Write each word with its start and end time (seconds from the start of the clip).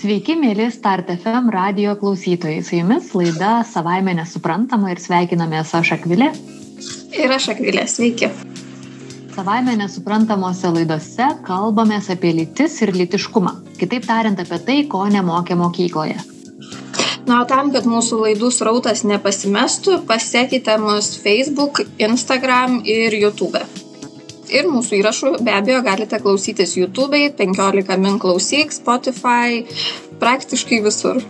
Sveiki, 0.00 0.32
mėly 0.32 0.70
Start 0.72 1.10
FM 1.12 1.50
radio 1.52 1.90
klausytojai. 2.00 2.62
Su 2.64 2.78
jumis 2.78 3.10
laida 3.12 3.58
Savaime 3.68 4.14
nesuprantama 4.16 4.94
ir 4.94 5.00
sveikinamės 5.02 5.74
aš 5.76 5.90
Akvilė. 5.98 6.30
Ir 7.18 7.34
aš 7.34 7.50
Akvilė, 7.52 7.82
sveiki. 7.84 8.30
Savaime 9.34 9.74
nesuprantamose 9.76 10.70
laidose 10.72 11.26
kalbamės 11.44 12.08
apie 12.14 12.32
lytis 12.38 12.78
ir 12.80 12.94
litiškumą. 12.96 13.52
Kitaip 13.82 14.08
tariant, 14.08 14.40
apie 14.40 14.60
tai, 14.70 14.78
ko 14.88 15.02
nemokė 15.12 15.58
mokykloje. 15.60 16.16
Na, 17.28 17.42
o 17.42 17.44
tam, 17.44 17.68
kad 17.76 17.84
mūsų 17.84 18.22
laidų 18.24 18.48
srautas 18.56 19.04
nepasimestų, 19.04 20.00
pasiekite 20.08 20.80
mus 20.80 21.12
Facebook, 21.20 21.84
Instagram 22.00 22.80
ir 22.88 23.20
YouTube 23.20 23.60
ir 24.52 24.68
mūsų 24.70 25.00
įrašų 25.00 25.34
be 25.46 25.56
abejo 25.56 25.82
galite 25.86 26.20
klausytis 26.22 26.76
YouTube, 26.78 27.18
15 27.40 27.98
min 28.02 28.18
klausyk, 28.22 28.74
Spotify, 28.74 29.64
praktiškai 30.22 30.82
visur. 30.86 31.22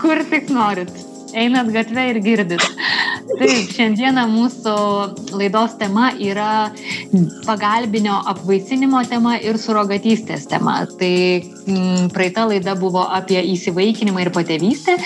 Kur 0.00 0.24
tik 0.32 0.52
norit. 0.54 1.09
Einat 1.34 1.70
gatvę 1.72 2.06
ir 2.10 2.18
girdit. 2.24 2.62
Taip, 3.38 3.70
šiandieną 3.72 4.24
mūsų 4.30 4.72
laidos 5.38 5.76
tema 5.78 6.10
yra 6.18 6.70
pagalbinio 7.46 8.16
apvaisinimo 8.32 9.02
tema 9.08 9.36
ir 9.38 9.58
surogatystės 9.60 10.48
tema. 10.50 10.80
Tai 11.00 11.10
m, 11.10 11.44
mm, 11.74 12.08
praeita 12.14 12.46
laida 12.50 12.74
buvo 12.78 13.04
apie 13.06 13.38
įsivaikinimą 13.52 14.24
ir 14.24 14.32
patėvystę. 14.34 14.96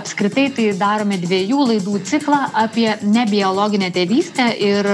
Apskritai 0.00 0.48
tai 0.56 0.70
darome 0.80 1.20
dviejų 1.22 1.68
laidų 1.72 2.00
ciklą 2.08 2.40
apie 2.64 2.88
nebiologinę 3.04 3.92
tėvystę 3.94 4.48
ir 4.70 4.88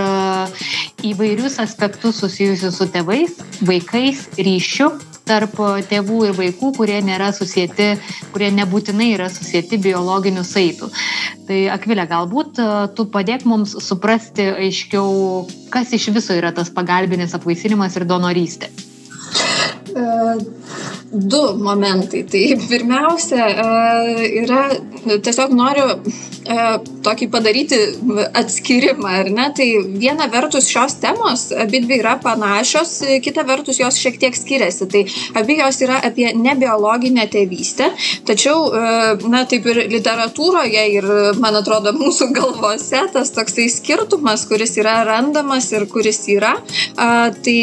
įvairius 1.07 1.61
aspektus 1.63 2.21
susijusius 2.21 2.77
su 2.81 2.91
tėvais, 2.91 3.39
vaikais, 3.65 4.27
ryšiu 4.39 4.93
tarp 5.31 5.57
tėvų 5.91 6.21
ir 6.29 6.37
vaikų, 6.39 6.73
kurie 6.81 6.99
nėra 7.07 7.31
susijęti, 7.37 7.89
kurie 8.35 8.51
nebūtinai 8.59 9.13
yra 9.15 9.31
susijęti 9.33 9.79
biologiniu 9.87 10.45
saitu. 10.47 10.91
Tai 11.47 11.63
Akvilė, 11.77 12.07
galbūt 12.11 12.61
e, 12.63 12.69
tu 12.99 13.07
padėk 13.15 13.47
mums 13.49 13.77
suprasti 13.87 14.51
aiškiau, 14.67 15.47
kas 15.75 15.95
iš 15.97 16.11
viso 16.17 16.37
yra 16.37 16.55
tas 16.57 16.73
pagalbinis 16.75 17.37
apvaisinimas 17.39 17.99
ir 17.99 18.09
donorystė. 18.11 18.71
Uh 19.95 21.01
du 21.13 21.55
momentai. 21.59 22.23
Tai 22.31 22.43
pirmiausia, 22.69 23.47
yra, 24.43 24.61
tiesiog 25.25 25.55
noriu 25.59 25.87
tokį 27.05 27.27
padaryti 27.31 27.79
atskirimą, 28.39 29.11
ar 29.23 29.31
ne? 29.35 29.49
Tai 29.55 29.67
viena 30.01 30.29
vertus 30.33 30.71
šios 30.71 30.97
temos, 31.03 31.49
abi 31.53 31.83
dvi 31.85 32.01
yra 32.01 32.17
panašios, 32.23 32.95
kita 33.25 33.45
vertus 33.47 33.81
jos 33.83 33.99
šiek 34.01 34.19
tiek 34.23 34.39
skiriasi. 34.39 34.89
Tai 34.91 35.05
abi 35.43 35.59
jos 35.61 35.83
yra 35.87 36.01
apie 36.07 36.31
nebiologinę 36.39 37.27
tėvystę, 37.31 37.91
tačiau, 38.31 38.71
na, 39.31 39.45
taip 39.51 39.67
ir 39.71 39.85
literatūroje 39.91 40.89
ir, 40.97 41.13
man 41.43 41.59
atrodo, 41.61 41.95
mūsų 41.99 42.31
galvose 42.39 43.07
tas 43.15 43.35
toksai 43.35 43.69
skirtumas, 43.71 44.47
kuris 44.51 44.79
yra 44.81 45.01
randamas 45.09 45.73
ir 45.75 45.87
kuris 45.91 46.23
yra, 46.31 46.57
tai 46.97 47.59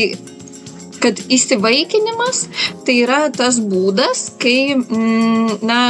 kad 1.04 1.20
įsivaikinimas 1.30 2.46
tai 2.88 3.02
yra 3.06 3.28
tas 3.34 3.60
būdas, 3.62 4.30
kai, 4.42 4.76
mm, 4.78 5.60
na, 5.68 5.82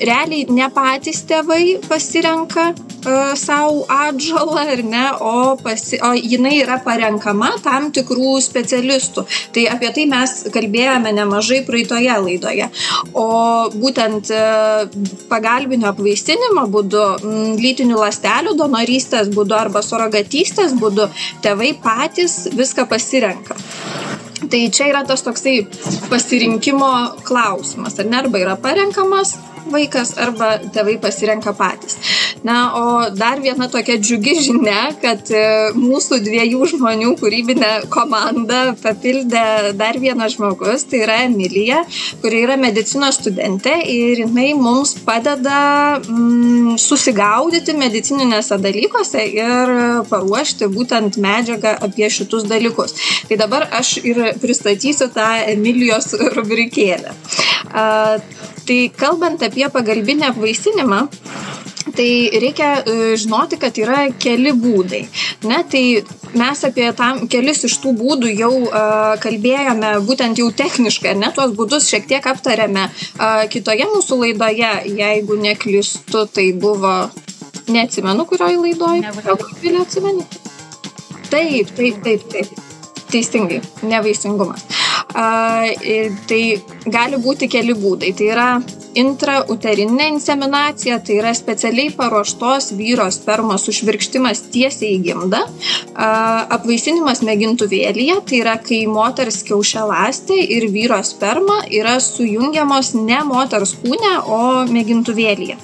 realiai 0.00 0.46
ne 0.50 0.66
patys 0.72 1.22
tėvai 1.28 1.78
pasirenka 1.86 2.68
uh, 2.72 3.32
savo 3.38 3.84
atžalą 3.90 4.64
ar 4.74 4.82
ne, 4.86 5.04
o, 5.20 5.32
pasi, 5.62 5.98
o 6.02 6.12
jinai 6.16 6.54
yra 6.62 6.78
parenkama 6.84 7.52
tam 7.64 7.90
tikrų 7.94 8.36
specialistų. 8.44 9.24
Tai 9.54 9.66
apie 9.74 9.92
tai 9.96 10.06
mes 10.10 10.34
kalbėjome 10.54 11.12
nemažai 11.16 11.62
praeitoje 11.68 12.18
laidoje. 12.26 12.70
O 13.18 13.28
būtent 13.74 14.32
uh, 14.34 14.86
pagalbinio 15.30 15.92
apvaisinimo 15.92 16.66
būdu, 16.72 17.04
m, 17.22 17.44
lytinių 17.62 18.00
lastelių 18.00 18.56
donorystės 18.58 19.32
būdu 19.34 19.58
arba 19.58 19.84
surogatystės 19.84 20.76
būdu 20.78 21.08
tėvai 21.44 21.74
patys 21.84 22.44
viską 22.56 22.88
pasirenka. 22.90 23.58
Tai 24.50 24.60
čia 24.74 24.88
yra 24.90 25.04
tas 25.06 25.22
toksai 25.22 25.62
pasirinkimo 26.10 26.90
klausimas, 27.26 27.98
ar 27.98 28.08
ne, 28.10 28.18
arba 28.22 28.40
yra 28.42 28.56
parenkamas 28.60 29.36
vaikas 29.72 30.16
arba 30.20 30.54
tėvai 30.74 30.98
pasirenka 31.02 31.54
patys. 31.56 31.98
Na, 32.42 32.56
o 32.74 32.84
dar 33.14 33.40
viena 33.42 33.68
tokia 33.70 33.98
džiugi 34.02 34.34
žinia, 34.42 34.88
kad 35.02 35.28
e, 35.30 35.42
mūsų 35.78 36.18
dviejų 36.24 36.66
žmonių 36.72 37.12
kūrybinę 37.20 37.70
komandą 37.92 38.74
papildė 38.82 39.72
dar 39.78 39.98
vienas 40.02 40.34
žmogus, 40.34 40.86
tai 40.90 41.04
yra 41.04 41.20
Emilija, 41.28 41.82
kuri 42.22 42.42
yra 42.46 42.56
medicinos 42.58 43.20
studentė 43.20 43.76
ir 43.86 44.24
jinai 44.24 44.48
mums 44.58 44.96
padeda 45.06 45.60
mm, 46.00 46.74
susigaudyti 46.82 47.76
medicininėse 47.78 48.58
dalykuose 48.62 49.22
ir 49.36 49.74
paruošti 50.10 50.70
būtent 50.72 51.20
medžiagą 51.22 51.76
apie 51.86 52.10
šitus 52.10 52.48
dalykus. 52.50 52.96
Tai 53.28 53.38
dabar 53.44 53.68
aš 53.70 53.96
ir 54.02 54.24
pristatysiu 54.42 55.12
tą 55.14 55.28
Emilijos 55.52 56.10
rubrikėlę. 56.34 57.14
Tai 58.66 58.78
kalbant 58.96 59.42
apie 59.42 59.68
pagalbinę 59.72 60.30
apvaisinimą, 60.30 61.06
Tai 61.96 62.30
reikia 62.40 62.68
e, 62.86 63.16
žinoti, 63.20 63.58
kad 63.60 63.76
yra 63.76 64.06
keli 64.22 64.52
būdai. 64.56 65.02
Ne, 65.50 65.58
tai 65.68 65.82
mes 66.38 66.62
apie 66.64 66.86
tam 66.96 67.26
kelis 67.32 67.64
iš 67.68 67.74
tų 67.82 67.92
būdų 67.98 68.30
jau 68.32 68.52
uh, 68.62 69.18
kalbėjome 69.20 69.90
būtent 70.06 70.38
jau 70.40 70.48
techniškai, 70.56 71.12
ne 71.20 71.28
tuos 71.36 71.52
būdus 71.58 71.90
šiek 71.90 72.06
tiek 72.08 72.28
aptarėme 72.32 72.86
uh, 72.86 73.42
kitoje 73.52 73.88
mūsų 73.90 74.20
laidoje, 74.22 74.70
jeigu 75.02 75.36
neklistu, 75.42 76.24
tai 76.32 76.46
buvo, 76.56 76.94
neatsimenu, 77.68 78.24
kurioje 78.30 78.62
laidoje. 78.62 79.12
Gal 79.26 79.82
atsimeni? 79.82 80.24
Taip, 81.28 81.74
taip, 81.76 82.00
taip, 82.06 82.28
taip. 82.32 82.60
Teisingai, 83.12 83.60
nevaisingumas. 83.84 84.64
A, 84.64 84.91
tai 85.12 86.42
gali 86.86 87.20
būti 87.22 87.48
keli 87.52 87.74
būdai. 87.76 88.12
Tai 88.16 88.30
yra 88.32 88.48
intrauterinė 88.98 90.08
inseminacija, 90.12 90.98
tai 91.04 91.18
yra 91.20 91.32
specialiai 91.36 91.92
paruoštos 91.96 92.72
vyro 92.76 93.06
spermos 93.12 93.64
užvirkštimas 93.72 94.44
tiesiai 94.52 94.96
į 94.96 95.02
gimdą. 95.06 95.40
Apvaisinimas 96.56 97.22
mėgintuvėlyje, 97.26 98.18
tai 98.28 98.42
yra 98.42 98.58
kai 98.62 98.82
moters 98.90 99.42
kiaušialastė 99.48 100.38
ir 100.56 100.68
vyro 100.72 101.00
sperma 101.06 101.62
yra 101.70 101.98
sujungiamos 102.02 102.94
ne 102.98 103.22
moters 103.28 103.76
kūne, 103.80 104.14
o 104.26 104.42
mėgintuvėlyje. 104.72 105.56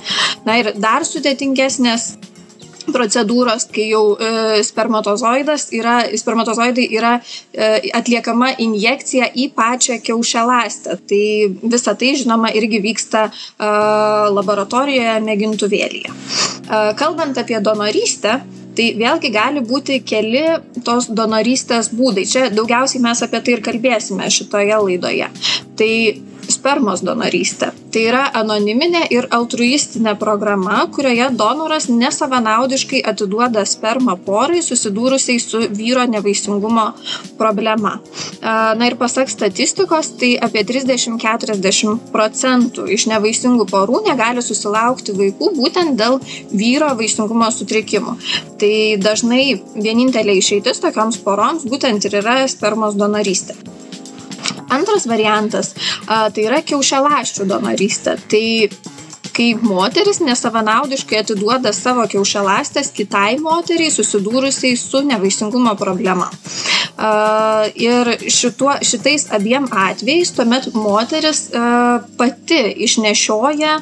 Na 0.48 0.58
ir 0.62 0.72
dar 0.80 1.04
sudėtingesnės 1.08 2.14
procedūros, 2.94 3.68
kai 3.72 3.88
jau 3.92 4.02
e, 4.14 4.60
spermatozoidas 4.66 5.68
yra, 5.76 6.00
spermatozoidai 6.18 6.86
yra 6.98 7.14
e, 7.18 7.90
atliekama 7.96 8.54
injekcija 8.64 9.30
į 9.34 9.50
pačią 9.56 9.98
kiaušialastę. 10.04 10.98
Tai 11.08 11.24
visa 11.74 11.96
tai, 11.98 12.14
žinoma, 12.20 12.52
irgi 12.58 12.82
vyksta 12.84 13.28
e, 13.28 13.72
laboratorijoje 14.36 15.18
mėgintuvėlyje. 15.26 16.14
E, 16.14 16.86
kalbant 17.00 17.40
apie 17.40 17.60
donorystę, 17.64 18.40
Tai 18.78 18.84
vėlgi 18.94 19.32
gali 19.34 19.58
būti 19.66 19.96
keli 20.06 20.44
tos 20.86 21.08
donorystės 21.10 21.88
būdai. 21.98 22.22
Čia 22.30 22.44
daugiausiai 22.54 23.02
mes 23.02 23.22
apie 23.26 23.40
tai 23.42 23.56
ir 23.56 23.62
kalbėsime 23.66 24.28
šitoje 24.30 24.76
laidoje. 24.84 25.26
Tai 25.80 25.88
spermos 26.48 27.02
donorystė. 27.04 27.70
Tai 27.92 28.02
yra 28.04 28.22
anoniminė 28.36 29.04
ir 29.14 29.28
altruistinė 29.32 30.14
programa, 30.20 30.82
kurioje 30.92 31.30
donoras 31.36 31.88
nesavanaudiškai 31.88 33.00
atiduoda 33.12 33.64
spermą 33.68 34.16
porai 34.26 34.60
susidūrusiai 34.64 35.40
su 35.40 35.62
vyro 35.78 36.04
nevaisingumo 36.08 36.86
problema. 37.40 37.94
Na 38.42 38.88
ir 38.88 38.98
pasak 39.00 39.32
statistikos, 39.32 40.12
tai 40.20 40.34
apie 40.48 40.64
30-40 40.68 42.12
procentų 42.12 42.88
iš 42.92 43.08
nevaisingų 43.12 43.68
porų 43.72 44.02
negali 44.08 44.44
susilaukti 44.44 45.16
vaikų 45.16 45.52
būtent 45.56 45.96
dėl 46.00 46.20
vyro 46.52 46.92
vaisingumo 46.98 47.50
sutrikimų. 47.54 48.18
Tai 48.60 48.74
dažnai 49.00 49.42
vienintelė 49.78 50.38
išeitis 50.42 50.84
tokioms 50.84 51.20
poroms 51.24 51.64
būtent 51.68 52.04
ir 52.08 52.20
yra 52.20 52.40
spermos 52.50 52.98
donorystė. 52.98 53.56
Antras 54.74 55.08
variantas 55.08 55.74
a, 56.06 56.28
tai 56.30 56.46
yra 56.48 56.62
kiaušialąsčių 56.66 57.48
donorystė. 57.48 58.18
Tai 58.28 58.44
kai 59.38 59.52
moteris 59.62 60.18
nesavanaudiškai 60.24 61.20
atiduoda 61.22 61.70
savo 61.76 62.02
kiaušialąstės 62.10 62.90
kitai 62.96 63.36
moteriai 63.42 63.92
susidūrusiai 63.94 64.74
su 64.78 65.04
nevaisingumo 65.06 65.76
problema. 65.78 66.26
Ir 67.78 68.10
šituo, 68.26 68.72
šitais 68.82 69.28
abiem 69.38 69.68
atvejais 69.70 70.34
tuomet 70.34 70.72
moteris 70.74 71.44
pati 72.18 72.64
išnešioja 72.88 73.76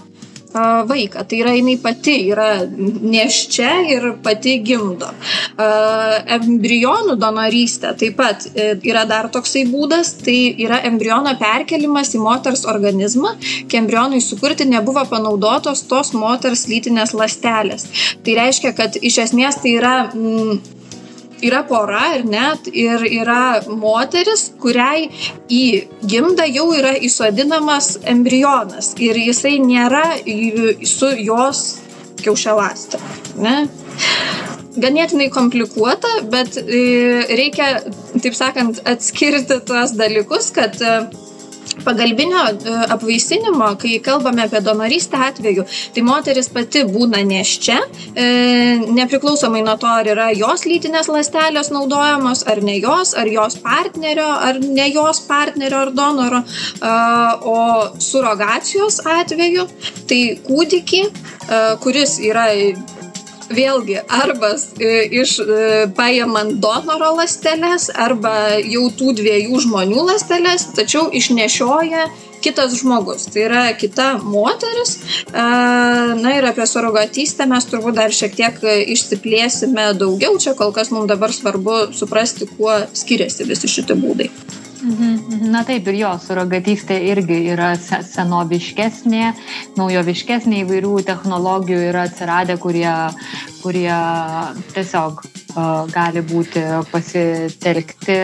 vaiką. 0.89 1.25
Tai 1.29 1.41
yra 1.43 1.55
jinai 1.57 1.77
pati 1.83 2.17
yra 2.33 2.51
neščia 2.67 3.71
ir 3.93 4.09
pati 4.25 4.59
gimdo. 4.67 5.09
Embrionų 6.37 7.17
donorystė 7.21 7.93
taip 8.01 8.17
pat 8.19 8.47
e, 8.53 8.69
yra 8.89 9.05
dar 9.09 9.29
toksai 9.33 9.65
būdas, 9.71 10.15
tai 10.25 10.37
yra 10.65 10.81
embriono 10.89 11.33
perkelimas 11.41 12.15
į 12.17 12.23
moters 12.25 12.65
organizmą, 12.69 13.35
kai 13.71 13.81
embrionui 13.83 14.23
sukurti 14.25 14.67
nebuvo 14.69 15.05
panaudotos 15.11 15.85
tos 15.91 16.13
moters 16.17 16.67
lytinės 16.71 17.15
lastelės. 17.17 17.89
Tai 18.25 18.39
reiškia, 18.41 18.73
kad 18.77 18.99
iš 19.01 19.21
esmės 19.27 19.61
tai 19.63 19.77
yra 19.79 19.97
mm, 20.13 20.76
yra 21.45 21.63
pora 21.69 22.15
ir 22.17 22.25
net 22.29 22.69
ir 22.73 23.03
yra 23.07 23.63
moteris, 23.69 24.51
kuriai 24.61 25.09
į 25.53 25.65
gimdą 26.09 26.47
jau 26.49 26.69
yra 26.77 26.95
įsodinamas 26.97 27.97
embrionas 28.09 28.95
ir 29.03 29.19
jisai 29.21 29.59
nėra 29.63 30.05
su 30.87 31.13
jos 31.21 31.67
kiaušialastė. 32.23 33.01
Ne? 33.43 33.59
Ganėtinai 34.77 35.31
komplikuota, 35.33 36.09
bet 36.29 36.59
e, 36.61 36.81
reikia, 37.39 37.79
taip 38.21 38.37
sakant, 38.37 38.83
atskirti 38.85 39.61
tuos 39.65 39.95
dalykus, 39.97 40.51
kad 40.53 40.77
pagalbinio 41.85 42.43
e, 42.49 42.75
apvaisinimo, 42.95 43.69
kai 43.81 43.99
kalbame 44.05 44.45
apie 44.47 44.61
donorystę 44.65 45.21
atveju, 45.29 45.67
tai 45.95 46.05
moteris 46.07 46.49
pati 46.53 46.85
būna 46.89 47.23
neščia, 47.27 47.79
e, 48.15 48.27
nepriklausomai 48.99 49.63
nuo 49.67 49.77
to, 49.81 49.91
ar 49.91 50.11
yra 50.13 50.31
jos 50.37 50.67
lytinės 50.69 51.11
ląstelės 51.13 51.73
naudojamos, 51.75 52.45
ar 52.51 52.63
ne 52.65 52.79
jos, 52.79 53.15
ar 53.19 53.31
jos 53.31 53.59
partnerio, 53.65 54.29
ar 54.49 54.61
ne 54.63 54.89
jos 54.93 55.23
partnerio 55.29 55.85
ar 55.87 55.93
donoro, 55.97 56.43
o 57.47 57.59
surogacijos 58.03 59.01
atveju, 59.07 59.67
tai 60.09 60.21
kūdikį, 60.47 61.03
kuris 61.83 62.19
yra 62.25 62.49
vėlgi 63.53 64.01
arba 64.09 64.53
e, 64.57 64.93
iš 65.23 65.39
e, 65.41 65.87
paimant 65.97 66.59
donoro 66.63 67.13
ląsteles 67.19 67.91
arba 67.95 68.59
jau 68.63 68.87
tų 68.99 69.17
dviejų 69.21 69.63
žmonių 69.67 70.07
ląsteles, 70.11 70.71
tačiau 70.77 71.09
išnešioja 71.15 72.09
kitas 72.45 72.77
žmogus, 72.79 73.25
tai 73.33 73.47
yra 73.47 73.63
kita 73.79 74.19
moteris. 74.23 74.99
E, 75.31 75.47
na 76.21 76.37
ir 76.37 76.47
apie 76.51 76.67
surogatystę 76.69 77.49
mes 77.51 77.67
turbūt 77.71 77.99
dar 77.99 78.15
šiek 78.15 78.37
tiek 78.39 78.63
išsiplėsime 78.97 79.93
daugiau, 79.99 80.39
čia 80.43 80.55
kol 80.59 80.75
kas 80.77 80.93
mums 80.95 81.11
dabar 81.11 81.35
svarbu 81.35 81.91
suprasti, 81.97 82.51
kuo 82.57 82.79
skiriasi 82.95 83.49
visi 83.49 83.71
šitie 83.71 83.99
būdai. 83.99 84.31
Mhm, 84.87 85.15
mhm. 85.15 85.51
Na 85.51 85.65
taip 85.67 85.89
ir 85.91 85.97
jo, 85.99 86.13
surogatystė 86.23 87.01
irgi 87.11 87.41
yra 87.51 87.73
senoviškesnė, 87.77 89.33
naujoviškesnė, 89.79 90.61
įvairių 90.63 90.93
technologijų 91.09 91.81
yra 91.89 92.05
atsiradę, 92.07 92.55
kurie, 92.63 92.93
kurie 93.65 93.97
tiesiog 94.77 95.25
gali 95.91 96.23
būti 96.23 96.63
pasitelkti 96.93 98.19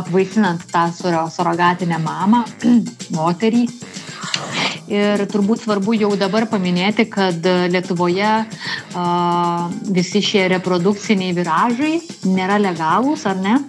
apvaisinant 0.00 0.64
tą 0.72 0.88
surogatinę 0.98 2.00
mamą, 2.02 2.42
moterį. 3.18 3.66
Ir 4.90 5.22
turbūt 5.30 5.62
svarbu 5.62 5.94
jau 5.94 6.10
dabar 6.18 6.48
paminėti, 6.50 7.04
kad 7.06 7.44
Lietuvoje 7.70 8.32
uh, 8.42 9.68
visi 9.94 10.24
šie 10.26 10.48
reprodukciniai 10.56 11.36
viražai 11.36 12.00
nėra 12.26 12.58
legalūs, 12.58 13.28
ar 13.30 13.38
ne? 13.38 13.60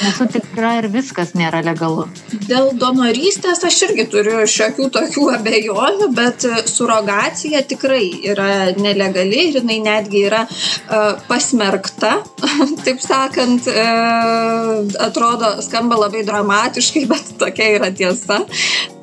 Nesu 0.00 0.26
tikra, 0.32 0.76
ar 0.80 0.86
viskas 0.92 1.34
nėra 1.36 1.60
legalu. 1.64 2.06
Dėl 2.48 2.70
donorystės 2.80 3.60
aš 3.68 3.80
irgi 3.88 4.06
turiu 4.12 4.38
šiokių 4.48 4.88
tokių 4.94 5.26
abejonių, 5.36 6.08
bet 6.16 6.46
surogacija 6.70 7.60
tikrai 7.68 8.06
yra 8.32 8.48
nelegali 8.80 9.46
ir 9.50 9.60
jinai 9.60 9.80
netgi 9.84 10.24
yra 10.30 10.46
uh, 10.46 11.20
pasmerkta, 11.28 12.16
taip 12.86 13.04
sakant, 13.04 13.68
uh, 13.68 14.80
atrodo, 15.04 15.56
skamba 15.64 16.00
labai 16.06 16.24
dramatiškai, 16.28 17.04
bet 17.10 17.34
tokia 17.40 17.74
yra 17.76 17.92
tiesa. 17.92 18.40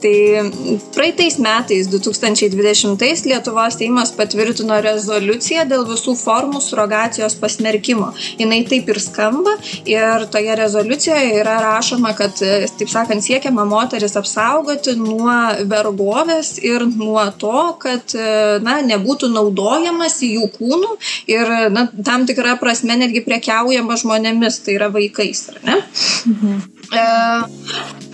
Tai 0.01 0.51
praeitais 0.93 1.37
metais, 1.41 1.87
2020, 1.89 3.25
Lietuvos 3.25 3.77
Seimas 3.79 4.11
patvirtino 4.13 4.77
rezoliuciją 4.85 5.63
dėl 5.69 5.87
visų 5.89 6.13
formų 6.19 6.61
surogacijos 6.61 7.33
pasmerkimo. 7.41 8.11
Jis 8.37 8.69
taip 8.69 8.91
ir 8.93 8.99
skamba 9.01 9.55
ir 9.89 10.27
toje 10.33 10.55
rezoliucijoje 10.59 11.33
yra 11.39 11.57
rašoma, 11.63 12.13
kad, 12.17 12.37
taip 12.37 12.93
sakant, 12.93 13.25
siekiama 13.25 13.65
moteris 13.65 14.13
apsaugoti 14.21 14.93
nuo 15.01 15.33
vergovės 15.65 16.57
ir 16.61 16.85
nuo 16.93 17.25
to, 17.41 17.65
kad 17.81 18.13
na, 18.61 18.77
nebūtų 18.85 19.31
naudojamas 19.33 20.21
jų 20.21 20.45
kūnų 20.59 20.93
ir 21.33 21.53
na, 21.73 21.87
tam 22.05 22.29
tikrą 22.29 22.59
prasme 22.61 22.99
netgi 23.01 23.25
prekiaujama 23.25 23.97
žmonėmis, 23.97 24.61
tai 24.61 24.77
yra 24.77 24.93
vaikais. 24.93 25.47
Mhm. 25.65 26.76
E, 26.87 27.03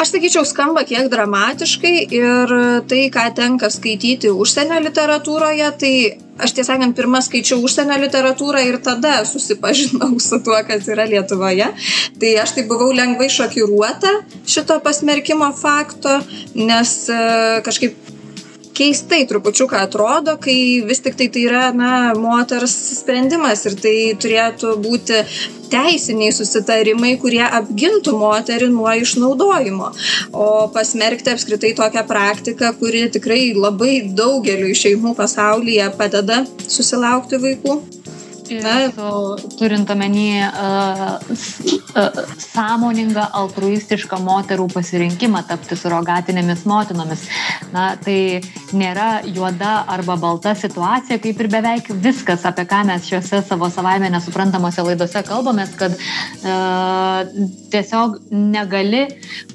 aš 0.02 0.12
sakyčiau, 0.16 0.46
skamba 0.48 0.84
kiek 0.88 1.10
dramatiškai 1.12 1.96
ir 2.10 2.54
tai, 2.90 3.02
ką 3.14 3.26
tenka 3.38 3.70
skaityti 3.74 4.32
užsienio 4.34 4.80
literatūroje, 4.82 5.68
tai 5.82 5.94
aš 6.42 6.56
tiesą 6.58 6.74
sakant, 6.74 6.96
pirmą 6.98 7.22
skaičiau 7.22 7.62
užsienio 7.64 8.00
literatūrą 8.02 8.64
ir 8.66 8.80
tada 8.86 9.20
susipažinau 9.30 10.18
su 10.24 10.40
tuo, 10.46 10.58
kas 10.66 10.90
yra 10.90 11.06
Lietuvoje. 11.10 11.70
Tai 12.20 12.34
aš 12.42 12.56
tai 12.58 12.66
buvau 12.70 12.90
lengvai 12.96 13.30
šokiruota 13.34 14.16
šito 14.50 14.80
pasmerkimo 14.86 15.52
fakto, 15.60 16.18
nes 16.58 16.98
e, 17.14 17.22
kažkaip 17.66 18.13
keistai 18.78 19.24
trupučiuką 19.30 19.80
atrodo, 19.86 20.38
kai 20.42 20.58
vis 20.88 21.02
tik 21.04 21.18
tai 21.20 21.30
tai 21.34 21.46
yra, 21.48 21.64
na, 21.76 21.92
moters 22.18 22.74
sprendimas 23.00 23.66
ir 23.70 23.78
tai 23.80 23.96
turėtų 24.20 24.76
būti 24.84 25.22
teisiniai 25.74 26.34
susitarimai, 26.36 27.16
kurie 27.22 27.44
apgintų 27.46 28.14
moterį 28.20 28.70
nuo 28.74 28.92
išnaudojimo. 29.04 29.90
O 30.38 30.48
pasmerkti 30.74 31.34
apskritai 31.34 31.74
tokią 31.78 32.06
praktiką, 32.10 32.74
kuri 32.82 33.08
tikrai 33.14 33.42
labai 33.58 33.96
daugeliu 34.18 34.74
šeimų 34.78 35.16
pasaulyje 35.18 35.90
padeda 35.98 36.44
susilaukti 36.68 37.42
vaikų. 37.42 37.82
Na, 38.54 38.76
turint 39.58 39.90
omeny 39.90 40.44
uh, 40.46 41.83
sąmoningą, 41.94 43.26
altruistišką 43.40 44.18
moterų 44.24 44.68
pasirinkimą 44.74 45.44
tapti 45.48 45.78
surogatinėmis 45.78 46.66
motinomis. 46.70 47.28
Na, 47.74 47.94
tai 48.02 48.42
nėra 48.74 49.24
juoda 49.26 49.84
arba 49.90 50.18
balta 50.18 50.54
situacija, 50.58 51.20
kaip 51.22 51.42
ir 51.42 51.50
beveik 51.54 51.90
viskas, 52.04 52.46
apie 52.50 52.66
ką 52.70 52.84
mes 52.90 53.08
šiuose 53.10 53.44
savo 53.46 53.70
savaime 53.74 54.10
nesuprantamose 54.14 54.86
laidose 54.86 55.24
kalbamės, 55.28 55.74
kad 55.78 55.96
uh, 55.98 57.24
tiesiog 57.74 58.20
negali 58.32 59.06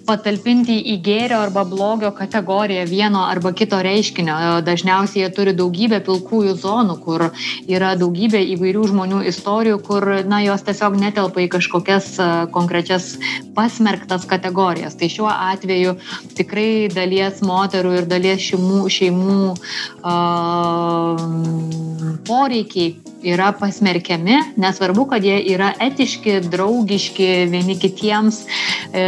patalpinti 0.08 0.78
į 0.94 0.98
gėrio 1.04 1.42
arba 1.44 1.64
blogio 1.68 2.10
kategoriją 2.16 2.86
vieno 2.88 3.24
arba 3.28 3.52
kito 3.52 3.80
reiškinio. 3.84 4.38
Dažniausiai 4.66 5.24
jie 5.24 5.30
turi 5.34 5.54
daugybę 5.56 6.00
pilkųjų 6.06 6.54
zonų, 6.62 6.98
kur 7.04 7.28
yra 7.68 7.94
daugybė 8.00 8.40
įvairių 8.54 8.86
žmonių 8.92 9.22
istorijų, 9.32 9.78
kur 9.84 10.08
na, 10.28 10.40
jos 10.46 10.64
tiesiog 10.66 10.96
netelpa 11.00 11.44
į 11.44 11.50
kažkokias 11.58 12.14
konkrečias 12.54 13.18
pasmerktas 13.56 14.26
kategorijas. 14.28 14.96
Tai 14.98 15.08
šiuo 15.12 15.30
atveju 15.32 15.96
tikrai 16.38 16.88
dalies 16.92 17.42
moterų 17.46 17.94
ir 18.00 18.08
dalies 18.10 18.40
šeimų, 18.48 18.80
šeimų 18.98 19.40
uh, 19.52 21.18
poreikiai 22.28 22.96
yra 23.22 23.52
pasmerkiami, 23.52 24.36
nesvarbu, 24.56 25.04
kad 25.10 25.24
jie 25.24 25.38
yra 25.52 25.72
etiški, 25.82 26.38
draugiški 26.52 27.26
vieni 27.50 27.74
kitiems 27.80 28.44
e, 28.92 29.02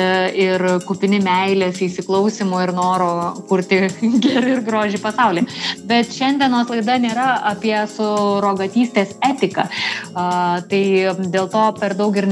ir 0.47 0.65
kupini 0.87 1.21
meilės, 1.23 1.79
įsiklausimo 1.85 2.59
ir 2.65 2.73
noro 2.75 3.11
kurti 3.49 3.85
gerį 4.25 4.57
ir 4.57 4.63
grožį 4.67 5.03
pasaulį. 5.03 5.47
Bet 5.87 6.11
šiandienos 6.17 6.71
laida 6.73 6.99
nėra 7.03 7.29
apie 7.53 7.77
surogatystės 7.95 9.15
etiką. 9.31 9.69
Tai 10.11 10.83
dėl 11.31 11.49
to 11.53 11.65
per 11.79 11.95
daug 11.99 12.17
ir 12.19 12.27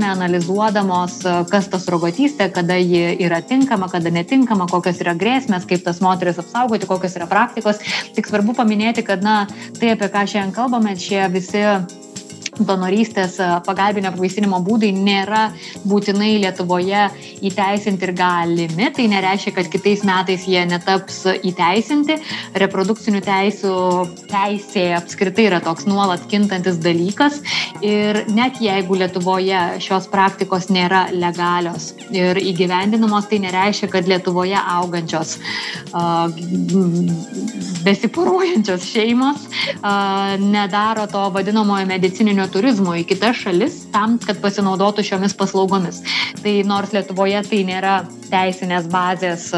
nesiplėtosime, 0.00 0.10
analizuodamos, 0.10 1.20
kas 1.50 1.68
ta 1.68 1.78
surrogatystė, 1.78 2.50
kada 2.52 2.76
ji 2.76 3.16
yra 3.24 3.40
tinkama, 3.42 3.88
kada 3.88 4.10
netinkama, 4.10 4.66
kokios 4.70 5.00
yra 5.00 5.14
grėsmės, 5.14 5.66
kaip 5.66 5.84
tas 5.84 6.00
moteris 6.00 6.38
apsaugoti, 6.38 6.86
kokios 6.86 7.16
yra 7.16 7.26
praktikos. 7.26 7.78
Tik 8.14 8.26
svarbu 8.26 8.54
paminėti, 8.54 9.04
kad 9.04 9.22
na, 9.22 9.46
tai, 9.78 9.94
apie 9.94 10.08
ką 10.08 10.26
šiandien 10.26 10.54
kalbame, 10.54 10.96
šie 10.96 11.28
visi 11.32 11.64
donorystės 12.66 13.38
pagalbinio 13.66 14.10
apvaisinimo 14.12 14.60
būdai 14.64 14.90
nėra 14.96 15.48
būtinai 15.88 16.32
Lietuvoje 16.44 17.06
įteisinti 17.46 18.06
ir 18.06 18.14
galimi. 18.16 18.90
Tai 18.96 19.06
nereiškia, 19.14 19.54
kad 19.56 19.70
kitais 19.72 20.04
metais 20.06 20.46
jie 20.48 20.62
netaps 20.68 21.22
įteisinti. 21.36 22.18
Reprodukcinių 22.60 23.22
teisų 23.24 23.74
teisė 24.30 24.86
apskritai 24.98 25.48
yra 25.48 25.60
toks 25.64 25.88
nuolat 25.88 26.26
kintantis 26.30 26.80
dalykas. 26.82 27.40
Ir 27.84 28.24
net 28.30 28.60
jeigu 28.62 28.98
Lietuvoje 29.00 29.60
šios 29.82 30.08
praktikos 30.12 30.68
nėra 30.72 31.06
legalios 31.14 31.92
ir 32.14 32.38
įgyvendinamos, 32.40 33.28
tai 33.30 33.40
nereiškia, 33.44 33.90
kad 33.92 34.08
Lietuvoje 34.10 34.58
augančios, 34.60 35.36
uh, 35.94 36.28
besiporuojančios 37.84 38.84
šeimos 38.90 39.46
uh, 39.46 40.36
nedaro 40.40 41.06
to 41.10 41.22
vadinamojo 41.34 41.86
medicininio 41.88 42.46
turizmo 42.52 42.94
į 42.98 43.04
kitas 43.08 43.40
šalis 43.40 43.76
tam, 43.94 44.18
kad 44.22 44.40
pasinaudotų 44.42 45.04
šiomis 45.06 45.36
paslaugomis. 45.38 46.02
Tai 46.42 46.54
nors 46.68 46.94
Lietuvoje 46.94 47.42
tai 47.48 47.62
nėra 47.68 47.94
teisinės 48.30 48.86
bazės 48.90 49.48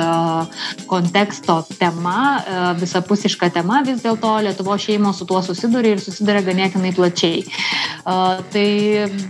konteksto 0.91 1.59
tema, 1.77 2.43
visapusiška 2.81 3.51
tema, 3.57 3.83
vis 3.87 4.03
dėlto 4.05 4.35
Lietuvo 4.47 4.79
šeimos 4.81 5.21
su 5.21 5.29
tuo 5.29 5.43
susiduria 5.45 5.97
ir 5.97 6.03
susiduria 6.05 6.45
ganėtinai 6.47 6.95
plačiai. 6.97 7.45
Tai 8.05 8.69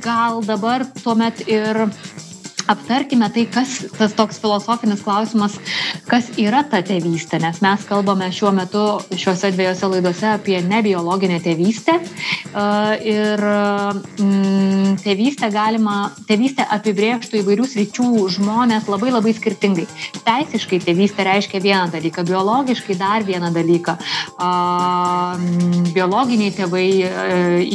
gal 0.04 0.42
dabar 0.46 0.86
tuomet 1.02 1.44
ir 1.50 1.86
aptarkime 2.70 3.28
tai, 3.32 3.46
kas 3.50 3.78
tas 3.96 4.14
toks 4.16 4.38
filosofinis 4.42 5.02
klausimas, 5.04 5.56
kas 6.08 6.30
yra 6.40 6.62
ta 6.68 6.82
tėvystė, 6.84 7.40
nes 7.42 7.60
mes 7.64 7.86
kalbame 7.88 8.28
šiuo 8.34 8.52
metu 8.54 8.84
šiuose 9.10 9.52
dviejose 9.54 9.90
laidose 9.92 10.28
apie 10.32 10.58
nebiologinę 10.66 11.40
tėvystę 11.42 11.98
ir 13.06 13.42
mm, 13.42 14.96
tėvystę 15.02 15.50
galima, 15.54 15.96
tėvystę 16.28 16.66
apibrėžtų 16.76 17.40
įvairių 17.42 17.68
sričių 17.68 18.08
žmonės 18.36 18.88
labai 18.90 19.12
labai 19.12 19.34
skirtingai. 19.36 19.86
Teisiškai 20.26 20.80
tėvystė 20.84 21.26
reiškia 21.28 21.62
vieną 21.62 21.90
dalyką, 21.92 22.26
biologiškai 22.28 22.98
dar 23.00 23.26
vieną 23.26 23.52
dalyką. 23.54 23.96
Biologiniai 25.92 26.52
tėvai, 26.56 26.86
e, 27.02 27.10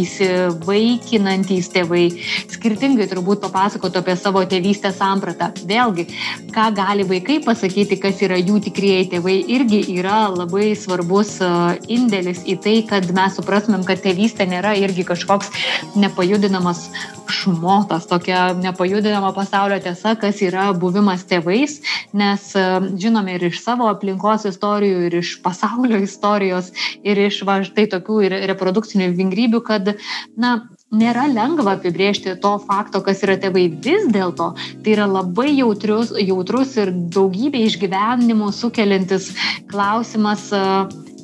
įsivaikinantys 0.03 1.71
tėvai 1.73 2.05
skirtingai 2.53 3.07
turbūt 3.09 3.43
papasakotų 3.45 4.01
apie 4.01 4.17
savo 4.19 4.43
tėvystę 4.45 4.76
tėvystės 4.77 4.97
sampratą. 4.97 5.51
Vėlgi, 5.67 6.07
ką 6.53 6.71
gali 6.75 7.03
vaikai 7.07 7.39
pasakyti, 7.43 7.97
kas 7.99 8.21
yra 8.21 8.37
jų 8.37 8.61
tikrieji 8.67 9.09
tėvai, 9.13 9.37
irgi 9.47 9.81
yra 9.97 10.29
labai 10.29 10.75
svarbus 10.75 11.39
e, 11.41 11.49
indėlis 11.87 12.43
į 12.45 12.57
tai, 12.61 12.83
kad 12.87 13.09
mes 13.13 13.35
suprasmėm, 13.35 13.83
kad 13.85 14.01
tėvystė 14.03 14.47
nėra 14.47 14.75
irgi 14.77 15.05
kažkoks 15.07 15.49
nepajudinamas 15.95 16.89
šmotas, 17.27 18.07
tokia 18.07 18.53
nepajudinama 18.55 19.33
pasaulio 19.35 19.79
tiesa, 19.79 20.15
kas 20.15 20.41
yra 20.41 20.71
buvimas 20.73 21.25
tėvais, 21.27 21.81
nes 22.13 22.53
e, 22.55 22.65
žinome 22.97 23.37
ir 23.37 23.49
iš 23.49 23.61
savo 23.63 23.89
aplinkos 23.89 24.47
istorijų, 24.47 25.07
ir 25.07 25.19
iš 25.21 25.37
pasaulio 25.43 25.99
istorijos, 26.03 26.71
ir 27.03 27.17
iš 27.27 27.43
va 27.47 27.61
štai 27.65 27.87
tokių 27.91 28.21
ir 28.27 28.39
reprodukcinių 28.53 29.11
vingrybių, 29.17 29.63
kad, 29.65 29.95
na, 30.37 30.59
nėra 30.93 31.27
lengva 31.27 31.75
apibrėžti 31.77 32.37
to 32.41 32.53
fakto, 32.63 33.01
kas 33.03 33.23
yra 33.25 33.37
tėvai. 33.41 33.67
Vis 33.83 34.07
dėlto 34.13 34.53
tai 34.83 34.93
yra 34.95 35.07
labai 35.09 35.49
jautrus, 35.51 36.13
jautrus 36.15 36.75
ir 36.79 36.93
daugybė 37.15 37.65
išgyvenimų 37.67 38.51
sukeliantis 38.55 39.31
klausimas 39.71 40.47
e, 40.55 40.63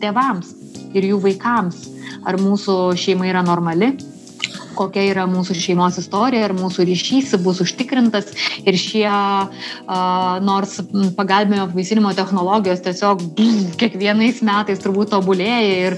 tėvams 0.04 0.54
ir 0.94 1.08
jų 1.14 1.22
vaikams. 1.24 1.90
Ar 2.28 2.38
mūsų 2.40 2.94
šeima 3.00 3.28
yra 3.28 3.42
normali, 3.44 3.94
kokia 4.76 5.06
yra 5.12 5.26
mūsų 5.30 5.56
šeimos 5.58 6.00
istorija 6.02 6.48
ir 6.50 6.56
mūsų 6.58 6.86
ryšys 6.90 7.34
bus 7.44 7.62
užtikrintas. 7.64 8.32
Ir 8.64 8.78
šie, 8.80 9.08
nors 10.44 10.78
pagalbinio 11.18 11.68
apvaisinimo 11.68 12.14
technologijos 12.18 12.84
tiesiog 12.86 13.22
kiekvienais 13.80 14.42
metais 14.46 14.82
turbūt 14.84 15.14
tobulėja 15.14 15.88
ir 15.88 15.98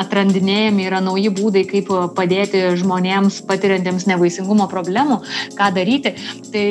atrandinėjami 0.00 0.86
yra 0.88 1.00
nauji 1.04 1.32
būdai, 1.34 1.64
kaip 1.68 1.90
padėti 2.16 2.62
žmonėms 2.80 3.40
patiriantiems 3.48 4.08
nevaisingumo 4.10 4.66
problemų, 4.70 5.20
ką 5.58 5.70
daryti, 5.76 6.14
tai 6.52 6.66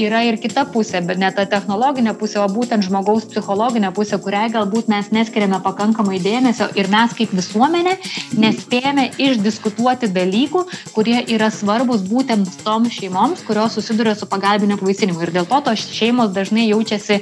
yra 0.00 0.22
ir 0.26 0.40
kita 0.42 0.66
pusė, 0.72 1.02
bet 1.06 1.20
ne 1.20 1.30
ta 1.34 1.46
technologinė 1.50 2.16
pusė, 2.18 2.40
o 2.42 2.48
būtent 2.52 2.86
žmogaus 2.86 3.26
psichologinė 3.30 3.92
pusė, 3.96 4.18
kuriai 4.22 4.50
galbūt 4.54 4.90
mes 4.92 5.10
neskiriame 5.14 5.60
pakankamai 5.64 6.20
dėmesio 6.22 6.68
ir 6.78 6.90
mes 6.92 7.14
kaip 7.16 7.34
visuomenė 7.36 7.96
nespėjame 8.40 9.10
išdiskutuoti 9.22 10.10
dalykų, 10.16 10.64
kurie 10.96 11.18
yra 11.36 11.50
svarbus 11.54 12.04
būtent 12.08 12.60
toms 12.64 12.96
šeimoms, 12.96 13.44
kurios 13.46 13.76
susiduria 13.78 14.16
su 14.18 14.28
pagalbiniu 14.30 14.78
apvaisinimu. 14.78 15.22
Ir 15.26 15.34
dėl 15.38 15.48
to 15.50 15.62
tos 15.68 15.86
šeimos 15.92 16.32
dažnai 16.36 16.68
jaučiasi 16.70 17.20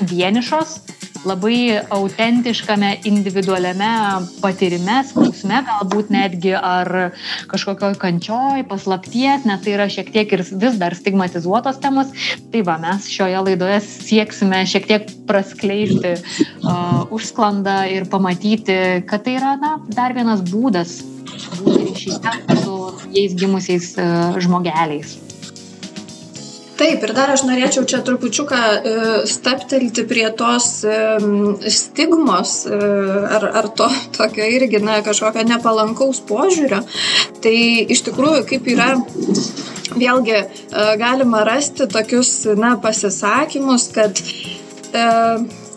vienišos, 0.00 0.78
labai 1.28 1.80
autentiškame, 1.92 2.90
individualiame 3.08 3.90
patyrime, 4.42 5.00
skausme, 5.08 5.62
galbūt 5.68 6.12
netgi 6.14 6.54
ar 6.58 6.90
kažkokioj 7.50 7.96
kančioj, 8.00 8.64
paslapties, 8.70 9.46
nes 9.48 9.64
tai 9.64 9.76
yra 9.76 9.88
šiek 9.92 10.12
tiek 10.14 10.36
ir 10.36 10.44
vis 10.44 10.78
dar 10.80 10.96
stigmatizuotos 10.96 11.80
temos. 11.82 12.12
Tai 12.52 12.64
va, 12.66 12.76
mes 12.82 13.08
šioje 13.12 13.42
laidoje 13.48 13.80
sieksime 13.86 14.64
šiek 14.68 14.88
tiek 14.90 15.08
praskleisti 15.28 16.14
uh, 16.18 17.04
užsklandą 17.14 17.82
ir 17.92 18.08
pamatyti, 18.12 18.78
kad 19.08 19.24
tai 19.26 19.38
yra 19.40 19.56
na, 19.60 19.76
dar 19.94 20.16
vienas 20.16 20.44
būdas 20.44 21.00
būti 21.60 21.84
ryšyje 21.90 22.58
su 22.62 22.74
jais 23.14 23.34
gimusiais 23.38 23.94
e, 23.98 24.06
žmogeliais. 24.44 25.16
Taip, 26.74 27.04
ir 27.06 27.12
dar 27.14 27.30
aš 27.30 27.44
norėčiau 27.46 27.84
čia 27.86 28.00
trupučiuką 28.06 28.60
e, 28.60 28.94
staptelti 29.30 30.04
prie 30.10 30.26
tos 30.38 30.68
e, 30.82 30.96
stigmos 31.70 32.54
ar, 32.66 33.46
ar 33.62 33.70
to 33.78 33.88
tokio 34.16 34.48
irgi 34.56 34.82
na, 34.82 34.98
kažkokio 35.06 35.46
nepalankaus 35.48 36.22
požiūrio. 36.28 36.82
Tai 37.44 37.56
iš 37.94 38.04
tikrųjų, 38.08 38.44
kaip 38.50 38.70
yra, 38.74 38.94
vėlgi 39.94 40.40
galima 40.98 41.44
rasti 41.46 41.86
tokius 41.90 42.40
na, 42.58 42.74
pasisakymus, 42.82 43.90
kad 43.94 44.18
e, 44.18 45.04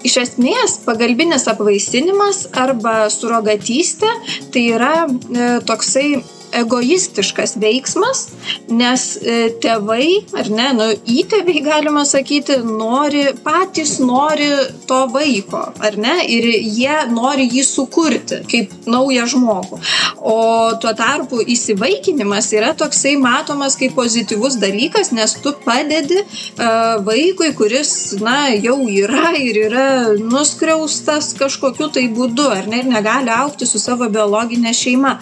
iš 0.06 0.18
esmės 0.22 0.80
pagalbinis 0.86 1.48
apvaisinimas 1.50 2.46
arba 2.58 3.08
surogatystė 3.13 4.10
tai 4.54 4.66
yra 4.75 4.94
e, 5.08 5.50
toksai 5.68 6.10
egoistiškas 6.56 7.56
veiksmas, 7.62 8.24
nes 8.70 9.04
e, 9.20 9.38
tėvai, 9.62 10.08
ar 10.38 10.50
ne, 10.51 10.68
nu, 10.77 10.88
įtėviai 11.18 11.63
galima 11.66 12.04
sakyti, 12.08 12.60
nori, 12.63 13.25
patys 13.44 13.98
nori 14.04 14.50
to 14.88 15.04
vaiko, 15.13 15.63
ar 15.84 15.98
ne, 16.00 16.16
ir 16.32 16.48
jie 16.51 16.96
nori 17.12 17.48
jį 17.51 17.66
sukurti 17.68 18.42
kaip 18.51 18.74
naują 18.88 19.27
žmogų. 19.34 19.80
O 20.27 20.38
tuo 20.82 20.94
tarpu 20.98 21.42
įsivaikinimas 21.44 22.50
yra 22.56 22.74
toksai 22.77 23.16
matomas 23.22 23.77
kaip 23.80 23.96
pozityvus 23.98 24.58
dalykas, 24.62 25.12
nes 25.16 25.36
tu 25.44 25.54
padedi 25.66 26.20
uh, 26.24 26.98
vaikui, 27.06 27.51
kuris, 27.58 27.92
na, 28.24 28.48
jau 28.56 28.80
yra 28.92 29.34
ir 29.39 29.62
yra 29.68 29.88
nuskriaustas 30.20 31.34
kažkokiu 31.38 31.92
tai 31.94 32.08
būdu, 32.13 32.48
ar 32.54 32.70
ne, 32.72 32.82
ir 32.84 32.92
negali 32.92 33.34
aukti 33.34 33.68
su 33.70 33.82
savo 33.82 34.10
biologinė 34.12 34.74
šeima. 34.75 35.18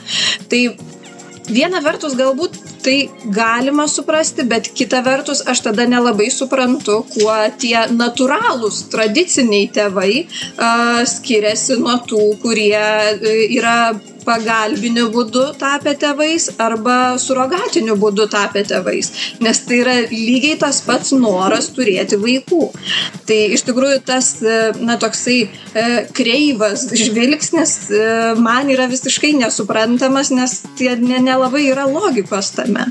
Tai 0.49 0.61
viena 1.51 1.81
vertus 1.83 2.15
galbūt 2.17 2.57
tai 2.85 3.09
galima 3.33 3.87
suprasti, 3.89 4.45
bet 4.47 4.69
kita 4.77 5.01
vertus 5.05 5.41
aš 5.49 5.63
tada 5.67 5.87
nelabai 5.89 6.29
suprantu, 6.33 7.01
kuo 7.15 7.35
tie 7.61 7.87
natūralūs 7.91 8.85
tradiciniai 8.93 9.69
tėvai 9.73 10.11
uh, 10.25 11.01
skiriasi 11.09 11.79
nuo 11.81 11.97
tų, 12.05 12.21
kurie 12.43 12.75
uh, 12.75 13.31
yra 13.57 13.77
pagalbiniu 14.25 15.07
būdu 15.13 15.45
tapę 15.61 15.95
tėvais 16.01 16.49
arba 16.61 17.15
surogatiniu 17.21 17.95
būdu 18.01 18.27
tapę 18.31 18.65
tėvais. 18.67 19.11
Nes 19.45 19.61
tai 19.67 19.81
yra 19.83 19.95
lygiai 20.11 20.57
tas 20.61 20.81
pats 20.85 21.13
noras 21.15 21.69
turėti 21.75 22.19
vaikų. 22.21 22.69
Tai 23.29 23.39
iš 23.57 23.65
tikrųjų 23.69 24.01
tas, 24.07 24.35
e, 24.41 24.59
na, 24.81 24.99
toksai 25.01 25.39
e, 25.45 25.87
kreivas 26.15 26.87
žvilgsnis 26.91 27.77
e, 27.89 28.05
man 28.41 28.69
yra 28.73 28.89
visiškai 28.91 29.35
nesuprantamas, 29.39 30.33
nes 30.35 30.61
tai 30.77 30.95
nelabai 30.99 31.67
yra 31.71 31.87
logikos 31.89 32.53
tame. 32.57 32.89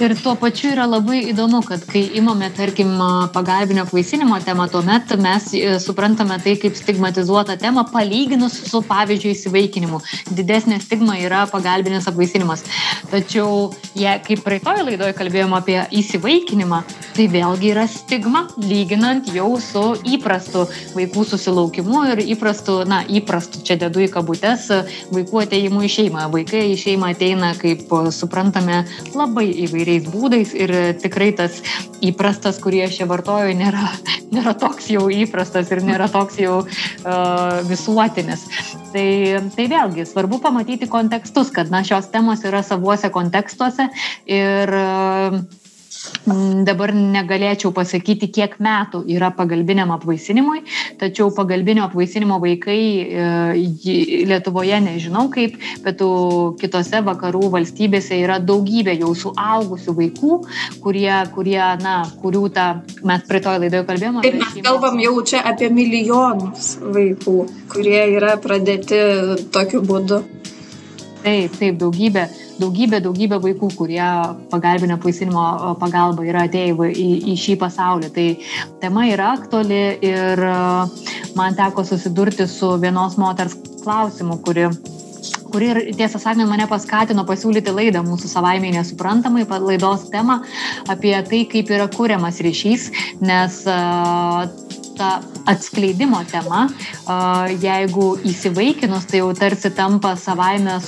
Ir 0.00 0.14
tuo 0.18 0.34
pačiu 0.34 0.72
yra 0.74 0.84
labai 0.90 1.20
įdomu 1.30 1.60
kad 1.66 1.82
kai 1.86 2.02
imame 2.18 2.48
tarkim 2.56 2.96
pagalbinio 3.34 3.84
apvaisinimo 3.84 4.36
temą 4.42 4.66
tuomet 4.72 5.12
mes 5.22 5.46
e, 5.54 5.76
suprantame 5.82 6.38
tai 6.42 6.56
kaip 6.58 6.74
stigmatizuotą 6.78 7.54
temą 7.62 7.84
palyginus 7.92 8.56
su 8.70 8.80
pavyzdžiui 8.88 9.34
įsivaikinimu. 9.36 10.00
Didesnė 10.34 10.80
stigma 10.82 11.14
yra 11.22 11.44
pagalbinis 11.50 12.08
apvaisinimas. 12.10 12.64
Tačiau 13.12 13.70
jei 13.94 14.18
kaip 14.26 14.42
praeitoj 14.46 14.82
laidoj 14.88 15.12
kalbėjom 15.14 15.54
apie 15.60 15.78
įsivaikinimą 16.00 16.82
tai 17.14 17.28
vėlgi 17.30 17.70
yra 17.70 17.86
stigma 17.90 18.44
lyginant 18.58 19.30
jau 19.34 19.52
su 19.62 19.84
įprastu 20.16 20.66
vaikų 20.96 21.26
susilaukimu 21.30 22.02
ir 22.10 22.24
įprastu 22.34 22.80
na 22.90 23.04
įprastu 23.06 23.62
čia 23.62 23.78
dedu 23.78 24.02
į 24.02 24.10
kabutes 24.16 24.66
vaikų 25.14 25.44
atėjimu 25.44 25.86
į 25.86 25.92
šeimą. 25.98 26.26
Vaikai 26.34 26.66
į 26.72 26.80
šeimą 26.82 27.14
ateina 27.14 27.54
kaip 27.60 27.86
suprantame 28.14 28.82
labai 29.14 29.46
įvairiai 29.68 29.83
įvairiais 29.84 30.08
būdais 30.08 30.52
ir 30.56 30.72
tikrai 31.00 31.32
tas 31.36 31.60
įprastas, 32.04 32.58
kurį 32.62 32.84
aš 32.86 32.98
čia 32.98 33.06
vartoju, 33.08 33.54
nėra, 33.56 33.90
nėra 34.34 34.54
toks 34.56 34.88
jau 34.90 35.08
įprastas 35.12 35.70
ir 35.70 35.82
nėra 35.84 36.08
toks 36.08 36.38
jau 36.40 36.62
uh, 36.64 37.60
visuotinis. 37.68 38.46
Tai, 38.94 39.06
tai 39.56 39.66
vėlgi 39.68 40.06
svarbu 40.08 40.40
pamatyti 40.40 40.88
kontekstus, 40.88 41.52
kad 41.54 41.70
na, 41.70 41.84
šios 41.84 42.08
temos 42.12 42.44
yra 42.44 42.62
savuose 42.64 43.10
kontekstuose 43.12 43.90
ir 44.26 44.74
uh, 44.78 45.42
dabar 46.24 46.92
negalėčiau 46.96 47.72
pasakyti, 47.76 48.30
kiek 48.32 48.56
metų 48.62 49.02
yra 49.12 49.30
pagalbiniam 49.36 49.92
apvaisinimui, 49.94 50.62
tačiau 51.00 51.30
pagalbinio 51.34 51.84
apvaisinimo 51.88 52.38
vaikai 52.42 52.78
e, 53.04 53.26
Lietuvoje 54.24 54.78
nežinau 54.84 55.26
kaip, 55.32 55.58
bet 55.84 56.00
kitose 56.60 57.02
vakarų 57.04 57.50
valstybėse 57.54 58.16
yra 58.22 58.38
daugybė 58.40 58.96
jau 58.98 59.12
suaugusių 59.24 59.96
vaikų, 59.98 60.38
kurie, 60.84 61.12
kurie 61.34 61.60
na, 61.82 61.96
kurių 62.22 62.46
tą, 62.54 62.68
mes 63.04 63.26
prie 63.28 63.42
to 63.44 63.56
laidoje 63.58 63.84
kalbėjome. 63.90 64.24
Taip, 64.24 64.38
mes 64.40 64.56
kalbam 64.64 65.00
jau 65.02 65.18
čia 65.28 65.42
apie 65.44 65.68
milijonus 65.72 66.74
vaikų, 66.80 67.36
kurie 67.74 68.00
yra 68.16 68.38
pradėti 68.40 69.02
tokiu 69.54 69.84
būdu. 69.84 70.22
Taip, 71.24 71.54
taip, 71.56 71.78
daugybė 71.80 72.26
daugybė 72.60 73.00
daugybė 73.04 73.40
vaikų 73.42 73.70
kurie 73.78 74.04
pagalbinio 74.52 74.98
apvaisinimo 74.98 75.76
pagalba 75.80 76.26
yra 76.26 76.46
atėję 76.48 76.90
į, 76.90 77.08
į 77.32 77.36
šį 77.44 77.58
pasaulį. 77.62 78.10
Tai 78.14 78.26
tema 78.82 79.06
yra 79.10 79.32
aktuali 79.38 79.82
ir 80.04 80.44
man 81.38 81.56
teko 81.58 81.86
susidurti 81.86 82.48
su 82.50 82.74
vienos 82.82 83.18
moters 83.20 83.56
klausimu, 83.84 84.40
kuri 84.44 84.68
kuri 85.54 85.68
ir 85.70 85.78
tiesą 85.96 86.18
sakant 86.18 86.48
mane 86.50 86.66
paskatino 86.68 87.22
pasiūlyti 87.28 87.72
laidą 87.72 88.02
mūsų 88.04 88.30
savaimiai 88.32 88.74
nesuprantamai 88.74 89.44
laidos 89.46 90.08
temą 90.12 90.40
apie 90.90 91.14
tai, 91.28 91.44
kaip 91.50 91.70
yra 91.70 91.86
kuriamas 91.92 92.40
ryšys, 92.44 92.90
nes 93.22 93.60
uh, 93.70 94.42
ta 94.96 95.20
atskleidimo 95.50 96.20
tema, 96.30 96.64
jeigu 97.60 98.06
įsivaikinus, 98.24 99.06
tai 99.10 99.20
jau 99.20 99.30
tarsi 99.36 99.70
tampa 99.74 100.14
savaime 100.20 100.78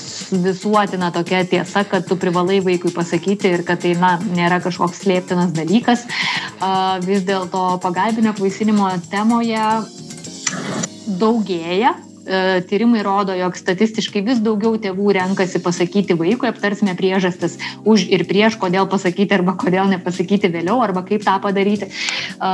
visuotina 0.45 1.11
tokia 1.15 1.45
tiesa, 1.49 1.85
kad 1.89 2.07
tu 2.09 2.17
privalai 2.21 2.61
vaikui 2.65 2.95
pasakyti 2.95 3.53
ir 3.59 3.67
kad 3.69 3.83
tai 3.85 3.95
na, 4.01 4.17
nėra 4.33 4.63
kažkoks 4.65 5.05
slėptinas 5.05 5.53
dalykas. 5.57 6.07
Vis 7.07 7.27
dėlto 7.29 7.69
pagalbinio 7.85 8.35
kvaisinimo 8.39 8.91
temoje 9.11 9.63
daugėja 11.21 11.95
tyrimai 12.69 13.03
rodo, 13.07 13.35
jog 13.37 13.57
statistiškai 13.59 14.23
vis 14.27 14.41
daugiau 14.45 14.77
tėvų 14.81 15.15
renkasi 15.17 15.61
pasakyti 15.63 16.17
vaikui, 16.19 16.51
aptarsime 16.51 16.97
priežastis 16.99 17.57
už 17.87 18.07
ir 18.13 18.27
prieš, 18.29 18.59
kodėl 18.61 18.89
pasakyti 18.91 19.37
arba 19.39 19.57
kodėl 19.59 19.89
nepasakyti 19.93 20.51
vėliau, 20.53 20.81
arba 20.85 21.05
kaip 21.07 21.25
tą 21.27 21.39
padaryti. 21.43 21.89
E, 21.89 22.53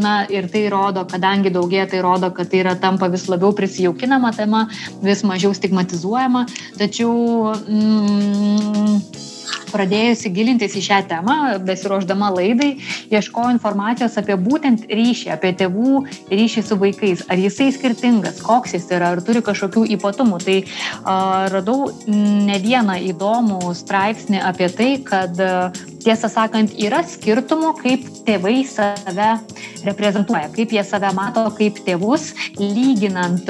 na 0.00 0.14
ir 0.30 0.50
tai 0.52 0.66
rodo, 0.72 1.06
kadangi 1.10 1.54
daugėja, 1.54 1.88
tai 1.94 2.04
rodo, 2.04 2.32
kad 2.34 2.50
tai 2.50 2.64
yra 2.64 2.76
tampa 2.80 3.10
vis 3.12 3.28
labiau 3.30 3.54
prisijaukinama 3.56 4.34
tema, 4.36 4.66
vis 5.04 5.24
mažiau 5.26 5.54
stigmatizuojama. 5.56 6.46
Tačiau 6.80 7.54
mm, 7.66 9.29
pradėjusi 9.70 10.32
gilintis 10.34 10.76
į 10.78 10.82
šią 10.86 11.00
temą, 11.10 11.36
besiruoždama 11.66 12.30
laidai, 12.34 12.72
ieškojau 13.12 13.54
informacijos 13.54 14.18
apie 14.20 14.36
būtent 14.40 14.86
ryšį, 14.90 15.30
apie 15.34 15.52
tėvų 15.60 16.04
ryšį 16.30 16.64
su 16.66 16.78
vaikais. 16.80 17.24
Ar 17.30 17.40
jisai 17.40 17.70
skirtingas, 17.74 18.42
koks 18.44 18.76
jis 18.76 18.88
yra, 18.90 19.14
ar 19.14 19.22
turi 19.26 19.44
kažkokių 19.46 19.86
ypatumų. 19.96 20.40
Tai 20.46 20.58
a, 20.60 21.16
radau 21.52 21.90
ne 22.10 22.58
vieną 22.62 22.98
įdomų 23.12 23.74
straipsnį 23.78 24.42
apie 24.50 24.70
tai, 24.74 24.90
kad 25.06 25.38
tiesą 26.04 26.30
sakant, 26.32 26.74
yra 26.80 27.02
skirtumų, 27.06 27.74
kaip 27.82 28.08
tėvai 28.26 28.62
save 28.68 29.30
reprezentuoja, 29.86 30.50
kaip 30.54 30.72
jie 30.74 30.84
save 30.86 31.12
mato 31.16 31.46
kaip 31.56 31.80
tėvus, 31.86 32.30
lyginant 32.60 33.48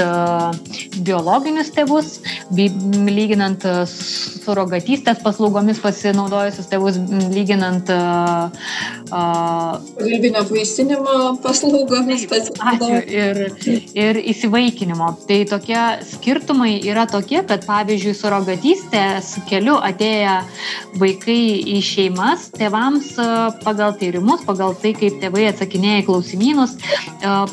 biologinius 1.06 1.72
tėvus, 1.74 2.12
lyginant 2.50 3.64
surogatystės 3.90 5.22
paslaugomis 5.24 5.80
pasi 5.82 6.00
pasinaudojusius 6.00 6.68
tėvus 6.70 6.98
lyginant. 7.34 7.90
Pagalbinio 9.10 10.42
apvaisinimo 10.44 11.16
paslaugomis 11.44 12.26
pasinaudojusius. 12.30 13.66
Ir, 13.66 13.82
ir 13.98 14.20
įsivaikinimo. 14.32 15.10
Tai 15.28 15.38
tokie 15.50 15.80
skirtumai 16.12 16.72
yra 16.88 17.06
tokie, 17.10 17.40
kad 17.46 17.66
pavyzdžiui, 17.68 18.14
surogatystės 18.16 19.34
keliu 19.50 19.76
atėję 19.76 20.36
vaikai 21.00 21.40
į 21.76 21.80
šeimas, 21.84 22.39
tėvams 22.54 23.12
pagal 23.64 23.94
tyrimus, 24.00 24.44
pagal 24.46 24.74
tai, 24.80 24.92
kaip 24.98 25.20
tėvai 25.22 25.46
atsakinėja 25.50 26.02
į 26.02 26.06
klausimynus, 26.08 26.76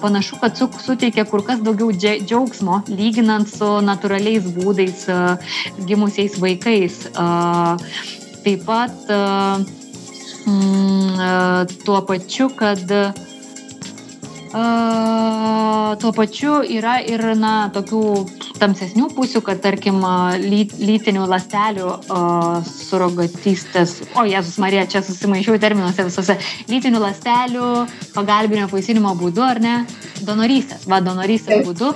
panašu, 0.01 0.39
kad 0.41 0.57
suteikia 0.57 1.27
kur 1.29 1.43
kas 1.45 1.61
daugiau 1.65 1.91
džiaugsmo, 1.93 2.81
lyginant 2.91 3.49
su 3.51 3.69
natūraliais 3.85 4.47
būdais 4.57 5.05
gimusiais 5.89 6.39
vaikais. 6.41 7.03
Taip 8.47 8.63
pat 8.67 9.11
mm, 10.47 11.73
tuo 11.83 12.01
pačiu, 12.07 12.49
kad 12.55 12.83
tuo 14.51 16.11
pačiu 16.15 16.59
yra 16.63 16.97
ir 17.05 17.23
na, 17.39 17.69
tokių 17.73 18.01
tamsesnių 18.61 19.09
pusių, 19.15 19.41
kad 19.45 19.61
tarkim 19.63 19.99
lytinių 20.41 21.25
lastelių 21.29 21.93
surogatystės, 22.67 23.97
o 24.17 24.25
Jėzus 24.27 24.59
Marija, 24.61 24.87
čia 24.89 25.03
susimaišiau 25.05 25.59
terminuose 25.61 26.07
visose, 26.07 26.37
lytinių 26.71 27.01
lastelių 27.03 27.73
pagalbinio 28.15 28.69
paisinimo 28.71 29.15
būdu, 29.19 29.43
ar 29.45 29.61
ne, 29.63 29.75
donorystės, 30.27 30.87
va, 30.89 31.01
donorystės 31.05 31.65
būdu. 31.67 31.93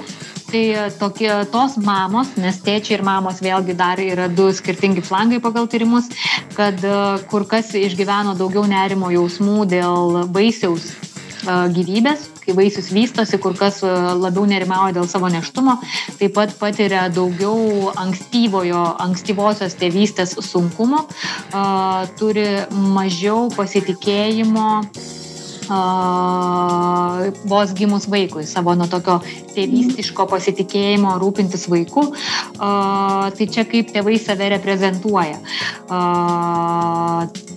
Tai 0.51 0.63
e, 0.67 0.89
tokie 0.99 1.29
tos 1.51 1.77
mamos 1.79 2.33
nes 2.35 2.57
tėčiai 2.59 2.97
ir 2.97 3.05
mamos 3.07 3.39
vėlgi 3.43 3.75
dar 3.79 4.01
yra 4.03 4.27
du 4.27 4.49
skirtingi 4.51 5.03
flangai 5.05 5.39
pagal 5.43 5.69
tyrimus 5.71 6.09
kad 6.57 6.83
e, 6.83 6.97
kur 7.31 7.45
kas 7.47 7.71
išgyveno 7.79 8.35
daugiau 8.39 8.65
nerimo 8.67 9.13
jausmų 9.15 9.63
dėl 9.71 10.25
vaisiaus 10.35 10.89
e, 10.91 11.10
gyvybės 11.45 12.27
kai 12.41 12.55
vaisius 12.57 12.89
vystosi, 12.93 13.37
kur 13.41 13.53
kas 13.57 13.81
labiau 13.85 14.45
nerimauja 14.49 14.95
dėl 14.97 15.07
savo 15.09 15.29
neštumo, 15.31 15.77
taip 16.19 16.33
pat 16.37 16.53
patiria 16.59 17.07
daugiau 17.13 17.91
ankstyvojo, 18.01 18.83
ankstyvosios 19.05 19.77
tėvystės 19.81 20.37
sunkumo, 20.45 21.05
turi 22.19 22.47
mažiau 22.71 23.49
pasitikėjimo 23.53 24.69
vos 27.47 27.73
gimus 27.77 28.07
vaikui, 28.11 28.43
savo 28.49 28.73
nuo 28.75 28.89
tokio 28.91 29.21
tėvystiško 29.55 30.25
pasitikėjimo 30.27 31.13
rūpintis 31.21 31.63
vaiku, 31.71 32.09
tai 32.57 33.47
čia 33.47 33.63
kaip 33.69 33.93
tėvai 33.93 34.17
save 34.19 34.49
reprezentuoja. 34.57 35.39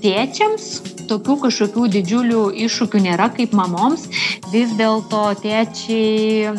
Tėčiams 0.04 0.93
tokių 1.10 1.36
kažkokių 1.44 1.86
didžiulių 1.96 2.42
iššūkių 2.66 3.02
nėra 3.06 3.28
kaip 3.36 3.54
mamoms, 3.56 4.06
vis 4.52 4.72
dėlto 4.78 5.22
tėčiai 5.42 6.50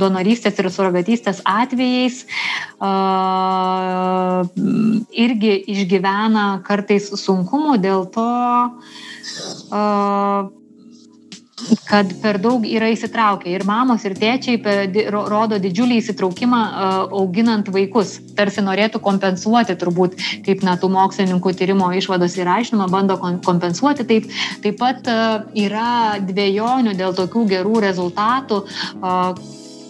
donorystės 0.00 0.58
ir 0.60 0.70
surogatystės 0.72 1.42
atvejais 1.44 2.24
irgi 5.24 5.54
išgyvena 5.74 6.48
kartais 6.66 7.08
sunkumų 7.24 7.78
dėl 7.84 8.06
to, 8.14 8.28
kad 11.86 12.10
per 12.22 12.38
daug 12.42 12.64
yra 12.66 12.88
įsitraukę 12.90 13.50
ir 13.52 13.64
mamos, 13.68 14.04
ir 14.06 14.16
tėčiai 14.18 14.58
rodo 15.12 15.58
didžiulį 15.62 16.00
įsitraukimą 16.00 16.60
auginant 17.14 17.68
vaikus. 17.74 18.16
Tarsi 18.34 18.64
norėtų 18.64 19.00
kompensuoti, 19.04 19.76
turbūt, 19.78 20.18
kaip 20.46 20.64
na, 20.66 20.74
tų 20.80 20.90
mokslininkų 20.94 21.54
tyrimo 21.54 21.92
išvados 21.94 22.34
ir 22.40 22.50
aiškinimo 22.50 22.88
bando 22.90 23.18
kompensuoti. 23.46 24.06
Taip, 24.08 24.30
taip 24.64 24.80
pat 24.80 25.06
yra 25.54 26.16
dviejonių 26.22 26.96
dėl 26.98 27.14
tokių 27.16 27.46
gerų 27.54 27.84
rezultatų 27.86 28.64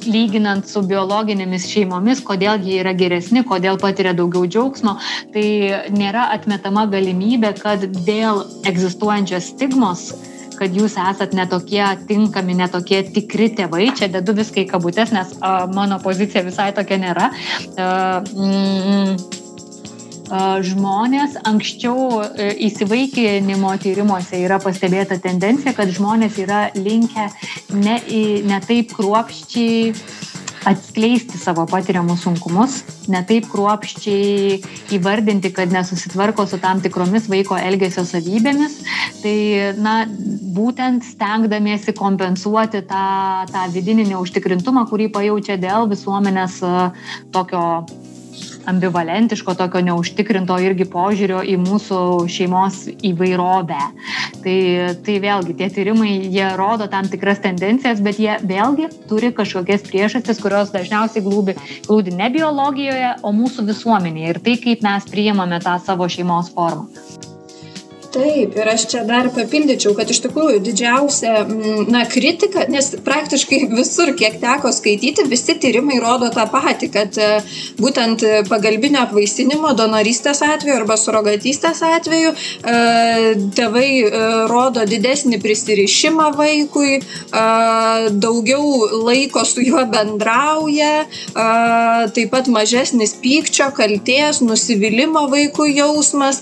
lyginant 0.05 0.67
su 0.69 0.83
biologinėmis 0.85 1.65
šeimomis, 1.71 2.21
kodėl 2.29 2.61
jie 2.61 2.77
yra 2.83 2.93
geresni, 2.93 3.41
kodėl 3.49 3.79
patiria 3.81 4.13
daugiau 4.13 4.45
džiaugsmo, 4.45 4.99
tai 5.33 5.47
nėra 5.97 6.27
atmetama 6.35 6.85
galimybė, 6.93 7.55
kad 7.63 7.87
dėl 8.05 8.43
egzistuojančios 8.69 9.55
stigmos 9.55 10.11
kad 10.59 10.75
jūs 10.77 10.97
esat 11.01 11.35
netokie 11.37 11.85
tinkami, 12.09 12.57
netokie 12.59 13.03
tikri 13.15 13.51
tėvai. 13.57 13.89
Čia 13.97 14.11
dedu 14.13 14.37
viską 14.37 14.65
į 14.65 14.69
kabutės, 14.73 15.15
nes 15.15 15.37
a, 15.41 15.65
mano 15.71 16.01
pozicija 16.03 16.45
visai 16.47 16.73
tokia 16.77 17.01
nėra. 17.03 17.31
A, 17.79 17.89
mm, 18.25 19.43
žmonės 20.65 21.37
anksčiau 21.45 22.23
e, 22.25 22.49
įsivaikinimo 22.67 23.75
tyrimuose 23.83 24.41
yra 24.41 24.59
pastebėta 24.63 25.19
tendencija, 25.21 25.75
kad 25.77 25.93
žmonės 25.93 26.39
yra 26.41 26.71
linkę 26.75 27.29
ne, 27.77 27.99
ne 28.49 28.61
taip 28.65 28.95
kruopščiai 28.97 29.93
atskleisti 30.69 31.39
savo 31.41 31.67
patiriamus 31.71 32.25
sunkumus, 32.25 32.79
ne 33.13 33.21
taip 33.29 33.49
kruopščiai 33.53 34.61
įvardinti, 34.97 35.53
kad 35.55 35.73
nesusitvarko 35.75 36.47
su 36.49 36.59
tam 36.63 36.81
tikromis 36.85 37.29
vaiko 37.33 37.59
elgesio 37.61 38.07
savybėmis. 38.09 38.79
Tai, 39.23 39.37
na, 39.85 39.97
būtent 40.55 41.05
stengdamiesi 41.07 41.95
kompensuoti 41.97 42.85
tą, 42.89 43.05
tą 43.51 43.67
vidinį 43.75 44.09
neužtikrintumą, 44.13 44.87
kurį 44.91 45.11
pajaučia 45.15 45.59
dėl 45.61 45.89
visuomenės 45.91 46.61
tokio 47.35 47.65
ambivalentiško, 48.71 49.55
tokio 49.59 49.83
neužtikrinto 49.85 50.57
irgi 50.63 50.87
požiūrio 50.91 51.43
į 51.45 51.57
mūsų 51.63 51.99
šeimos 52.31 52.85
įvairovę. 53.05 53.81
Tai, 54.45 54.57
tai 55.07 55.19
vėlgi 55.25 55.57
tie 55.59 55.71
tyrimai, 55.73 56.13
jie 56.33 56.49
rodo 56.59 56.89
tam 56.93 57.09
tikras 57.11 57.43
tendencijas, 57.45 58.03
bet 58.05 58.21
jie 58.21 58.39
vėlgi 58.45 58.91
turi 59.11 59.33
kažkokias 59.37 59.87
priežastis, 59.89 60.41
kurios 60.43 60.73
dažniausiai 60.75 61.25
glūdi, 61.25 61.59
glūdi 61.89 62.17
ne 62.17 62.31
biologijoje, 62.35 63.15
o 63.25 63.33
mūsų 63.37 63.69
visuomenėje 63.71 64.35
ir 64.35 64.43
tai, 64.45 64.59
kaip 64.67 64.85
mes 64.85 65.09
priimame 65.11 65.63
tą 65.65 65.79
savo 65.85 66.11
šeimos 66.11 66.53
formą 66.55 67.33
taip 68.15 68.57
ir 68.59 68.69
aš 68.71 68.87
čia 68.93 69.03
dar 69.09 69.29
papildyčiau 69.35 69.95
kad 69.99 70.11
iš 70.11 70.21
tikrųjų 70.25 70.61
didžiausia 70.65 71.33
mm, 71.43 71.87
na 71.93 72.05
kritika 72.11 72.67
nes 72.71 72.93
praktiškai 73.05 73.61
visur 73.79 74.13
kiek 74.19 74.39
teko 74.43 74.73
skaityti 74.75 75.27
visi 75.31 75.57
tyrimai 75.61 75.99
rodo 76.03 76.31
tą 76.35 76.47
patį 76.53 76.91
kad 76.95 77.19
e, 77.19 77.31
būtent 77.81 78.25
pagalbinio 78.51 79.03
apvaisinimo 79.05 79.75
donorystės 79.79 80.43
atveju 80.47 80.77
arba 80.81 80.99
surogatystės 81.01 81.83
atveju 81.89 82.35
e, 82.35 82.77
tėvai 83.59 83.89
e, 84.05 84.23
rodo 84.51 84.85
didesnį 84.89 85.41
prisirišimą 85.43 86.31
vaikui 86.39 87.01
daugiau 88.25 88.65
laiko 89.07 89.43
su 89.49 89.63
juo 89.65 89.83
bendrauja 89.91 91.05
taip 92.15 92.31
pat 92.33 92.49
mažesnis 92.53 93.15
pykčio 93.23 93.71
kaltės 93.77 94.41
nusivylimo 94.45 95.25
vaikui 95.33 95.75
jausmas 95.77 96.41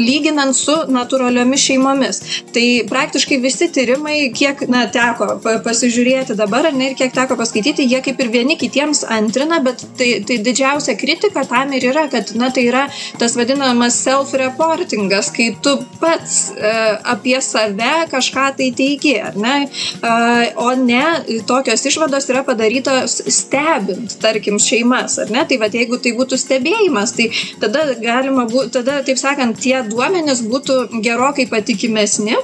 lyginant 0.00 0.56
su 0.56 0.76
na 0.92 1.04
natūraliomis 1.10 1.64
šeimomis. 1.64 2.20
Tai 2.54 2.64
praktiškai 2.90 3.40
visi 3.42 3.68
tyrimai, 3.72 4.30
kiek 4.34 4.62
na, 4.70 4.86
teko 4.90 5.40
pasižiūrėti 5.64 6.36
dabar, 6.38 6.70
ar 6.70 6.76
ne, 6.76 6.90
ir 6.90 6.96
kiek 6.98 7.12
teko 7.14 7.36
paskaityti, 7.38 7.86
jie 7.88 8.00
kaip 8.04 8.20
ir 8.20 8.30
vieni 8.30 8.56
kitiems 8.60 9.04
antrina, 9.10 9.60
bet 9.64 9.82
tai, 9.98 10.22
tai 10.26 10.38
didžiausia 10.44 10.96
kritika 10.98 11.44
tam 11.48 11.72
ir 11.74 11.88
yra, 11.90 12.06
kad 12.12 12.32
na, 12.38 12.50
tai 12.54 12.66
yra 12.68 12.86
tas 13.18 13.36
vadinamas 13.38 13.98
self-reportingas, 14.04 15.32
kai 15.34 15.50
tu 15.62 15.76
pats 16.00 16.52
e, 16.54 16.74
apie 17.14 17.38
save 17.42 18.06
kažką 18.10 18.46
tai 18.58 18.70
teigi, 18.76 19.16
ar 19.20 19.38
ne? 19.40 19.56
E, 19.66 20.12
o 20.60 20.70
ne 20.78 21.40
tokios 21.48 21.84
išvados 21.86 22.28
yra 22.30 22.44
padarytos 22.46 23.20
stebint, 23.30 24.16
tarkim, 24.22 24.60
šeimas, 24.62 25.18
ar 25.22 25.32
ne? 25.34 25.44
Tai 25.48 25.60
va, 25.62 25.70
jeigu 25.72 25.98
tai 26.02 26.14
būtų 26.18 26.38
stebėjimas, 26.40 27.14
tai 27.18 27.30
tada 27.62 27.86
galima 28.00 28.46
būtų, 28.50 28.72
tada, 28.80 29.00
taip 29.06 29.18
sakant, 29.20 29.58
tie 29.60 29.80
duomenys 29.86 30.42
būtų 30.50 30.99
gerokai 31.02 31.46
patikimesni 31.46 32.36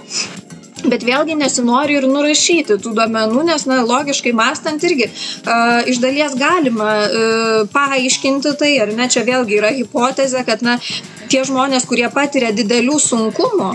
bet 0.85 1.05
vėlgi 1.07 1.37
nesinori 1.39 1.97
ir 1.97 2.07
nurašyti 2.11 2.77
tų 2.83 2.93
duomenų, 2.99 3.47
nes, 3.49 3.67
na, 3.71 3.81
logiškai 3.87 4.35
mastant 4.37 4.85
irgi 4.85 5.09
uh, 5.09 5.87
iš 5.89 6.01
dalies 6.03 6.37
galima 6.37 6.93
uh, 7.07 7.61
paaiškinti 7.73 8.57
tai, 8.61 8.75
ar 8.85 8.93
ne, 8.97 9.09
čia 9.13 9.25
vėlgi 9.27 9.61
yra 9.61 9.73
hipotezė, 9.77 10.45
kad, 10.47 10.65
na, 10.67 10.77
tie 11.31 11.43
žmonės, 11.47 11.87
kurie 11.91 12.07
patiria 12.15 12.53
didelių 12.55 13.01
sunkumų, 13.03 13.71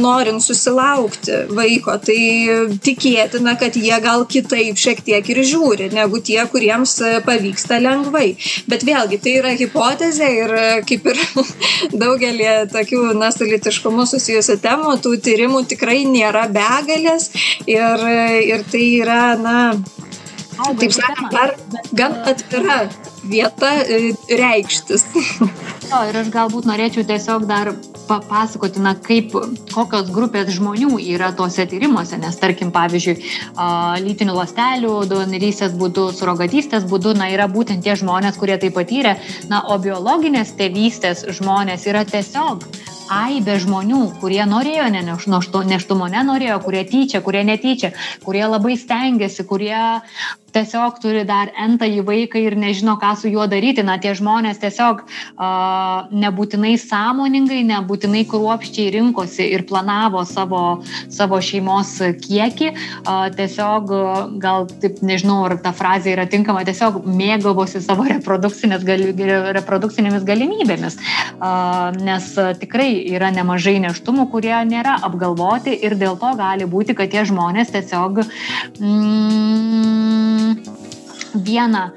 norint 0.00 0.40
susilaukti 0.40 1.34
vaiko, 1.52 1.98
tai 2.00 2.16
tikėtina, 2.80 3.58
kad 3.60 3.76
jie 3.76 3.92
gal 4.00 4.24
kitaip 4.30 4.78
šiek 4.80 5.02
tiek 5.04 5.28
ir 5.28 5.42
žiūri, 5.44 5.90
negu 5.92 6.22
tie, 6.24 6.38
kuriems 6.48 6.94
pavyksta 7.26 7.76
lengvai. 7.84 8.30
Bet 8.72 8.86
vėlgi, 8.88 9.18
tai 9.20 9.34
yra 9.42 9.52
hipotezė 9.58 10.30
ir 10.38 10.54
kaip 10.88 11.10
ir 11.12 11.20
daugelį 12.02 12.48
tokių, 12.72 13.02
na, 13.20 13.28
su 13.36 13.48
litiškumu 13.48 14.08
susijusių 14.08 14.56
temų, 14.64 14.96
tų 15.04 15.18
tyrimų 15.28 15.66
tikrai 15.74 16.00
nėra 16.08 16.27
begalės 16.54 17.30
ir, 17.66 18.04
ir 18.48 18.64
tai 18.70 18.84
yra, 19.00 19.22
na, 19.40 19.58
taip 20.78 20.92
sakant, 20.92 21.30
dar 21.32 21.54
gan 21.92 22.18
atvira 22.28 22.80
vieta 23.28 23.70
e, 23.84 24.12
reikštis. 24.40 25.06
Jo, 25.88 26.02
ir 26.10 26.18
aš 26.20 26.32
galbūt 26.34 26.66
norėčiau 26.68 27.06
tiesiog 27.08 27.46
dar 27.48 27.72
papasakoti, 28.08 28.80
na, 28.82 28.94
kaip, 29.04 29.34
kokios 29.72 30.10
grupės 30.12 30.50
žmonių 30.56 30.98
yra 31.14 31.30
tuose 31.36 31.66
tyrimuose, 31.68 32.18
nes 32.20 32.36
tarkim, 32.40 32.72
pavyzdžiui, 32.74 33.16
lytinių 34.04 34.36
lastelių, 34.36 34.94
donorystės 35.10 35.76
būdu, 35.78 36.08
surogatystės 36.16 36.88
būdu, 36.88 37.14
na, 37.18 37.30
yra 37.34 37.48
būtent 37.52 37.84
tie 37.84 37.96
žmonės, 38.00 38.40
kurie 38.40 38.56
tai 38.60 38.72
patyrė, 38.74 39.18
na, 39.52 39.62
o 39.68 39.78
biologinės 39.82 40.54
tėvystės 40.58 41.26
žmonės 41.40 41.88
yra 41.88 42.06
tiesiog 42.08 42.64
aibė 43.12 43.58
žmonių, 43.62 44.02
kurie 44.22 44.42
norėjo 44.48 44.88
neštumo, 44.92 46.08
nenorėjo, 46.12 46.58
kurie 46.64 46.84
tyčia, 46.88 47.22
kurie 47.24 47.44
netyčia, 47.48 47.92
kurie 48.24 48.44
labai 48.46 48.76
stengiasi, 48.80 49.46
kurie 49.48 49.78
tiesiog 50.54 50.98
turi 51.02 51.24
dar 51.28 51.50
entąjį 51.58 52.02
vaiką 52.06 52.40
ir 52.42 52.56
nežino, 52.58 52.96
ką 53.00 53.14
su 53.20 53.30
juo 53.32 53.46
daryti. 53.50 53.84
Na, 53.86 53.98
tie 54.02 54.14
žmonės 54.16 54.60
tiesiog 54.62 55.04
uh, 55.04 56.08
nebūtinai 56.12 56.74
sąmoningai, 56.80 57.60
nebūtinai 57.68 58.24
kruopščiai 58.30 58.92
rinkosi 58.96 59.48
ir 59.54 59.64
planavo 59.68 60.24
savo, 60.28 60.62
savo 61.12 61.40
šeimos 61.44 61.94
kiekį. 62.24 62.72
Uh, 62.72 63.28
tiesiog, 63.36 63.92
gal 64.42 64.68
taip 64.82 65.02
nežinau, 65.04 65.40
ar 65.48 65.58
ta 65.62 65.74
frazė 65.76 66.14
yra 66.16 66.28
tinkama, 66.30 66.64
tiesiog 66.68 67.02
mėgavosi 67.06 67.82
savo 67.84 68.06
gali, 68.88 69.12
reprodukcinėmis 69.56 70.26
galimybėmis. 70.28 70.98
Uh, 71.38 71.94
nes 72.02 72.30
tikrai 72.60 72.90
yra 73.14 73.30
nemažai 73.34 73.78
neštumų, 73.84 74.28
kurie 74.32 74.56
nėra 74.68 74.98
apgalvoti 75.06 75.76
ir 75.76 75.96
dėl 75.98 76.18
to 76.20 76.32
gali 76.38 76.66
būti, 76.68 76.96
kad 76.98 77.12
tie 77.12 77.24
žmonės 77.28 77.72
tiesiog 77.74 78.22
mm, 78.80 80.47
viena 81.34 81.90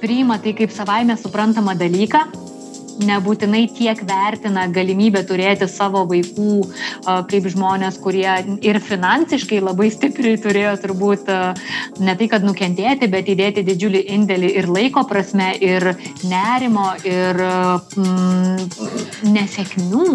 priima 0.00 0.38
tai 0.38 0.52
kaip 0.58 0.70
savaime 0.74 1.16
suprantamą 1.16 1.74
dalyką 1.78 2.43
nebūtinai 3.02 3.64
tiek 3.74 4.00
vertina 4.06 4.66
galimybę 4.72 5.24
turėti 5.26 5.68
savo 5.70 6.04
vaikų 6.10 6.56
kaip 7.30 7.48
žmonės, 7.52 7.98
kurie 8.02 8.28
ir 8.64 8.78
finansiškai 8.82 9.60
labai 9.62 9.90
stipriai 9.92 10.38
turėjo 10.40 10.74
turbūt 10.84 11.30
ne 12.04 12.14
tai, 12.18 12.28
kad 12.30 12.46
nukentėti, 12.46 13.08
bet 13.12 13.30
įdėti 13.32 13.64
didžiulį 13.66 14.04
indėlį 14.16 14.52
ir 14.60 14.70
laiko 14.70 15.04
prasme, 15.08 15.50
ir 15.60 15.94
nerimo, 16.28 16.90
ir 17.06 17.40
mm, 17.40 19.28
nesėkmių, 19.34 20.06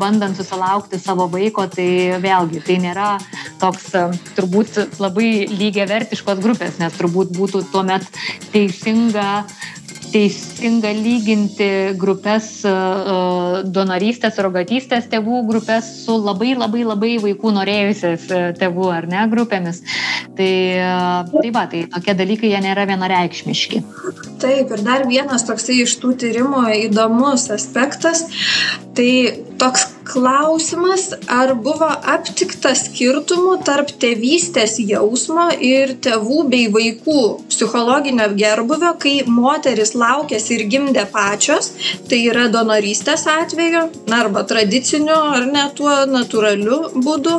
bandant 0.00 0.38
susilaukti 0.38 1.00
savo 1.02 1.28
vaiko, 1.32 1.66
tai 1.72 2.18
vėlgi 2.22 2.64
tai 2.66 2.78
nėra 2.82 3.10
toks 3.58 3.90
turbūt 4.36 4.98
labai 5.02 5.48
lygiai 5.50 5.88
vertiškos 5.90 6.42
grupės, 6.42 6.78
nes 6.82 6.94
turbūt 6.98 7.34
būtų 7.36 7.64
tuomet 7.72 8.06
teisinga 8.52 9.28
teisinga 10.12 10.90
lyginti 10.96 11.68
grupės 11.98 12.48
e, 12.66 12.70
e, 12.70 13.16
donorystės, 13.74 14.38
rogatystės 14.44 15.08
tėvų 15.12 15.42
grupės 15.48 15.88
su 16.04 16.16
labai 16.20 16.54
labai 16.56 16.84
labai 16.86 17.12
vaikų 17.22 17.52
norėjusiais 17.58 18.28
e, 18.30 18.40
tėvų 18.58 18.88
ar 18.94 19.08
ne 19.10 19.26
grupėmis. 19.32 19.82
Tai, 20.38 20.52
tai 21.32 21.50
va, 21.54 21.64
tai 21.70 21.82
tokie 21.90 22.14
dalykai 22.14 22.52
jie 22.52 22.60
nėra 22.62 22.84
vienareikšmiški. 22.86 23.82
Taip, 24.38 24.70
ir 24.70 24.84
dar 24.86 25.06
vienas 25.10 25.46
toksai 25.48 25.80
iš 25.82 25.96
tų 25.98 26.14
tyrimų 26.22 26.62
įdomus 26.84 27.48
aspektas, 27.54 28.22
tai 28.94 29.10
toks 29.58 29.88
klausimas, 30.08 31.10
ar 31.28 31.52
buvo 31.64 31.88
aptikta 32.14 32.72
skirtumų 32.78 33.58
tarp 33.66 33.90
tėvystės 34.02 34.78
jausmo 34.80 35.48
ir 35.64 35.94
tėvų 36.04 36.44
bei 36.52 36.68
vaikų 36.72 37.20
psichologinio 37.50 38.28
gerbuvio, 38.38 38.94
kai 39.02 39.16
moteris 39.26 39.94
laukėsi 39.98 40.56
ir 40.56 40.64
gimdė 40.72 41.04
pačios, 41.12 41.72
tai 42.08 42.22
yra 42.30 42.48
donorystės 42.52 43.26
atveju, 43.32 43.84
arba 44.20 44.44
tradiciniu 44.48 45.18
ar 45.36 45.46
ne 45.50 45.68
tuo 45.76 46.00
natūraliu 46.08 46.80
būdu, 46.96 47.38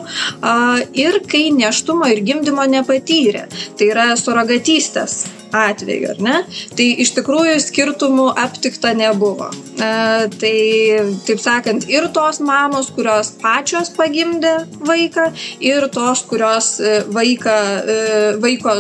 ir 1.05 1.21
kai 1.29 1.49
neštumo 1.55 2.10
ir 2.13 2.23
gimdymo 2.32 2.69
nepatyrė, 2.77 3.47
tai 3.77 3.91
yra 3.93 4.10
surogatystės 4.19 5.21
atveju, 5.55 6.13
ar 6.13 6.21
ne? 6.23 6.35
Tai 6.77 6.88
iš 7.03 7.13
tikrųjų 7.17 7.55
skirtumų 7.63 8.27
aptikta 8.39 8.93
nebuvo. 8.97 9.49
E, 9.79 9.89
tai, 10.39 10.55
taip 11.27 11.41
sakant, 11.41 11.88
ir 11.89 12.09
tos 12.15 12.41
mamos, 12.43 12.91
kurios 12.95 13.31
pačios 13.41 13.91
pagimdė 13.95 14.55
vaiką, 14.85 15.29
ir 15.65 15.88
tos, 15.93 16.23
kurios 16.29 16.71
e, 16.79 16.99
vaiką, 17.09 17.57
e, 17.95 17.99
vaiko, 18.43 18.75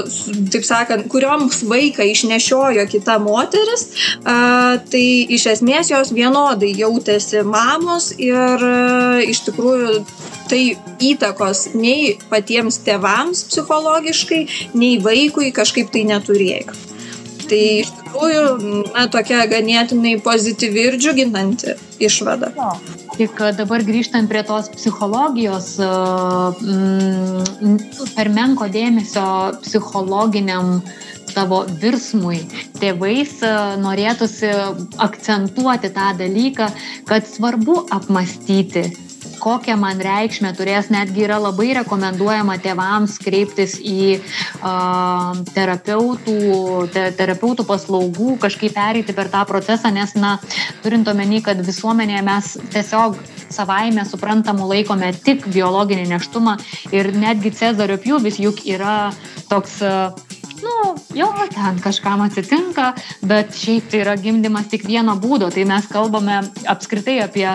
taip 0.53 0.67
sakant, 0.67 1.07
kurioms 1.11 1.63
vaiką 1.69 2.07
išnešiojo 2.13 2.85
kita 2.91 3.19
moteris, 3.23 3.87
e, 4.19 4.37
tai 4.91 5.05
iš 5.37 5.49
esmės 5.55 5.93
jos 5.93 6.13
vienodai 6.15 6.73
jautėsi 6.77 7.43
mamos 7.47 8.11
ir 8.17 8.67
e, 8.69 9.25
iš 9.29 9.45
tikrųjų 9.49 10.03
tai 10.49 10.61
įtakos 11.11 11.69
nei 11.77 12.15
patiems 12.31 12.81
tėvams 12.85 13.45
psichologiškai, 13.51 14.45
nei 14.73 14.99
vaikui 15.03 15.53
kažkaip 15.55 15.91
tai 15.93 16.05
neturėjo. 16.09 16.77
Tai 17.49 17.59
iš 17.81 17.89
tikrųjų, 17.97 18.41
na, 18.93 19.07
tokia 19.09 19.41
ganėtinai 19.49 20.19
pozityvi 20.21 20.83
ir 20.85 20.97
džiuginanti 21.01 21.73
išvada. 22.05 22.51
Jo. 22.57 22.73
Tik 23.17 23.41
dabar 23.57 23.83
grįžtant 23.83 24.29
prie 24.31 24.43
tos 24.47 24.69
psichologijos, 24.75 25.73
per 28.15 28.29
menko 28.35 28.69
dėmesio 28.71 29.25
psichologiniam 29.65 30.77
savo 31.29 31.63
virsmui 31.81 32.39
tėvais 32.79 33.35
norėtųsi 33.81 34.53
akcentuoti 35.01 35.91
tą 35.97 36.13
dalyką, 36.21 36.69
kad 37.09 37.27
svarbu 37.27 37.83
apmastyti 37.97 38.87
kokią 39.41 39.75
man 39.79 40.01
reikšmę 40.03 40.51
turės, 40.57 40.89
netgi 40.93 41.25
yra 41.25 41.39
labai 41.41 41.71
rekomenduojama 41.79 42.57
tėvams 42.63 43.17
kreiptis 43.23 43.77
į 43.79 44.19
uh, 44.19 45.39
terapeutų, 45.55 46.37
te, 46.93 47.07
terapeutų 47.19 47.65
paslaugų, 47.69 48.37
kažkaip 48.43 48.75
pereiti 48.77 49.15
per 49.17 49.31
tą 49.33 49.43
procesą, 49.49 49.93
nes, 49.95 50.15
na, 50.19 50.37
turint 50.83 51.07
omeny, 51.09 51.41
kad 51.45 51.61
visuomenėje 51.65 52.23
mes 52.27 52.55
tiesiog 52.75 53.19
savaime 53.49 54.05
suprantamų 54.05 54.67
laikome 54.75 55.13
tik 55.25 55.47
biologinį 55.49 56.09
neštumą 56.11 56.59
ir 56.95 57.13
netgi 57.17 57.55
Cezario 57.57 57.97
pjūvis 58.01 58.37
juk 58.43 58.65
yra 58.69 59.09
toks 59.49 59.79
uh, 59.81 60.29
nu, 60.61 60.95
jo, 61.13 61.29
ten 61.53 61.79
kažkam 61.83 62.23
atsitinka, 62.25 62.93
bet 63.25 63.55
šiaip 63.57 63.89
tai 63.91 64.03
yra 64.03 64.15
gimdymas 64.19 64.69
tik 64.71 64.85
vieno 64.87 65.15
būdo. 65.19 65.49
Tai 65.53 65.65
mes 65.69 65.87
kalbame 65.91 66.41
apskritai 66.69 67.19
apie 67.25 67.47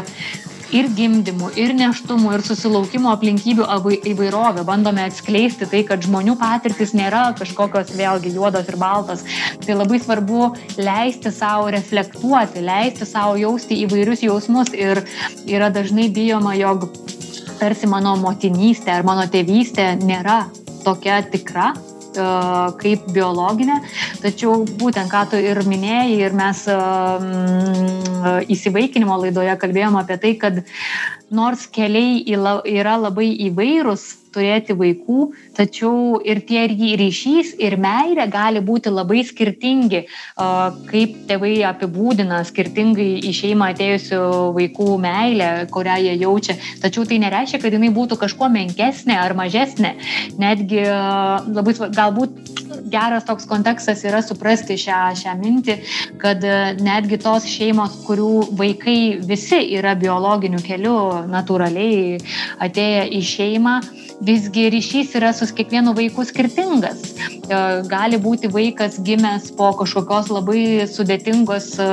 ir 0.72 0.88
gimdymų, 0.96 1.50
ir 1.60 1.74
neštumų, 1.76 2.32
ir 2.36 2.44
susilaukimo 2.46 3.12
aplinkybių 3.12 3.66
įvairovę. 4.12 4.64
Bandome 4.66 5.04
atskleisti 5.08 5.68
tai, 5.70 5.82
kad 5.88 6.04
žmonių 6.04 6.36
patirtis 6.40 6.94
nėra 6.96 7.26
kažkokios 7.38 7.94
vėlgi 7.98 8.34
juodos 8.36 8.68
ir 8.70 8.78
baltos. 8.80 9.24
Tai 9.64 9.78
labai 9.80 10.00
svarbu 10.02 10.52
leisti 10.78 11.32
savo 11.34 11.70
reflektuoti, 11.74 12.64
leisti 12.64 13.08
savo 13.08 13.38
jausti 13.40 13.82
įvairius 13.84 14.24
jausmus 14.26 14.72
ir 14.76 15.04
yra 15.46 15.70
dažnai 15.74 16.10
bijoma, 16.14 16.54
jog 16.58 16.88
tarsi 17.60 17.88
mano 17.90 18.16
motinystė 18.20 18.92
ar 18.98 19.06
mano 19.06 19.26
tėvystė 19.30 19.94
nėra 20.02 20.44
tokia 20.84 21.22
tikra, 21.32 21.72
kaip 22.80 23.08
biologinė, 23.14 23.80
tačiau 24.22 24.62
būtent 24.80 25.10
ką 25.12 25.24
tu 25.32 25.40
ir 25.40 25.62
minėjai 25.68 26.18
ir 26.20 26.36
mes 26.36 26.64
įsivaikinimo 28.54 29.18
laidoje 29.24 29.56
kalbėjome 29.60 30.00
apie 30.00 30.20
tai, 30.22 30.34
kad 30.40 30.62
nors 31.30 31.66
keliai 31.72 32.22
yra 32.28 32.98
labai 33.00 33.30
įvairūs, 33.48 34.24
turėti 34.34 34.74
vaikų, 34.74 35.28
tačiau 35.54 36.18
ir 36.26 36.40
tie 36.48 36.64
ryšys 36.68 37.54
ir 37.62 37.76
meilė 37.80 38.26
gali 38.32 38.62
būti 38.64 38.90
labai 38.90 39.22
skirtingi, 39.26 40.04
kaip 40.90 41.16
tėvai 41.28 41.54
apibūdina 41.70 42.40
skirtingai 42.48 43.20
į 43.22 43.34
šeimą 43.38 43.70
atėjusių 43.74 44.22
vaikų 44.56 44.88
meilę, 45.04 45.50
kurią 45.74 45.98
jie 46.06 46.16
jaučia. 46.24 46.58
Tačiau 46.82 47.06
tai 47.08 47.20
nereiškia, 47.22 47.62
kad 47.62 47.78
jinai 47.78 47.92
būtų 47.94 48.18
kažkuo 48.24 48.50
menkesnė 48.52 49.20
ar 49.20 49.36
mažesnė. 49.38 49.94
Netgi 50.40 50.82
labai 50.84 51.76
galbūt 51.94 52.52
geras 52.90 53.26
toks 53.28 53.46
kontekstas 53.46 54.02
yra 54.06 54.18
suprasti 54.24 54.76
šią, 54.80 55.00
šią 55.20 55.36
mintį, 55.38 55.78
kad 56.18 56.42
netgi 56.82 57.20
tos 57.22 57.46
šeimos, 57.46 58.00
kurių 58.08 58.48
vaikai 58.58 58.98
visi 59.22 59.60
yra 59.78 59.94
biologiniu 59.98 60.58
keliu 60.64 60.96
natūraliai 61.30 62.18
atėję 62.64 63.04
į 63.18 63.22
šeimą, 63.30 63.76
visgi 64.24 64.68
ryšys 64.70 65.14
yra 65.18 65.32
su 65.34 65.46
kiekvienu 65.54 65.94
vaiku 65.96 66.24
skirtingas. 66.26 67.02
E, 67.14 67.58
gali 67.90 68.18
būti 68.20 68.48
vaikas 68.52 68.98
gimęs 69.04 69.50
po 69.58 69.70
kažkokios 69.78 70.30
labai 70.32 70.86
sudėtingos 70.90 71.66
e, 71.82 71.88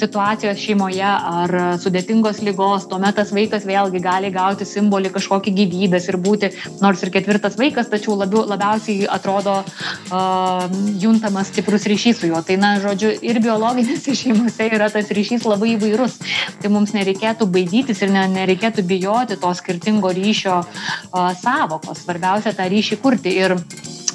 situacijos 0.00 0.58
šeimoje 0.60 1.04
ar 1.04 1.54
sudėtingos 1.82 2.40
lygos, 2.46 2.88
tuomet 2.90 3.18
tas 3.20 3.32
vaikas 3.34 3.66
vėlgi 3.68 4.02
gali 4.02 4.32
gauti 4.34 4.66
simbolį 4.66 5.12
kažkokį 5.14 5.54
gyvybės 5.60 6.08
ir 6.10 6.18
būti 6.20 6.52
nors 6.80 7.02
ir 7.04 7.12
ketvirtas 7.14 7.58
vaikas, 7.60 7.90
tačiau 7.92 8.16
labiau, 8.18 8.46
labiausiai 8.48 9.06
atrodo 9.10 9.60
uh, 9.60 10.66
juntamas 11.00 11.50
stiprus 11.52 11.86
ryšys 11.90 12.20
su 12.20 12.30
juo. 12.30 12.40
Tai, 12.46 12.56
na, 12.60 12.72
žodžiu, 12.82 13.12
ir 13.22 13.40
biologinėse 13.42 14.14
šeimose 14.16 14.68
yra 14.70 14.90
tas 14.92 15.10
ryšys 15.14 15.46
labai 15.48 15.74
įvairus. 15.76 16.18
Tai 16.60 16.72
mums 16.72 16.94
nereikėtų 16.96 17.48
baidytis 17.52 18.02
ir 18.04 18.12
ne, 18.14 18.26
nereikėtų 18.32 18.49
bijoti 18.82 19.36
to 19.40 19.54
skirtingo 19.54 20.12
ryšio 20.12 20.60
uh, 20.60 21.32
savokos. 21.42 22.04
Svarbiausia 22.04 22.52
tą 22.52 22.68
ryšį 22.70 23.00
kurti. 23.02 23.36
Ir 23.36 23.56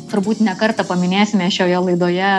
turbūt 0.10 0.42
nekartą 0.46 0.86
paminėsime 0.88 1.48
šioje 1.54 1.80
laidoje, 1.88 2.32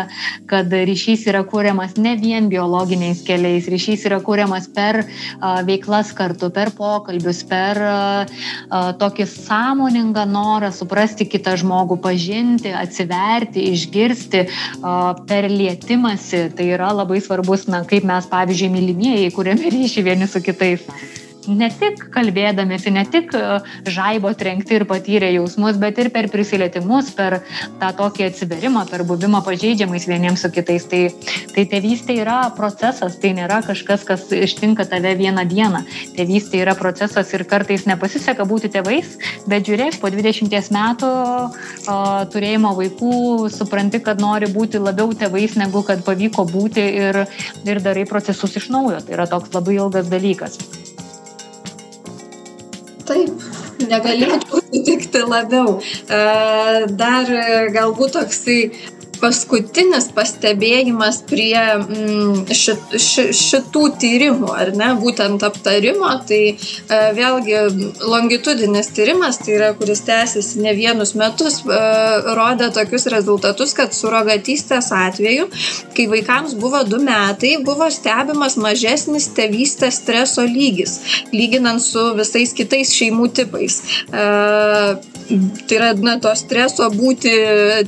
kad 0.51 0.73
ryšys 0.73 1.27
yra 1.31 1.43
kūriamas 1.49 1.97
ne 2.01 2.15
vien 2.21 2.49
biologiniais 2.53 3.23
keliais, 3.27 3.69
ryšys 3.71 4.07
yra 4.09 4.21
kūriamas 4.25 4.69
per 4.75 5.03
a, 5.03 5.61
veiklas 5.67 6.13
kartu, 6.17 6.51
per 6.55 6.73
pokalbius, 6.77 7.43
per 7.49 7.83
a, 7.83 7.97
a, 8.25 8.83
tokį 9.01 9.29
sąmoningą 9.33 10.27
norą 10.31 10.73
suprasti 10.75 11.29
kitą 11.29 11.57
žmogų, 11.61 11.99
pažinti, 12.03 12.73
atsiverti, 12.77 13.69
išgirsti, 13.73 14.47
per 15.29 15.49
lietimąsi. 15.51 16.47
Tai 16.57 16.67
yra 16.77 16.91
labai 16.95 17.21
svarbus, 17.25 17.67
na, 17.71 17.83
kaip 17.89 18.07
mes, 18.09 18.27
pavyzdžiui, 18.31 18.73
mylimieji, 18.73 19.33
kuriame 19.35 19.71
ryšį 19.73 20.07
vieni 20.07 20.29
su 20.31 20.43
kitais 20.45 20.85
ne 21.49 21.69
tik 21.71 22.07
kalbėdamėsi, 22.15 22.93
ne 22.95 23.05
tik 23.11 23.35
e, 23.37 23.59
žaibo 23.91 24.33
trenkti 24.39 24.77
ir 24.79 24.87
patyrę 24.89 25.31
jausmus, 25.35 25.79
bet 25.81 25.99
ir 26.03 26.11
per 26.15 26.29
prisilietimus, 26.33 27.11
per 27.17 27.41
tą 27.81 27.91
tokį 28.01 28.27
atsiverimą, 28.31 28.87
per 28.91 29.05
buvimą 29.09 29.43
pažeidžiamais 29.47 30.07
vieniems 30.09 30.45
su 30.45 30.51
kitais. 30.55 30.87
Tai, 30.91 31.03
tai 31.55 31.67
tėvystė 31.71 32.19
yra 32.23 32.39
procesas, 32.57 33.19
tai 33.23 33.33
nėra 33.37 33.61
kažkas, 33.67 34.05
kas 34.07 34.27
ištinka 34.35 34.87
tave 34.91 35.15
vieną 35.19 35.47
dieną. 35.49 35.83
Tėvystė 36.17 36.63
yra 36.65 36.77
procesas 36.79 37.33
ir 37.35 37.47
kartais 37.49 37.87
nepasiseka 37.89 38.47
būti 38.49 38.71
tėvais, 38.75 39.17
bet 39.51 39.69
žiūrėk, 39.69 40.01
po 40.03 40.11
20 40.13 40.73
metų 40.77 41.13
o, 41.13 41.99
turėjimo 42.33 42.75
vaikų 42.79 43.51
supranti, 43.53 44.03
kad 44.05 44.23
nori 44.23 44.51
būti 44.53 44.83
labiau 44.83 45.13
tėvais, 45.17 45.57
negu 45.61 45.83
kad 45.87 46.05
pavyko 46.07 46.47
būti 46.49 46.85
ir, 47.07 47.23
ir 47.67 47.85
darai 47.85 48.07
procesus 48.09 48.59
iš 48.61 48.71
naujo. 48.75 49.03
Tai 49.07 49.19
yra 49.19 49.31
toks 49.31 49.55
labai 49.57 49.81
ilgas 49.81 50.13
dalykas. 50.13 50.61
Taip, 53.07 53.42
negalėčiau 53.87 54.61
sutikti 54.64 55.23
labiau. 55.23 55.77
Dar 57.03 57.31
galbūt 57.77 58.16
toksai 58.19 58.59
paskutinis 59.21 60.09
pastebėjimas 60.17 61.23
prie 61.29 61.57
mm, 61.57 62.47
šit, 62.55 62.97
ši, 63.01 63.27
šitų 63.37 63.85
tyrimų, 64.03 64.51
ar 64.53 64.73
ne, 64.77 64.91
būtent 65.01 65.43
aptarimo, 65.47 66.11
tai 66.29 66.41
e, 66.53 66.57
vėlgi 67.17 67.59
longitudinis 68.05 68.91
tyrimas, 68.97 69.41
tai 69.43 69.57
yra, 69.59 69.73
kuris 69.79 70.05
tęsiasi 70.07 70.63
ne 70.65 70.75
vienus 70.77 71.15
metus, 71.19 71.61
e, 71.65 71.81
rodė 72.39 72.71
tokius 72.77 73.09
rezultatus, 73.13 73.75
kad 73.77 73.97
surogatystės 73.97 74.93
atveju, 74.97 75.49
kai 75.97 76.09
vaikams 76.13 76.57
buvo 76.61 76.85
du 76.89 77.01
metai, 77.03 77.57
buvo 77.67 77.91
stebimas 77.93 78.59
mažesnis 78.61 79.31
tėvystės 79.37 80.03
streso 80.03 80.47
lygis, 80.47 80.99
lyginant 81.35 81.83
su 81.83 82.13
visais 82.19 82.55
kitais 82.57 82.95
šeimų 82.97 83.31
tipais. 83.41 83.83
E, 84.07 84.27
tai 85.67 85.79
yra 85.79 85.93
na, 85.99 86.17
to 86.23 86.33
streso 86.39 86.89
būti 86.93 87.33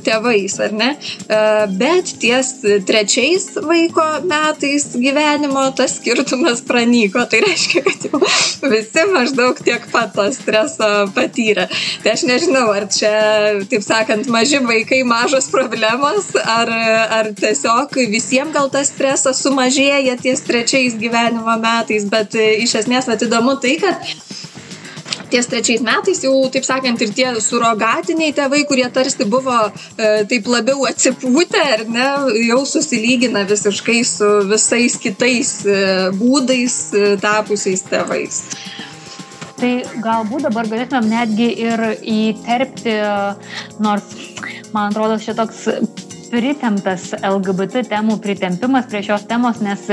tėvais, 0.05 0.57
ar 0.63 0.75
ne? 0.75 0.89
E, 1.29 1.37
bet 1.77 2.09
ties 2.17 2.47
trečiais 2.89 3.43
vaiko 3.61 4.01
metais 4.25 4.87
gyvenimo 4.97 5.67
tas 5.77 5.99
skirtumas 5.99 6.63
pranyko. 6.65 7.21
Tai 7.29 7.41
reiškia, 7.43 7.83
kad 7.85 8.07
jau 8.07 8.21
visi 8.71 9.03
maždaug 9.13 9.61
tiek 9.61 9.85
pat 9.93 10.15
to 10.15 10.25
streso 10.33 10.89
patyrė. 11.13 11.67
Tai 12.01 12.15
aš 12.15 12.25
nežinau, 12.25 12.65
ar 12.73 12.87
čia, 12.89 13.13
taip 13.69 13.85
sakant, 13.85 14.25
maži 14.33 14.63
vaikai 14.65 15.03
mažos 15.05 15.51
problemos, 15.53 16.31
ar, 16.41 16.73
ar 17.19 17.29
tiesiog 17.37 17.93
visiems 18.09 18.55
gal 18.55 18.71
tas 18.73 18.89
stresas 18.89 19.43
sumažėja 19.45 20.17
ties 20.17 20.41
trečiais 20.47 20.97
gyvenimo 20.97 21.59
metais, 21.61 22.09
bet 22.09 22.33
iš 22.39 22.79
esmės 22.81 23.11
atidomu 23.13 23.53
tai, 23.61 23.77
kad 23.85 24.09
ties 25.31 25.49
trečiais 25.49 25.83
metais 25.85 26.23
jau, 26.23 26.33
taip 26.53 26.65
sakant, 26.67 27.01
ir 27.01 27.13
tie 27.15 27.29
surogatiniai 27.43 28.33
tėvai, 28.37 28.63
kurie 28.69 28.87
tarsi 28.93 29.27
buvo 29.29 29.55
e, 29.69 30.09
taip 30.29 30.49
labiau 30.51 30.85
atsipūtę, 30.89 31.63
ar 31.75 31.85
ne, 31.89 32.09
jau 32.47 32.59
susilygina 32.67 33.45
visiškai 33.49 34.01
su 34.07 34.29
visais 34.49 34.97
kitais 35.01 35.53
e, 35.65 35.79
būdais 36.19 36.77
e, 36.93 37.07
tapusiais 37.21 37.85
tėvais. 37.89 38.43
Tai 39.59 39.71
galbūt 39.99 40.45
dabar 40.47 40.69
galėtumėm 40.71 41.09
netgi 41.11 41.49
ir 41.65 41.81
įterpti, 41.99 42.93
nors 43.83 44.13
man 44.71 44.93
atrodo 44.93 45.17
šitoks 45.19 45.65
pritemptas 46.29 47.11
LGBT 47.17 47.85
temų 47.89 48.19
pritempimas 48.23 48.89
prie 48.89 49.01
šios 49.05 49.25
temos, 49.29 49.61
nes 49.63 49.85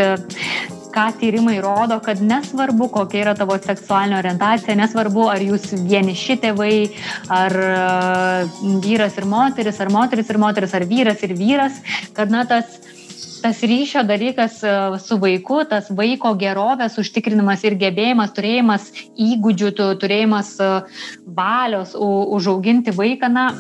ką 0.96 1.07
tyrimai 1.20 1.59
rodo, 1.61 1.99
kad 2.01 2.22
nesvarbu, 2.25 2.88
kokia 2.92 3.22
yra 3.27 3.35
tavo 3.37 3.59
seksualinė 3.61 4.16
orientacija, 4.22 4.77
nesvarbu, 4.79 5.27
ar 5.29 5.44
jūs 5.44 5.68
vieniši 5.85 6.38
tėvai, 6.46 6.75
ar 7.29 7.57
vyras 8.85 9.18
ir 9.20 9.29
moteris, 9.29 9.81
ar 9.85 9.92
moteris 9.92 10.33
ir 10.33 10.40
moteris, 10.40 10.77
ar 10.77 10.87
vyras 10.88 11.25
ir 11.27 11.37
vyras, 11.37 11.81
kad 12.16 12.33
na 12.33 12.46
tas 12.49 12.79
tas 13.42 13.61
ryšio 13.62 14.01
dalykas 14.09 14.62
su 15.05 15.18
vaiku, 15.22 15.61
tas 15.68 15.90
vaiko 15.92 16.33
gerovės 16.40 16.96
užtikrinimas 16.99 17.62
ir 17.68 17.77
gebėjimas, 17.79 18.33
turėjimas 18.35 18.88
įgūdžių, 19.12 19.72
turėjimas 20.01 20.55
valios 21.37 21.92
užauginti 22.01 22.96
vaiką, 22.96 23.31
na, 23.31 23.51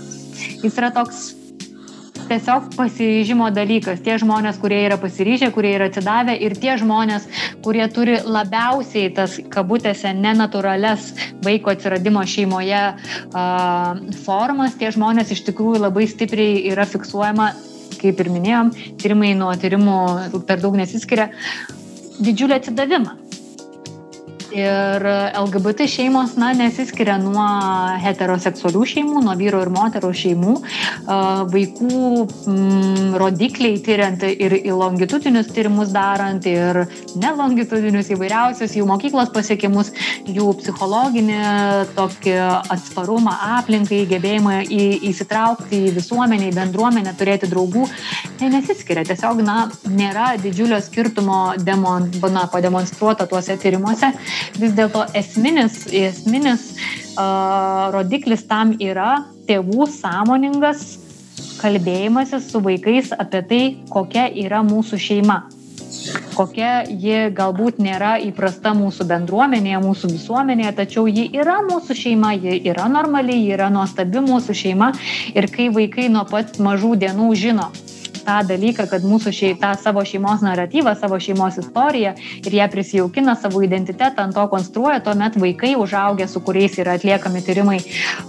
jis 0.64 0.80
yra 0.80 0.90
toks 0.96 1.28
tiesiog 2.28 2.70
pasiryžimo 2.76 3.48
dalykas. 3.54 4.00
Tie 4.04 4.16
žmonės, 4.20 4.58
kurie 4.62 4.78
yra 4.86 4.98
pasiryžę, 5.00 5.50
kurie 5.54 5.74
yra 5.76 5.88
atsidavę 5.90 6.36
ir 6.36 6.56
tie 6.60 6.76
žmonės, 6.80 7.28
kurie 7.64 7.86
turi 7.92 8.18
labiausiai 8.24 9.12
tas 9.16 9.38
kabutėse 9.52 10.12
nenaturales 10.16 11.12
vaiko 11.46 11.72
atsiradimo 11.74 12.24
šeimoje 12.26 12.82
uh, 12.94 14.02
formas, 14.24 14.76
tie 14.80 14.92
žmonės 14.94 15.34
iš 15.36 15.44
tikrųjų 15.50 15.84
labai 15.86 16.08
stipriai 16.10 16.64
yra 16.72 16.86
fiksuojama, 16.88 17.52
kaip 18.00 18.20
ir 18.22 18.32
minėjom, 18.32 18.72
tyrimai 19.00 19.34
nuo 19.38 19.52
tyrimų 19.58 20.00
per 20.48 20.60
daug 20.62 20.76
nesiskiria, 20.78 21.30
didžiulį 22.20 22.60
atsidavimą. 22.60 23.25
Ir 24.56 25.04
LGBT 25.36 25.84
šeimos, 25.90 26.32
na, 26.40 26.48
nesiskiria 26.56 27.18
nuo 27.20 27.44
heteroseksualių 28.00 28.84
šeimų, 28.88 29.20
nuo 29.26 29.34
vyro 29.36 29.58
ir 29.60 29.68
moterų 29.74 30.12
šeimų. 30.16 30.54
Vaikų 31.52 31.98
mm, 32.24 33.16
rodikliai 33.20 33.76
tyriant 33.84 34.24
ir 34.24 34.54
į 34.56 34.72
longitudinius 34.72 35.50
tyrimus 35.52 35.92
darant, 35.92 36.46
ir 36.48 36.86
nelongitudinius 37.20 38.08
įvairiausius 38.14 38.78
jų 38.78 38.86
mokyklos 38.88 39.28
pasiekimus, 39.34 39.92
jų 40.24 40.54
psichologinį 40.62 41.42
tokį 41.98 42.36
atsparumą 42.72 43.36
aplinkai, 43.58 44.06
gebėjimą 44.08 44.62
į, 44.64 44.88
įsitraukti 45.10 45.82
į 45.90 45.92
visuomenę, 45.98 46.48
į 46.48 46.56
bendruomenę, 46.56 47.12
turėti 47.20 47.50
draugų, 47.52 47.84
tai 48.40 48.48
nesiskiria. 48.56 49.04
Tiesiog, 49.04 49.44
na, 49.44 49.58
nėra 49.84 50.32
didžiulio 50.40 50.80
skirtumo 50.80 51.42
demon, 51.60 52.08
na, 52.32 52.48
pademonstruota 52.48 53.28
tuose 53.28 53.60
tyrimuose 53.60 54.14
vis 54.58 54.76
dėlto 54.76 55.06
esminis, 55.18 55.82
esminis 55.90 56.70
uh, 56.74 57.90
rodiklis 57.94 58.46
tam 58.48 58.76
yra 58.82 59.24
tėvų 59.48 59.88
sąmoningas 59.90 60.86
kalbėjimasis 61.60 62.50
su 62.52 62.60
vaikais 62.62 63.12
apie 63.16 63.42
tai, 63.50 63.62
kokia 63.90 64.28
yra 64.46 64.62
mūsų 64.66 65.00
šeima. 65.00 65.38
Kokia 66.36 66.84
ji 66.86 67.30
galbūt 67.34 67.78
nėra 67.80 68.16
įprasta 68.26 68.74
mūsų 68.76 69.06
bendruomenėje, 69.08 69.80
mūsų 69.82 70.10
visuomenėje, 70.12 70.72
tačiau 70.80 71.06
ji 71.08 71.24
yra 71.32 71.56
mūsų 71.66 71.96
šeima, 71.96 72.34
ji 72.36 72.58
yra 72.70 72.86
normali, 72.92 73.38
ji 73.40 73.54
yra 73.56 73.70
nuostabi 73.72 74.20
mūsų 74.26 74.56
šeima. 74.60 74.92
Ir 75.32 75.48
kai 75.52 75.70
vaikai 75.72 76.10
nuo 76.12 76.26
pat 76.28 76.60
mažų 76.62 76.92
dienų 77.06 77.30
žino, 77.40 77.70
tą 78.26 78.40
dalyką, 78.48 78.88
kad 78.90 79.06
mūsų 79.06 79.32
šei, 79.34 79.54
tą 79.60 79.72
savo 79.80 80.04
šeimos 80.06 80.42
naratyvą, 80.44 80.96
savo 81.00 81.18
šeimos 81.22 81.58
istoriją 81.62 82.14
ir 82.42 82.58
ją 82.58 82.68
prisijaukina 82.72 83.36
savo 83.38 83.62
identitetą, 83.64 84.26
ant 84.26 84.36
to 84.36 84.46
konstruoja, 84.52 85.00
tuomet 85.00 85.38
vaikai 85.40 85.74
užaugę, 85.78 86.28
su 86.28 86.42
kuriais 86.44 86.76
yra 86.82 86.96
atliekami 86.98 87.42
tyrimai 87.46 87.80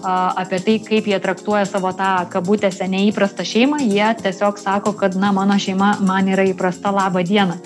apie 0.04 0.60
tai, 0.64 0.78
kaip 0.86 1.08
jie 1.10 1.20
traktuoja 1.24 1.66
savo 1.70 1.92
tą 1.98 2.12
kabutėse 2.32 2.88
neįprastą 2.92 3.46
šeimą, 3.48 3.82
jie 3.86 4.08
tiesiog 4.22 4.60
sako, 4.62 4.94
kad, 4.98 5.16
na, 5.20 5.32
mano 5.36 5.58
šeima 5.60 5.96
man 6.06 6.30
yra 6.32 6.46
įprasta 6.48 6.92
labą 6.94 7.24
dieną. 7.28 7.58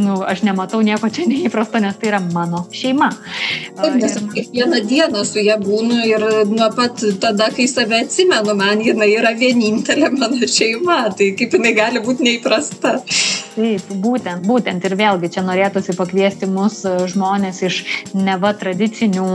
Nu, 0.00 0.20
aš 0.26 0.44
nematau 0.46 0.80
nieko 0.84 1.10
čia 1.12 1.26
neįprasto, 1.30 1.80
nes 1.82 1.96
tai 2.00 2.12
yra 2.12 2.20
mano 2.32 2.64
šeima. 2.74 3.10
Taip, 3.80 3.96
nes 4.00 4.16
kiekvieną 4.34 4.82
dieną 4.90 5.24
su 5.28 5.42
ją 5.44 5.56
būnu 5.62 6.00
ir 6.08 6.26
nuo 6.50 6.70
pat 6.76 7.02
tada, 7.22 7.50
kai 7.54 7.66
save 7.70 8.02
atsimenu, 8.04 8.54
man 8.58 8.82
jinai 8.84 9.10
yra 9.16 9.32
vienintelė 9.38 10.12
mano 10.16 10.48
šeima. 10.48 11.00
Tai 11.16 11.30
kaip 11.38 11.56
jinai 11.56 11.69
jinai 11.70 11.78
gali 11.78 12.02
būti 12.02 12.26
neįprasta. 12.26 12.98
Taip, 13.50 13.88
būtent, 14.02 14.46
būtent 14.46 14.84
ir 14.86 14.94
vėlgi 14.94 15.30
čia 15.34 15.42
norėtųsi 15.42 15.96
pakviesti 15.98 16.46
mus 16.46 16.84
e, 16.86 16.92
žmonės 17.10 17.62
iš 17.66 17.78
neva 18.14 18.52
tradicinių, 18.54 19.26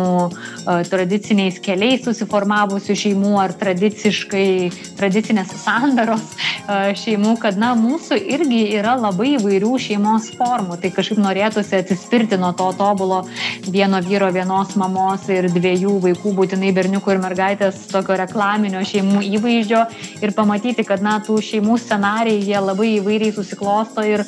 e, 0.65 0.75
tradiciniais 0.87 1.59
keliais 1.59 2.05
susiformavusių 2.05 2.95
šeimų 2.95 3.33
ar 3.41 3.53
tradiciškai, 3.59 4.47
tradicinės 4.95 5.51
sandaros 5.61 6.23
e, 6.31 6.95
šeimų, 6.95 7.35
kad, 7.43 7.59
na, 7.59 7.73
mūsų 7.75 8.17
irgi 8.37 8.61
yra 8.79 8.95
labai 8.95 9.35
įvairių 9.35 9.73
šeimos 9.83 10.31
formų. 10.39 10.79
Tai 10.81 10.93
kažkaip 10.95 11.19
norėtųsi 11.21 11.75
atsispirti 11.81 12.39
nuo 12.39 12.53
to 12.57 12.71
tobulo 12.79 13.25
vieno 13.67 13.99
vyro, 14.05 14.31
vienos 14.33 14.77
mamos 14.79 15.27
ir 15.29 15.49
dviejų 15.51 15.99
vaikų, 16.07 16.33
būtinai 16.39 16.71
berniukų 16.75 17.17
ir 17.17 17.23
mergaitės, 17.27 17.83
tokio 17.91 18.17
reklaminio 18.23 18.81
šeimų 18.87 19.25
įvaizdžio 19.35 19.85
ir 20.23 20.35
pamatyti, 20.39 20.87
kad, 20.87 21.03
na, 21.03 21.19
tų 21.19 21.41
šeimų 21.43 21.77
scenarijų 21.83 22.24
scenarijai, 22.25 22.45
jie 22.47 22.59
labai 22.59 22.87
įvairiai 22.99 23.33
susiklosto 23.33 24.03
ir 24.03 24.23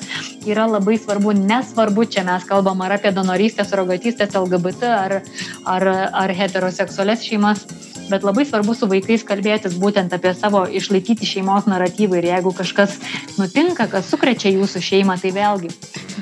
yra 0.46 0.68
labai 0.68 0.98
svarbu, 0.98 1.34
nesvarbu, 1.34 2.06
čia 2.06 2.24
mes 2.24 2.44
kalbam 2.46 2.82
ar 2.82 2.98
apie 2.98 3.12
donorystę, 3.12 3.66
surogatystės, 3.66 4.36
LGBT 4.36 4.84
ar, 4.86 5.22
ar, 5.66 5.88
ar 6.14 6.34
heteroseksualias 6.34 7.26
šeimas, 7.26 7.66
bet 8.12 8.26
labai 8.28 8.46
svarbu 8.48 8.76
su 8.78 8.90
vaikais 8.90 9.26
kalbėtis 9.28 9.78
būtent 9.82 10.14
apie 10.16 10.34
savo 10.38 10.66
išlaikyti 10.68 11.28
šeimos 11.28 11.68
naratyvą 11.70 12.20
ir 12.20 12.30
jeigu 12.32 12.54
kažkas 12.58 12.98
nutinka, 13.38 13.88
kas 13.92 14.10
sukrečia 14.12 14.52
jūsų 14.56 14.84
šeimą, 14.90 15.18
tai 15.22 15.34
vėlgi 15.36 15.72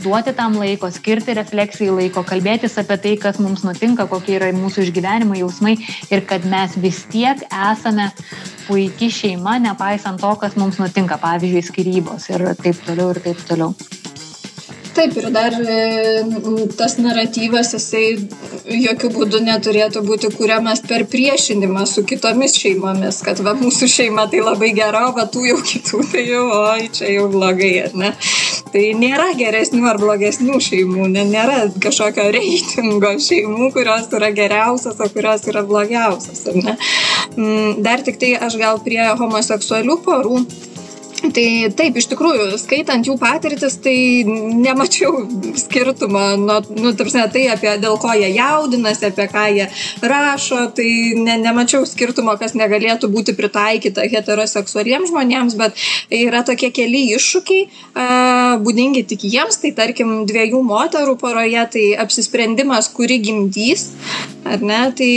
duoti 0.04 0.34
tam 0.38 0.58
laiko, 0.60 0.90
skirti 0.92 1.36
refleksijai 1.38 1.94
laiko, 1.94 2.24
kalbėtis 2.28 2.78
apie 2.82 2.98
tai, 3.02 3.14
kas 3.22 3.40
mums 3.42 3.66
nutinka, 3.68 4.08
kokie 4.12 4.38
yra 4.40 4.52
mūsų 4.56 4.88
išgyvenimai, 4.88 5.42
jausmai 5.44 5.76
ir 6.14 6.26
kad 6.30 6.48
mes 6.50 6.78
vis 6.82 7.04
tiek 7.12 7.46
esame 7.50 8.12
puikiai 8.66 9.14
šeima, 9.14 9.60
nepaisant 9.64 10.22
to, 10.22 10.34
kas 10.42 10.58
mums 10.60 10.82
nutinka, 10.82 11.20
pavyzdžiui, 11.22 11.68
skirybos 11.70 12.30
ir 12.34 12.50
taip 12.62 12.82
toliau 12.88 13.14
ir 13.16 13.24
taip 13.30 13.48
toliau. 13.50 13.74
Taip, 14.96 15.16
ir 15.20 15.26
dar 15.36 15.52
e, 15.60 16.24
tas 16.80 16.94
naratyvas, 17.04 17.74
jisai 17.76 18.16
jokių 18.80 19.10
būdų 19.12 19.42
neturėtų 19.44 20.04
būti 20.08 20.30
kuriamas 20.32 20.80
per 20.88 21.04
priešinimą 21.12 21.84
su 21.90 22.06
kitomis 22.08 22.56
šeimomis, 22.56 23.18
kad 23.26 23.42
va 23.44 23.52
mūsų 23.60 23.90
šeima 23.92 24.24
tai 24.32 24.40
labai 24.46 24.70
gera, 24.78 25.10
va 25.18 25.26
tų 25.32 25.44
jau 25.50 25.58
kitų 25.68 26.00
tai 26.14 26.24
jau, 26.30 26.46
oi, 26.62 26.88
čia 26.96 27.10
jau 27.12 27.26
blogai, 27.34 27.74
ar 27.90 27.98
ne? 28.00 28.14
Tai 28.72 28.84
nėra 29.02 29.28
geresnių 29.36 29.84
ar 29.92 30.00
blogesnių 30.00 30.62
šeimų, 30.64 31.10
ne, 31.12 31.26
nėra 31.28 31.58
kažkokio 31.84 32.30
reitingo 32.38 33.12
šeimų, 33.28 33.74
kurios 33.76 34.08
yra 34.16 34.32
geriausios, 34.38 34.96
o 34.96 35.10
kurios 35.12 35.44
yra 35.52 35.66
blogiausios, 35.68 36.46
ar 36.54 36.62
ne? 36.62 36.78
Mm, 37.36 37.84
dar 37.84 38.04
tik 38.08 38.22
tai 38.24 38.32
aš 38.48 38.56
gal 38.64 38.80
prie 38.88 39.04
homoseksualių 39.20 40.00
porų 40.08 40.40
Tai 41.34 41.46
taip, 41.78 41.96
iš 41.98 42.08
tikrųjų, 42.12 42.46
skaitant 42.62 43.08
jų 43.08 43.16
patirtis, 43.18 43.78
tai 43.82 43.96
nemačiau 44.26 45.24
skirtumo, 45.58 46.24
nu, 46.42 46.58
nu 46.78 46.92
tarsi, 46.98 47.24
tai 47.34 47.46
apie 47.54 47.72
dėl 47.82 47.98
ko 48.02 48.14
jie 48.14 48.30
jaudinasi, 48.36 49.08
apie 49.10 49.26
ką 49.32 49.46
jie 49.56 49.66
rašo, 50.06 50.60
tai 50.78 50.88
ne, 51.18 51.38
nemačiau 51.42 51.86
skirtumo, 51.90 52.36
kas 52.42 52.54
negalėtų 52.58 53.10
būti 53.14 53.36
pritaikyta 53.38 54.06
heteroseksualiems 54.12 55.10
žmonėms, 55.10 55.58
bet 55.58 55.82
yra 56.14 56.44
tokie 56.46 56.70
keli 56.76 57.06
iššūkiai, 57.16 57.64
būdingi 58.66 59.06
tik 59.10 59.26
jiems, 59.26 59.60
tai 59.64 59.74
tarkim 59.78 60.14
dviejų 60.30 60.62
moterų 60.66 61.18
poroje, 61.22 61.66
tai 61.74 61.86
apsisprendimas, 62.06 62.92
kuri 62.94 63.20
gimdys, 63.24 63.88
ar 64.46 64.62
ne? 64.62 64.82
Tai 64.96 65.12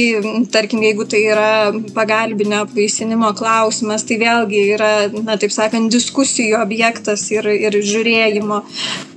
tarkim, 0.53 0.83
jeigu 0.87 1.05
tai 1.11 1.23
yra 1.29 1.51
pagalbinio 1.97 2.63
apvaisinimo 2.65 3.35
klausimas, 3.39 4.07
tai 4.09 4.21
vėlgi 4.23 4.65
yra, 4.77 4.93
na 5.25 5.37
taip 5.41 5.53
sakant, 5.55 5.93
diskusijų 5.99 6.59
objektas 6.63 7.27
ir, 7.35 7.51
ir 7.69 7.79
žiūrėjimo, 7.85 8.63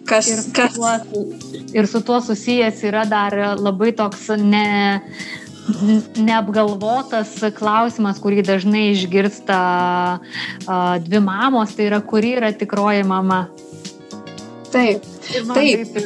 kas. 0.10 0.32
Ir 0.34 0.42
su, 0.44 0.56
kas... 0.58 0.76
tuo, 0.76 1.26
ir 1.78 1.88
su 1.88 2.02
tuo 2.06 2.20
susijęs 2.26 2.84
yra 2.90 3.06
dar 3.10 3.38
labai 3.62 3.94
toks 3.96 4.28
ne 4.42 4.66
neapgalvotas 6.18 7.36
klausimas, 7.58 8.20
kurį 8.22 8.44
dažnai 8.46 8.92
išgirsta 8.96 9.60
dvi 11.06 11.22
mamos, 11.24 11.76
tai 11.78 11.90
yra, 11.92 12.02
kuri 12.02 12.36
yra 12.40 12.52
tikroji 12.58 13.06
mama. 13.08 13.46
Taip. 14.72 15.08
Taip, 15.32 15.98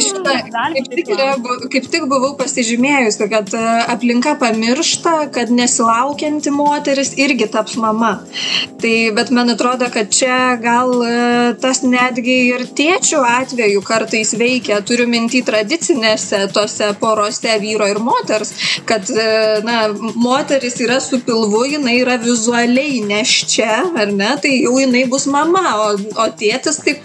šitą, 0.00 0.32
kaip, 0.72 0.86
tik 0.90 1.10
yra, 1.12 1.26
kaip 1.70 1.86
tik 1.92 2.06
buvau 2.10 2.32
pasižymėjusi, 2.38 3.26
kad 3.30 3.52
e, 3.54 3.62
aplinka 3.92 4.32
pamiršta, 4.40 5.14
kad 5.34 5.52
nesilaukianti 5.54 6.52
moteris 6.54 7.12
irgi 7.20 7.50
taps 7.52 7.76
mama. 7.80 8.14
Tai, 8.80 8.94
bet 9.16 9.32
man 9.36 9.52
atrodo, 9.52 9.90
kad 9.92 10.10
čia 10.14 10.56
gal 10.62 10.94
e, 11.04 11.12
tas 11.62 11.82
netgi 11.84 12.38
ir 12.54 12.64
tėčių 12.78 13.20
atveju 13.28 13.84
kartais 13.86 14.32
veikia, 14.40 14.80
turiu 14.86 15.06
minti 15.10 15.42
tradicinėse 15.46 16.46
tose 16.54 16.90
porose 17.02 17.58
vyro 17.62 17.90
ir 17.90 18.00
moters, 18.02 18.54
kad 18.88 19.10
e, 19.12 19.28
na, 19.66 19.82
moteris 20.16 20.80
yra 20.80 20.98
su 21.04 21.20
pilvu, 21.26 21.66
jinai 21.76 21.98
yra 22.00 22.16
vizualiai 22.22 23.04
neščia, 23.04 23.82
ar 24.00 24.16
ne, 24.16 24.32
tai 24.40 24.56
jau 24.62 24.78
jinai 24.80 25.04
bus 25.12 25.28
mama, 25.30 25.66
o, 25.84 25.92
o 26.24 26.30
tėtis 26.40 26.80
taip 26.86 27.04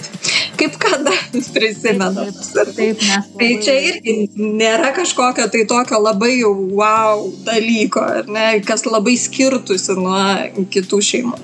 kaip 0.56 0.75
kada 0.82 1.14
prisimenu. 1.54 2.26
Taip, 2.26 2.76
taip, 2.76 3.04
nes. 3.04 3.30
Tai 3.40 3.50
čia 3.66 3.76
irgi 3.90 4.16
nėra 4.38 4.92
kažkokio 4.96 5.48
tai 5.54 5.64
tokio 5.70 6.00
labai 6.04 6.34
jau 6.40 6.54
wow 6.78 7.26
dalyko, 7.48 8.04
ne, 8.32 8.48
kas 8.68 8.86
labai 8.88 9.16
skirtusi 9.20 9.98
nuo 10.00 10.66
kitų 10.74 11.02
šeimų. 11.10 11.40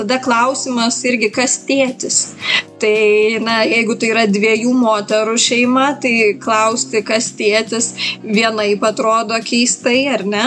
Tada 0.00 0.20
klausimas 0.24 1.00
irgi, 1.08 1.32
kas 1.34 1.60
tėtis. 1.68 2.22
Tai, 2.80 3.38
na, 3.40 3.62
jeigu 3.64 3.94
tai 3.96 4.10
yra 4.12 4.26
dviejų 4.28 4.72
moterų 4.76 5.36
šeima, 5.40 5.86
tai 6.00 6.34
klausti, 6.40 7.00
kas 7.06 7.30
tėtis, 7.38 7.86
vienaip 8.20 8.84
atrodo 8.84 9.38
keistai, 9.44 10.02
ar 10.12 10.24
ne? 10.28 10.42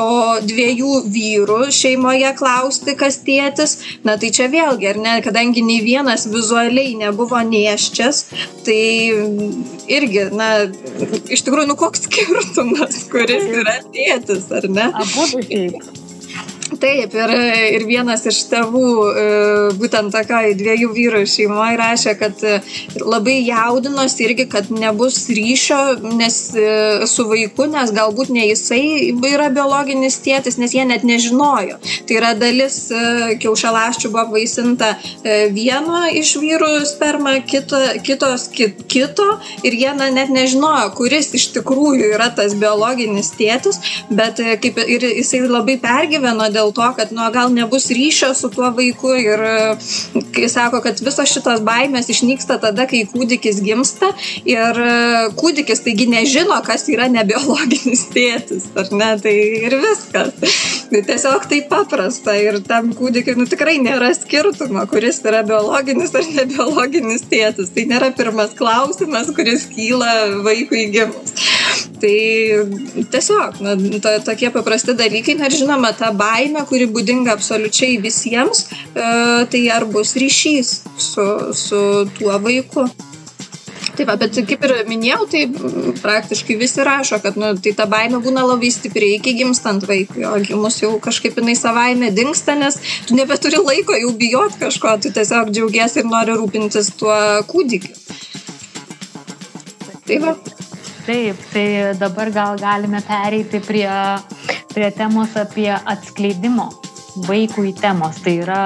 O 0.00 0.06
dviejų 0.40 1.02
vyrų 1.12 1.58
šeimoje 1.76 2.32
klausti, 2.40 2.96
kas 2.96 3.20
tėtis, 3.26 3.76
na, 4.06 4.16
tai 4.16 4.32
čia 4.32 4.48
vėlgi, 4.52 4.88
ar 4.94 5.02
ne, 5.02 5.18
kadangi 5.26 5.64
nei 5.66 5.82
vienas 5.84 6.24
vizualiai 6.32 6.96
nebuvo 7.04 7.42
nieščias, 7.44 8.24
tai 8.64 8.80
irgi, 9.92 10.24
na, 10.32 10.50
iš 11.28 11.44
tikrųjų, 11.44 11.68
nu 11.68 11.76
koks 11.84 12.08
skirtumas, 12.08 13.04
kuris 13.12 13.44
yra 13.60 13.78
tėtis, 13.92 14.48
ar 14.56 14.72
ne? 14.72 14.88
Abu. 15.04 16.05
Taip, 16.80 17.14
ir, 17.14 17.30
ir 17.76 17.84
vienas 17.88 18.24
iš 18.28 18.42
tėvų, 18.50 18.88
e, 19.06 19.24
būtent 19.80 20.12
tokioj 20.12 20.54
dviejų 20.58 20.88
vyrų 20.92 21.22
šeimoje, 21.30 21.76
rašė, 21.80 22.14
kad 22.20 22.42
e, 22.44 22.58
labai 23.00 23.36
jaudinosi 23.46 24.24
irgi, 24.26 24.46
kad 24.52 24.68
nebus 24.72 25.22
ryšio 25.32 25.78
nes, 26.18 26.38
e, 26.58 27.06
su 27.08 27.26
vaiku, 27.30 27.68
nes 27.72 27.92
galbūt 27.96 28.32
ne 28.34 28.48
jisai 28.50 29.12
yra 29.30 29.48
biologinis 29.54 30.18
tėtis, 30.24 30.58
nes 30.60 30.74
jie 30.76 30.84
net 30.88 31.06
nežinojo. 31.06 31.78
Tai 32.06 32.18
yra 32.18 32.34
dalis 32.38 32.78
kiaušalaščių 33.42 34.10
buvo 34.12 34.36
vaisinta 34.36 34.92
vieno 35.54 36.04
iš 36.12 36.34
vyrų 36.42 36.70
sperma, 36.88 37.36
kito, 37.46 37.78
kitos 38.06 38.48
kit, 38.54 38.84
kito 38.90 39.26
ir 39.66 39.76
jie 39.76 39.94
na, 39.96 40.10
net 40.14 40.32
nežinojo, 40.34 40.92
kuris 40.98 41.32
iš 41.36 41.48
tikrųjų 41.56 42.12
yra 42.16 42.28
tas 42.36 42.56
biologinis 42.58 43.32
tėtis, 43.38 43.80
bet 44.10 44.42
kaip 44.62 44.80
ir 44.84 45.08
jisai 45.10 45.44
labai 45.46 45.78
pergyveno 45.82 46.50
dėl 46.52 46.65
to, 46.74 46.86
kad 46.96 47.12
nu, 47.14 47.24
gal 47.34 47.52
nebus 47.54 47.88
ryšio 47.94 48.32
su 48.34 48.50
tuo 48.52 48.70
vaiku 48.76 49.14
ir 49.18 49.42
kai 50.34 50.48
sako, 50.52 50.80
kad 50.84 51.00
visos 51.04 51.30
šitos 51.30 51.62
baimės 51.66 52.10
išnyksta 52.12 52.58
tada, 52.62 52.86
kai 52.90 53.04
kūdikis 53.10 53.60
gimsta 53.64 54.12
ir 54.48 54.80
kūdikis 55.38 55.82
taigi 55.86 56.08
nežino, 56.10 56.58
kas 56.66 56.86
yra 56.92 57.08
nebiologinis 57.12 58.06
tėtis, 58.14 58.68
ar 58.78 58.92
ne, 58.92 59.10
tai 59.22 59.36
ir 59.68 59.78
viskas. 59.82 60.34
Tai 60.90 61.02
tiesiog 61.08 61.46
tai 61.50 61.60
paprasta 61.70 62.36
ir 62.38 62.60
tam 62.66 62.92
kūdikiui 62.96 63.36
nu, 63.38 63.46
tikrai 63.50 63.76
nėra 63.82 64.12
skirtumo, 64.16 64.84
kuris 64.90 65.22
yra 65.26 65.42
biologinis 65.46 66.14
ar 66.16 66.28
nebiologinis 66.36 67.26
tėtis. 67.30 67.72
Tai 67.74 67.86
nėra 67.90 68.12
pirmas 68.16 68.54
klausimas, 68.58 69.32
kuris 69.36 69.66
kyla 69.72 70.42
vaikui 70.46 70.86
gimus. 70.94 71.34
Tai 72.00 72.16
tiesiog, 73.12 73.60
na, 73.64 73.74
to, 74.02 74.12
tokie 74.26 74.50
paprasti 74.54 74.94
dalykai, 74.96 75.36
na 75.38 75.48
ir 75.48 75.56
žinoma, 75.56 75.92
ta 75.96 76.12
baime, 76.16 76.62
kuri 76.68 76.88
būdinga 76.92 77.34
absoliučiai 77.36 77.98
visiems, 78.02 78.66
e, 78.92 79.10
tai 79.52 79.62
ar 79.72 79.88
bus 79.88 80.16
ryšys 80.20 80.72
su, 81.00 81.26
su 81.56 81.82
tuo 82.18 82.38
vaiku. 82.42 82.86
Taip, 83.96 84.10
bet 84.20 84.36
kaip 84.48 84.64
ir 84.66 84.72
minėjau, 84.90 85.24
tai 85.32 85.46
praktiškai 86.02 86.56
visi 86.60 86.84
rašo, 86.84 87.16
kad 87.24 87.38
nu, 87.40 87.54
tai 87.64 87.72
ta 87.78 87.86
baime 87.88 88.20
būna 88.20 88.44
labai 88.44 88.68
stipri 88.74 89.14
iki 89.16 89.32
gimstant 89.38 89.86
vaikui, 89.88 90.26
o 90.28 90.34
gimus 90.44 90.82
jau 90.82 90.92
kažkaip 91.00 91.38
jinai 91.40 91.56
savaime 91.56 92.10
dinksta, 92.12 92.58
nes 92.60 92.76
tu 93.08 93.16
nebeturi 93.16 93.62
laiko 93.62 93.96
jau 93.96 94.12
bijot 94.20 94.58
kažko, 94.60 94.98
tu 95.00 95.14
tiesiog 95.16 95.48
džiaugiesi 95.48 96.02
ir 96.02 96.10
nori 96.12 96.36
rūpintis 96.36 96.92
tuo 97.00 97.16
kūdikiu. 97.48 97.96
Tai 100.06 100.20
va. 100.22 100.36
Taip, 101.06 101.38
tai 101.52 101.94
dabar 101.94 102.32
gal 102.34 102.56
galime 102.58 102.98
pereiti 103.06 103.60
prie, 103.62 103.86
prie 104.74 104.90
temos 104.90 105.36
apie 105.38 105.70
atskleidimo 105.70 106.66
vaikui 107.28 107.70
temos. 107.78 108.18
Tai 108.24 108.34
yra 108.42 108.62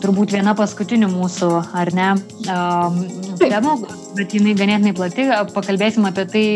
turbūt 0.00 0.36
viena 0.36 0.54
paskutinių 0.56 1.08
mūsų, 1.12 1.50
ar 1.76 1.90
ne, 1.98 2.12
um, 2.46 3.00
temų, 3.42 3.74
bet 4.14 4.36
jinai 4.38 4.54
ganėtinai 4.56 4.94
plati. 4.96 5.26
Pakalbėsim 5.56 6.06
apie 6.08 6.24
tai, 6.30 6.46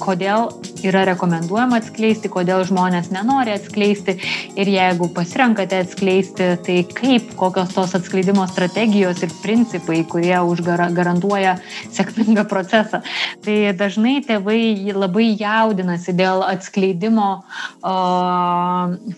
kodėl 0.00 0.48
yra 0.86 1.04
rekomenduojama 1.08 1.80
atskleisti, 1.82 2.30
kodėl 2.32 2.64
žmonės 2.68 3.10
nenori 3.14 3.54
atskleisti 3.54 4.16
ir 4.58 4.70
jeigu 4.70 5.08
pasirenkate 5.14 5.82
atskleisti, 5.84 6.48
tai 6.66 6.78
kaip, 6.96 7.34
kokios 7.38 7.74
tos 7.76 7.94
atskleidimo 7.98 8.46
strategijos 8.50 9.22
ir 9.26 9.34
principai, 9.42 10.02
kurie 10.08 10.36
užgarantuoja 10.40 11.58
sėkmingą 11.96 12.46
procesą. 12.50 13.02
Tai 13.44 13.58
dažnai 13.78 14.18
tėvai 14.26 14.92
labai 14.96 15.30
jaudinasi 15.40 16.16
dėl 16.18 16.44
atskleidimo 16.46 17.30
o, 17.38 17.96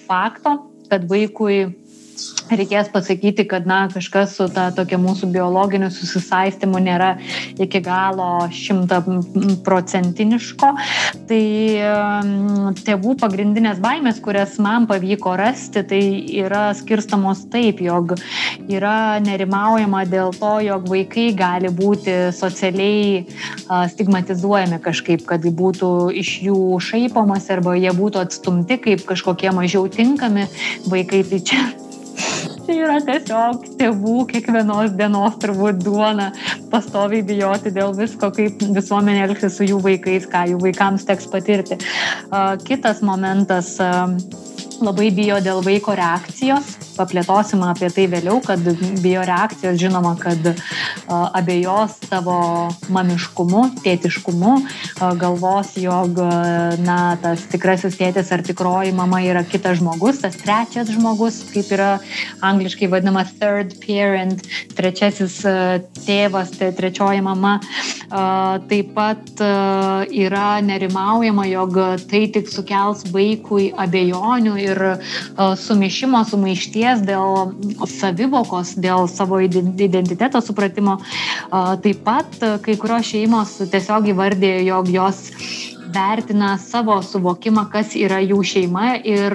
fakto, 0.08 0.58
kad 0.90 1.08
vaikui 1.10 1.64
reikės 2.52 2.90
pasakyti, 2.92 3.46
kad 3.48 3.66
na, 3.68 3.88
kažkas 3.92 4.36
su 4.38 4.46
ta 4.52 4.70
tokia 4.74 4.98
mūsų 5.00 5.28
biologiniu 5.32 5.90
susisaistimu 5.92 6.78
nėra 6.82 7.16
iki 7.60 7.80
galo 7.84 8.48
šimtaprocentiniško. 8.52 10.72
Tai 11.28 11.44
tėvų 12.84 13.16
pagrindinės 13.22 13.78
baimės, 13.84 14.20
kurias 14.24 14.58
man 14.62 14.86
pavyko 14.90 15.36
rasti, 15.40 15.80
tai 15.88 16.02
yra 16.44 16.64
skirstamos 16.76 17.38
taip, 17.52 17.76
jog 17.84 18.04
yra 18.68 19.20
nerimaujama 19.24 20.04
dėl 20.10 20.30
to, 20.36 20.54
jog 20.66 20.82
vaikai 20.90 21.28
gali 21.36 21.68
būti 21.74 22.12
socialiai 22.36 23.24
stigmatizuojami 23.94 24.78
kažkaip, 24.84 25.20
kad 25.28 25.40
būtų 25.44 25.90
iš 26.20 26.30
jų 26.48 26.60
šaipomas 26.84 27.44
arba 27.54 27.70
jie 27.78 27.92
būtų 27.94 28.16
atstumti 28.24 28.74
kaip 28.84 29.00
kažkokie 29.08 29.50
mažiau 29.54 29.84
tinkami 29.88 30.44
vaikai. 30.90 31.22
Tai 31.24 31.40
čia 31.40 31.83
čia 32.64 32.76
yra 32.76 32.98
tiesiog 33.04 33.66
tėvų 33.80 34.24
kiekvienos 34.30 34.94
dienos 34.98 35.36
turbūt 35.42 35.82
duona 35.84 36.30
pastoviai 36.72 37.24
bijoti 37.26 37.72
dėl 37.74 37.94
visko, 37.96 38.30
kaip 38.34 38.62
visuomenė 38.76 39.26
elgsis 39.28 39.58
su 39.58 39.68
jų 39.68 39.82
vaikais, 39.84 40.28
ką 40.30 40.46
jų 40.52 40.62
vaikams 40.64 41.06
teks 41.08 41.28
patirti. 41.32 41.78
Kitas 42.64 43.02
momentas 43.04 43.76
labai 44.84 45.10
bijo 45.14 45.38
dėl 45.44 45.62
vaiko 45.64 45.94
reakcijos 45.98 46.74
paplėtosim 46.96 47.62
apie 47.66 47.90
tai 47.92 48.06
vėliau, 48.10 48.40
kad 48.44 48.60
bioreakcijos 49.02 49.78
žinoma, 49.80 50.14
kad 50.20 50.54
abejos 51.08 51.96
savo 52.08 52.36
mamiškumu, 52.94 53.64
tėtiškumu, 53.84 54.54
galvos, 55.20 55.74
jog 55.80 56.20
na, 56.84 56.98
tas 57.22 57.44
tikrasis 57.52 57.98
tėtis 57.98 58.30
ar 58.34 58.44
tikroji 58.46 58.94
mama 58.96 59.22
yra 59.24 59.44
kitas 59.48 59.80
žmogus, 59.80 60.22
tas 60.22 60.38
trečias 60.40 60.92
žmogus, 60.94 61.40
kaip 61.52 61.72
yra 61.74 61.90
angliškai 62.44 62.90
vadinama 62.92 63.24
third 63.40 63.74
parent, 63.82 64.44
trečiasis 64.78 65.40
tėvas, 66.04 66.54
tai 66.58 66.70
trečioji 66.76 67.24
mama. 67.24 67.56
Taip 68.70 68.92
pat 68.94 69.42
yra 69.44 70.60
nerimaujama, 70.62 71.46
jog 71.50 71.78
tai 72.10 72.24
tik 72.34 72.50
sukels 72.52 73.04
vaikui 73.14 73.70
abejonių 73.80 74.54
ir 74.62 74.82
sumišimo, 75.64 76.22
sumaišties 76.28 76.83
nevilties, 76.84 77.04
dėl 77.06 77.86
savivokos, 77.88 78.74
dėl 78.76 79.08
savo 79.08 79.40
identiteto 79.40 80.40
supratimo. 80.40 80.98
Taip 81.50 82.04
pat 82.04 82.38
kai 82.62 82.76
kurios 82.76 83.06
šeimos 83.08 83.58
tiesiog 83.70 84.08
įvardė, 84.12 84.64
jog 84.64 84.88
jos 84.92 85.30
vertina 85.94 86.58
savo 86.58 87.00
suvokimą, 87.02 87.68
kas 87.70 87.94
yra 87.94 88.18
jų 88.20 88.42
šeima 88.42 88.96
ir 89.04 89.34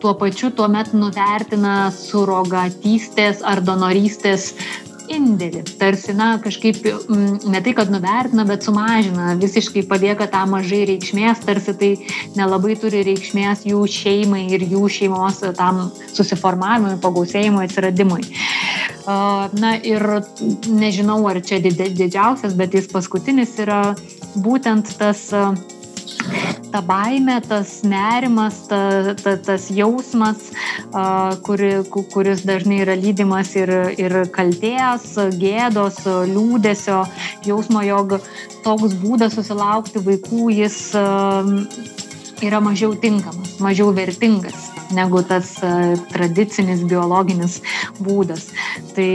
tuo 0.00 0.14
pačiu 0.18 0.50
tuomet 0.50 0.92
nuvertina 0.94 1.92
surogatystės 1.94 3.42
ar 3.46 3.62
donorystės 3.62 4.52
indėlį. 5.16 5.62
Tarsi, 5.80 6.14
na, 6.16 6.34
kažkaip 6.42 6.78
mm, 6.84 7.48
ne 7.52 7.60
tai, 7.64 7.74
kad 7.76 7.90
nuvertina, 7.92 8.44
bet 8.48 8.66
sumažina, 8.66 9.32
visiškai 9.40 9.84
palieka 9.90 10.28
tą 10.30 10.44
mažai 10.50 10.82
reikšmės, 10.90 11.42
tarsi 11.46 11.74
tai 11.78 11.90
nelabai 12.38 12.76
turi 12.80 13.02
reikšmės 13.08 13.66
jų 13.68 13.82
šeimai 13.90 14.46
ir 14.54 14.66
jų 14.70 14.86
šeimos 14.92 15.42
tam 15.58 15.84
susiformavimui, 16.12 16.98
pagausėjimui, 17.02 17.66
atsiradimui. 17.68 18.24
Na 19.02 19.74
ir 19.82 20.04
nežinau, 20.70 21.18
ar 21.26 21.40
čia 21.42 21.58
didžiausias, 21.62 22.54
bet 22.58 22.76
jis 22.78 22.90
paskutinis 22.92 23.56
yra 23.62 23.82
būtent 24.38 24.94
tas 24.98 25.28
ta 26.72 26.80
baimė, 26.86 27.38
tas 27.46 27.80
nerimas, 27.86 28.62
ta, 28.70 29.14
ta, 29.18 29.36
tas 29.36 29.68
jausmas, 29.72 30.50
kuri, 31.46 31.72
kuris 32.14 32.44
dažnai 32.48 32.82
yra 32.84 32.96
lydimas 32.98 33.54
ir, 33.58 33.72
ir 34.00 34.16
kalties, 34.34 35.12
gėdos, 35.40 36.02
liūdėsio, 36.06 37.02
jausmo, 37.48 37.84
jog 37.86 38.18
toks 38.64 38.96
būdas 39.02 39.36
susilaukti 39.38 40.02
vaikų, 40.06 40.50
jis 40.62 40.78
yra 42.42 42.62
mažiau 42.64 42.94
tinkamas, 42.98 43.58
mažiau 43.62 43.92
vertingas 43.96 44.70
negu 44.92 45.22
tas 45.24 45.54
tradicinis 46.12 46.82
biologinis 46.88 47.60
būdas. 48.02 48.50
Tai 48.96 49.12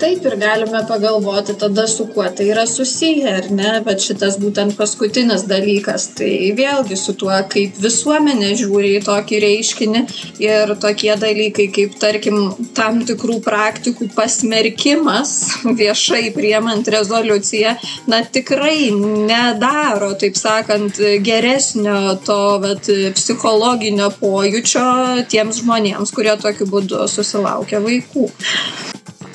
taip 0.00 0.24
ir 0.24 0.36
galime 0.40 0.80
pagalvoti 0.88 1.54
tada 1.58 1.86
su 1.88 2.06
kuo 2.14 2.24
tai 2.36 2.46
yra 2.52 2.66
susiję 2.66 3.34
ar 3.38 3.48
ne? 3.52 3.70
Vat 3.86 4.00
šitas 4.04 4.38
būtent 4.40 4.76
paskutinis 4.78 5.44
dalykas 5.50 6.06
tai 6.18 6.32
vėlgi 6.56 6.96
su 6.96 7.14
tuo 7.20 7.36
kaip 7.52 7.76
visuomenė 7.84 8.52
žiūri 8.60 8.94
į 8.98 9.02
tokį 9.08 9.40
reiškinį 9.44 10.02
ir 10.46 10.74
tokie 10.84 11.12
dalykai 11.24 11.68
kaip 11.76 11.98
tarkim 12.02 12.38
tam 12.76 13.02
tikrų 13.08 13.40
praktikų 13.44 14.10
pasmerkimas 14.16 15.34
viešai 15.80 16.30
priemant 16.36 16.88
rezoliuciją 16.96 17.76
na 18.10 18.22
tikrai 18.36 18.90
nedaro 19.30 20.12
taip 20.20 20.38
sakant 20.40 21.00
geresnio 21.26 22.16
to 22.26 22.40
vat 22.64 22.88
psichologinio 23.18 24.08
pojūčio 24.22 24.86
tiems 25.32 25.60
žmonėms 25.64 26.14
kurie 26.16 26.36
tokiu 26.40 26.70
būdu 26.72 27.04
susilaukia 27.10 27.84
vaikų 27.84 28.30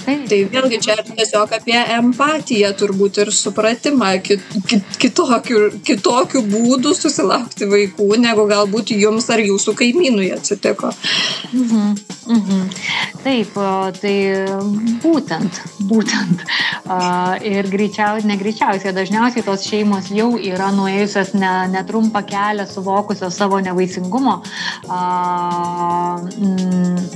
tai 0.05 0.39
vėlgi 0.51 0.79
čia 0.85 0.95
tiesiog 1.01 1.53
apie 1.57 1.77
empatiją 1.97 2.71
turbūt 2.77 3.19
ir 3.23 3.31
supratimą 3.33 4.11
kit, 4.25 4.43
kit, 4.69 4.85
kitokių, 5.01 5.61
kitokių 5.85 6.43
būdų 6.51 6.93
susilaukti 6.97 7.67
vaikų, 7.71 8.07
negu 8.21 8.45
galbūt 8.49 8.93
jums 8.95 9.29
ar 9.33 9.41
jūsų 9.43 9.75
kaimynui 9.81 10.29
atsitiko. 10.35 10.91
Mhm, 11.51 11.95
mhm. 12.37 12.63
Taip, 13.25 13.57
tai 14.01 14.15
būtent, 15.03 15.61
būtent. 15.89 16.45
Ir 17.49 17.69
greičiausiai, 17.71 18.29
negreičiausiai, 18.29 18.93
dažniausiai 18.95 19.45
tos 19.45 19.65
šeimos 19.65 20.11
jau 20.13 20.35
yra 20.37 20.69
nuėjusios 20.75 21.33
ne, 21.37 21.53
netrumpą 21.73 22.21
kelią, 22.29 22.67
suvokusios 22.69 23.35
savo 23.35 23.59
nevaisingumo, 23.65 24.37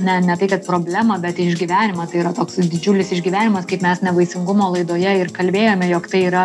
ne, 0.00 0.18
ne 0.26 0.38
tai, 0.40 0.50
kad 0.50 0.66
problemą, 0.66 1.20
bet 1.22 1.38
išgyvenimą. 1.38 2.08
Tai 2.10 2.22
yra 2.24 2.34
toks 2.34 2.58
didžiulis 2.60 2.79
didžiulis 2.80 3.12
išgyvenimas, 3.12 3.66
kaip 3.68 3.84
mes 3.84 4.00
nevaisingumo 4.00 4.70
laidoje 4.72 5.12
ir 5.20 5.30
kalbėjome, 5.36 5.90
jog 5.92 6.06
tai 6.08 6.22
yra 6.30 6.44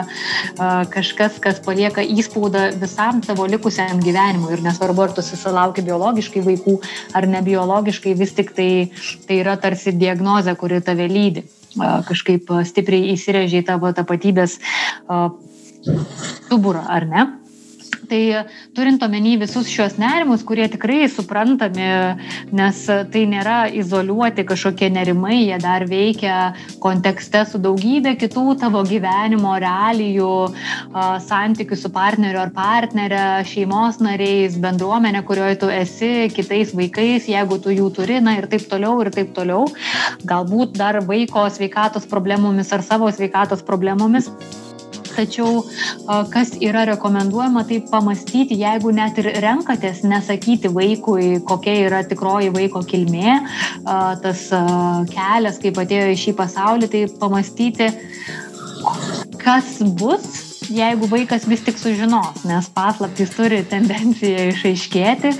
kažkas, 0.91 1.39
kas 1.39 1.61
palieka 1.63 2.03
įspaudą 2.03 2.67
visam 2.81 3.21
tavo 3.23 3.47
likusiam 3.47 4.01
gyvenimui. 4.03 4.51
Ir 4.57 4.63
nesvarbu, 4.65 5.07
ar 5.07 5.15
tu 5.15 5.23
susilauki 5.23 5.85
biologiškai 5.85 6.43
vaikų 6.43 6.75
ar 7.15 7.29
nebiologiškai, 7.31 8.17
vis 8.19 8.35
tik 8.35 8.51
tai, 8.57 8.69
tai 9.29 9.39
yra 9.45 9.55
tarsi 9.61 9.95
diagnozė, 9.95 10.57
kuri 10.59 10.81
tave 10.83 11.07
lydi. 11.07 11.45
Kažkaip 11.75 12.51
stipriai 12.67 13.15
įsirežiai 13.15 13.63
tavo 13.67 13.91
tapatybės 13.95 14.59
stuburą, 15.85 16.83
ar 16.91 17.07
ne? 17.07 17.25
Tai 18.15 18.45
turint 18.71 19.01
omeny 19.03 19.33
visus 19.41 19.67
šios 19.67 19.97
nerimus, 19.99 20.43
kurie 20.47 20.69
tikrai 20.71 21.09
suprantami, 21.11 21.87
nes 22.55 22.77
tai 23.11 23.23
nėra 23.27 23.65
izoliuoti 23.75 24.45
kažkokie 24.47 24.87
nerimai, 24.95 25.41
jie 25.49 25.57
dar 25.59 25.83
veikia 25.89 26.37
kontekste 26.83 27.41
su 27.49 27.59
daugybė 27.59 28.13
kitų 28.21 28.55
tavo 28.61 28.85
gyvenimo 28.87 29.57
realijų, 29.59 30.31
santykių 31.27 31.79
su 31.81 31.91
partneriu 31.91 32.39
ar 32.45 32.53
partnerė, 32.55 33.25
šeimos 33.51 33.99
nariais, 34.05 34.55
bendruomenė, 34.63 35.25
kurioje 35.27 35.59
tu 35.65 35.71
esi, 35.75 36.13
kitais 36.31 36.71
vaikais, 36.77 37.27
jeigu 37.31 37.59
tu 37.59 37.75
jų 37.75 37.89
turi, 37.99 38.21
na 38.23 38.37
ir 38.39 38.47
taip 38.51 38.69
toliau, 38.71 39.01
ir 39.03 39.11
taip 39.15 39.35
toliau. 39.35 39.67
Galbūt 40.23 40.79
dar 40.79 41.01
vaiko 41.03 41.49
sveikatos 41.51 42.07
problemomis 42.07 42.71
ar 42.71 42.85
savo 42.85 43.11
sveikatos 43.11 43.65
problemomis 43.67 44.31
tačiau 45.15 45.63
kas 46.33 46.53
yra 46.63 46.85
rekomenduojama, 46.91 47.65
tai 47.69 47.81
pamastyti, 47.91 48.57
jeigu 48.61 48.93
net 48.95 49.19
ir 49.21 49.31
renkatės 49.43 50.03
nesakyti 50.07 50.71
vaikui, 50.75 51.39
kokia 51.47 51.77
yra 51.87 52.01
tikroji 52.07 52.53
vaiko 52.55 52.83
kilmė, 52.87 53.39
tas 54.23 54.47
kelias, 55.11 55.61
kaip 55.63 55.79
atėjo 55.83 56.09
į 56.13 56.19
šį 56.25 56.35
pasaulį, 56.39 56.91
tai 56.91 57.05
pamastyti, 57.21 57.91
kas 59.41 59.79
bus 59.97 60.44
jeigu 60.71 61.07
vaikas 61.11 61.45
vis 61.47 61.61
tik 61.65 61.77
sužinos, 61.79 62.43
nes 62.47 62.67
paslaptys 62.73 63.31
turi 63.35 63.61
tendenciją 63.69 64.49
išaiškėti 64.51 65.31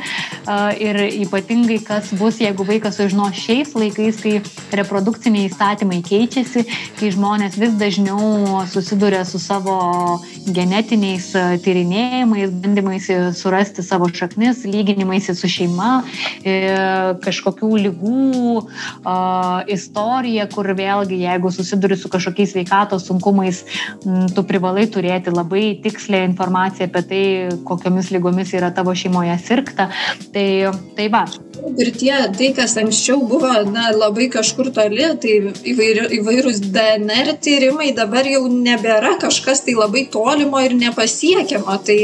ir 0.84 1.00
ypatingai 1.26 1.80
kas 1.86 2.12
bus, 2.18 2.38
jeigu 2.44 2.66
vaikas 2.68 3.00
sužinos 3.00 3.38
šiais 3.40 3.74
laikais, 3.78 4.20
kai 4.22 4.36
reprodukciniai 4.76 5.50
įstatymai 5.50 6.02
keičiasi, 6.06 6.66
kai 7.00 7.12
žmonės 7.16 7.58
vis 7.62 7.74
dažniau 7.80 8.62
susiduria 8.72 9.24
su 9.26 9.42
savo 9.42 9.78
genetiniais 10.46 11.32
tyrinėjimais, 11.66 12.54
bandymais 12.64 13.10
surasti 13.40 13.86
savo 13.86 14.12
šaknis, 14.14 14.64
lyginimais 14.70 15.32
su 15.34 15.50
šeima, 15.50 16.04
kažkokių 17.26 17.72
lygų 17.88 18.26
istorija, 19.74 20.46
kur 20.54 20.70
vėlgi, 20.78 21.24
jeigu 21.26 21.52
susiduri 21.54 21.98
su 21.98 22.12
kažkokiais 22.14 22.56
veikatos 22.60 23.08
sunkumais, 23.10 23.64
tu 24.36 24.46
privalai 24.46 24.86
turėti 24.92 25.15
turėti 25.16 25.34
labai 25.34 25.80
tikslę 25.84 26.24
informaciją 26.26 26.90
apie 26.90 27.04
tai, 27.10 27.24
kokiomis 27.66 28.12
lygomis 28.12 28.54
yra 28.54 28.72
tavo 28.72 28.96
šeimoje 28.96 29.38
sirgta. 29.40 29.90
Tai, 30.34 30.48
tai 30.96 31.10
va, 31.10 31.26
ir 31.78 31.92
tie, 31.96 32.14
tai 32.38 32.52
kas 32.56 32.76
anksčiau 32.80 33.24
buvo 33.28 33.52
na, 33.70 33.90
labai 33.96 34.28
kažkur 34.34 34.72
toli, 34.76 35.06
tai 35.22 35.36
įvairių, 35.72 36.06
įvairūs 36.20 36.62
DNR 36.74 37.34
tyrimai 37.44 37.92
dabar 37.98 38.28
jau 38.28 38.46
nebėra 38.52 39.16
kažkas 39.22 39.64
tai 39.66 39.76
labai 39.78 40.06
tolimo 40.12 40.62
ir 40.64 40.76
nepasiekiamo. 40.78 41.78
Tai 41.86 41.98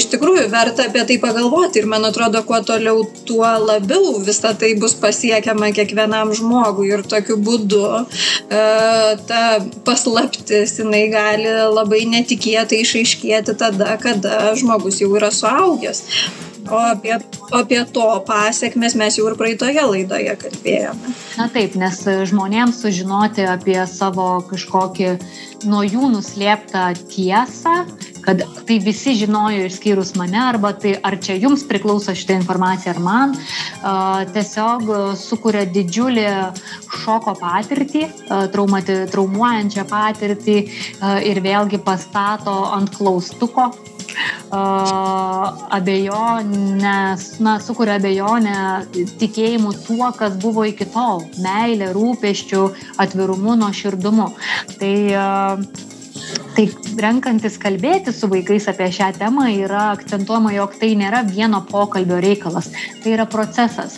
iš 0.00 0.08
tikrųjų 0.14 0.48
verta 0.52 0.88
apie 0.88 1.04
tai 1.08 1.18
pagalvoti 1.22 1.82
ir 1.82 1.88
man 1.90 2.06
atrodo, 2.08 2.42
kuo 2.48 2.60
toliau, 2.66 3.04
tuo 3.28 3.46
labiau 3.66 4.18
visa 4.24 4.54
tai 4.58 4.74
bus 4.80 4.96
pasiekiama 5.00 5.72
kiekvienam 5.76 6.32
žmogui 6.36 6.90
ir 6.92 7.04
tokiu 7.08 7.38
būdu 7.42 7.84
e, 8.02 8.62
ta 9.28 9.42
paslaptis 9.86 10.78
jinai 10.80 11.04
gali 11.12 11.52
labai 11.72 12.04
netikėtai 12.22 12.80
išaiškėti 12.86 13.58
tada, 13.58 13.98
kada 14.02 14.54
žmogus 14.58 15.02
jau 15.02 15.10
yra 15.18 15.30
suaugęs. 15.34 16.06
O 16.70 16.78
apie, 16.78 17.18
apie 17.50 17.80
to 17.90 18.04
pasiekmes 18.26 18.94
mes 18.94 19.16
jau 19.18 19.26
ir 19.26 19.34
praeitoje 19.38 19.82
laidoje 19.82 20.36
kalbėjome. 20.44 21.14
Na 21.34 21.48
taip, 21.50 21.74
nes 21.80 21.98
žmonėms 22.30 22.78
sužinoti 22.84 23.46
apie 23.50 23.80
savo 23.90 24.36
kažkokį 24.46 25.16
nuo 25.66 25.82
jų 25.82 26.12
nuslėptą 26.12 26.84
tiesą, 27.10 27.74
kad 28.22 28.44
tai 28.68 28.78
visi 28.82 29.16
žinojo 29.18 29.66
išskyrus 29.66 30.14
mane, 30.18 30.38
arba 30.38 30.70
tai 30.78 30.94
ar 31.02 31.18
čia 31.22 31.34
jums 31.42 31.64
priklauso 31.66 32.14
šitą 32.14 32.36
informaciją 32.38 32.94
ar 32.94 33.00
man, 33.02 33.34
tiesiog 34.34 34.92
sukuria 35.18 35.64
didžiulį 35.66 36.26
šoko 37.02 37.34
patirtį, 37.40 38.04
traumati, 38.54 39.00
traumuojančią 39.10 39.86
patirtį 39.90 40.58
ir 41.26 41.42
vėlgi 41.42 41.82
pastato 41.82 42.54
ant 42.70 42.94
klaustuko 42.94 43.72
abejonės, 45.78 47.40
na, 47.44 47.58
sukuria 47.64 47.96
abejonę 48.00 48.56
tikėjimu 49.20 49.72
tuo, 49.86 50.12
kas 50.18 50.36
buvo 50.42 50.64
iki 50.68 50.86
tol- 50.92 51.24
meilė, 51.46 51.92
rūpeščių, 51.96 52.62
atvirumu, 53.02 53.56
nuoširdumu. 53.62 54.28
Tai 54.78 54.94
Tai 56.52 56.66
renkantis 57.00 57.54
kalbėti 57.60 58.12
su 58.12 58.28
vaikais 58.28 58.66
apie 58.68 58.90
šią 58.92 59.08
temą 59.16 59.46
yra 59.64 59.86
akcentuojama, 59.94 60.52
jog 60.52 60.74
tai 60.80 60.90
nėra 61.00 61.22
vieno 61.24 61.62
pokalbio 61.68 62.18
reikalas, 62.20 62.68
tai 63.02 63.14
yra 63.16 63.24
procesas. 63.24 63.96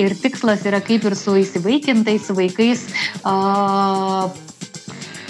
Ir 0.00 0.16
tikslas 0.18 0.66
yra 0.66 0.82
kaip 0.82 1.06
ir 1.06 1.14
su 1.18 1.36
įsivaikintais 1.38 2.32
vaikais 2.34 2.86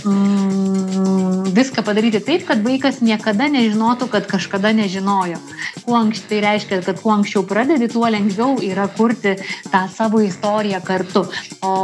mm, 0.06 1.52
viską 1.56 1.82
padaryti 1.82 2.20
taip, 2.24 2.44
kad 2.48 2.62
vaikas 2.64 3.00
niekada 3.04 3.48
nežinotų, 3.52 4.08
kad 4.12 4.28
kažkada 4.30 4.72
nežinojo. 4.76 5.38
Kuo 5.84 5.96
anksčiau 5.98 6.30
tai 6.30 6.40
reiškia, 6.44 6.80
kad 6.86 7.00
kuo 7.02 7.14
anksčiau 7.14 7.44
pradedi, 7.48 7.88
tuo 7.92 8.08
lengviau 8.10 8.56
yra 8.64 8.88
kurti 8.92 9.36
tą 9.72 9.86
savo 9.92 10.20
istoriją 10.24 10.80
kartu, 10.84 11.24
o 11.64 11.74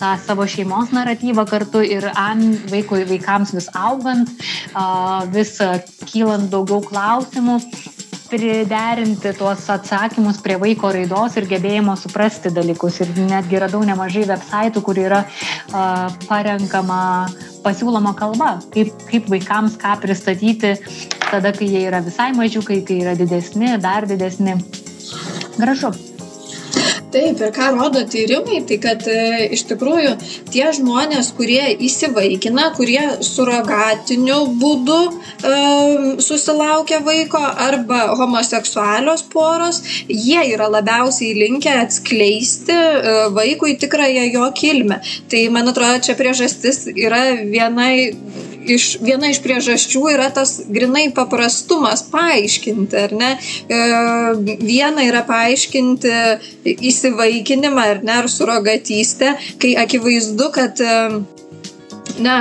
tą 0.00 0.14
savo 0.24 0.46
šeimos 0.48 0.94
naratyvą 0.96 1.46
kartu 1.50 1.82
ir 1.84 2.10
am, 2.14 2.44
vaikui, 2.72 3.04
vaikams 3.08 3.54
vis 3.56 3.70
augant, 3.74 4.30
vis 5.34 5.56
kylant 6.08 6.50
daugiau 6.52 6.82
klausimų 6.84 7.60
priderinti 8.28 9.32
tuos 9.38 9.64
atsakymus 9.72 10.40
prie 10.44 10.58
vaiko 10.60 10.90
raidos 10.94 11.36
ir 11.40 11.48
gebėjimo 11.50 11.94
suprasti 11.98 12.52
dalykus. 12.54 13.00
Ir 13.04 13.14
netgi 13.28 13.60
radau 13.62 13.80
nemažai 13.86 14.26
websaitų, 14.28 14.82
kur 14.84 15.00
yra 15.00 15.22
uh, 15.24 16.08
parenkama, 16.28 17.00
pasiūloma 17.64 18.14
kalba, 18.18 18.56
kaip, 18.74 18.92
kaip 19.08 19.30
vaikams 19.32 19.78
ką 19.80 19.96
pristatyti 20.04 20.76
tada, 21.28 21.52
kai 21.52 21.68
jie 21.68 21.86
yra 21.88 22.02
visai 22.04 22.30
mažiukai, 22.36 22.82
kai 22.88 23.02
yra 23.02 23.16
didesni, 23.18 23.74
dar 23.82 24.08
didesni. 24.08 24.56
Gražu 25.58 25.92
taip 27.12 27.40
ir 27.42 27.52
ką 27.56 27.68
rodo 27.76 28.02
tyrimai 28.12 28.60
tai 28.68 28.78
kad 28.82 29.04
e, 29.08 29.48
iš 29.56 29.64
tikrųjų 29.70 30.14
tie 30.52 30.66
žmonės 30.76 31.30
kurie 31.38 31.62
įsivaikina 31.88 32.68
kurie 32.76 33.02
surogatiniu 33.24 34.38
būdu 34.60 34.98
e, 35.08 35.54
susilaukia 36.24 37.00
vaiko 37.06 37.40
arba 37.68 38.00
homoseksualios 38.18 39.24
poros 39.32 39.80
jie 40.08 40.40
yra 40.52 40.68
labiausiai 40.72 41.34
linkę 41.38 41.74
atskleisti 41.84 42.76
e, 42.76 43.16
vaikui 43.36 43.76
tikrąją 43.80 44.28
jo 44.32 44.50
kilmę. 44.56 45.00
Tai 45.30 45.44
man 45.54 45.72
atrodo 45.72 46.02
čia 46.04 46.16
priežastis 46.18 46.86
yra 46.94 47.22
vienai 47.40 48.12
iš 48.70 48.88
viena 49.04 49.30
iš 49.32 49.40
priežasčių 49.44 50.02
yra 50.14 50.28
tas 50.34 50.58
grynai 50.68 51.08
paprastumas 51.14 52.04
paaiškinti, 52.12 53.00
ar 53.06 53.14
ne? 53.16 53.30
E, 53.68 53.80
viena 54.62 55.06
yra 55.06 55.24
paaiškinti 55.28 56.14
įsivaikinimą, 56.76 57.88
ar 57.94 58.04
ne, 58.04 58.20
ar 58.22 58.30
surogatystę, 58.32 59.34
kai 59.62 59.74
akivaizdu, 59.80 60.50
kad 60.54 60.80
e, 60.80 60.94
na, 62.22 62.34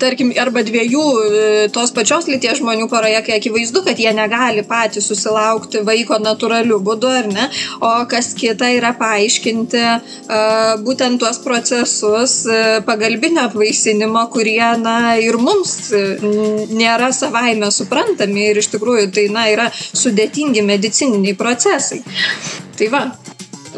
tarkim, 0.00 0.32
arba 0.40 0.62
dviejų 0.66 1.04
e, 1.04 1.42
tos 1.74 1.92
pačios 1.96 2.28
lyties 2.30 2.60
žmonių 2.60 2.88
poroje, 2.90 3.20
kai 3.26 3.36
akivaizdu, 3.38 3.82
kad 3.86 4.00
jie 4.00 4.10
negali 4.16 4.64
patys 4.66 5.08
susilaukti 5.10 5.82
vaiko 5.86 6.18
natūraliu 6.22 6.80
būdu, 6.84 7.10
ar 7.20 7.28
ne, 7.30 7.48
o 7.84 7.92
kas 8.10 8.32
kita 8.38 8.70
yra 8.76 8.94
paaiškinti 8.98 9.84
uh, 9.84 10.74
būtent 10.84 11.20
tuos 11.22 11.40
procesus 11.44 12.34
uh, 12.48 12.78
pagalbinio 12.86 13.46
apvaisinimo, 13.48 14.24
kurie, 14.32 14.62
na, 14.82 15.16
ir 15.20 15.38
mums 15.40 15.76
nėra 16.72 17.10
savaime 17.14 17.70
suprantami 17.74 18.48
ir 18.50 18.62
iš 18.62 18.72
tikrųjų 18.74 19.08
tai, 19.14 19.28
na, 19.34 19.48
yra 19.52 19.70
sudėtingi 19.74 20.64
medicininiai 20.66 21.36
procesai. 21.38 22.02
Tai 22.78 22.92
va, 22.92 23.02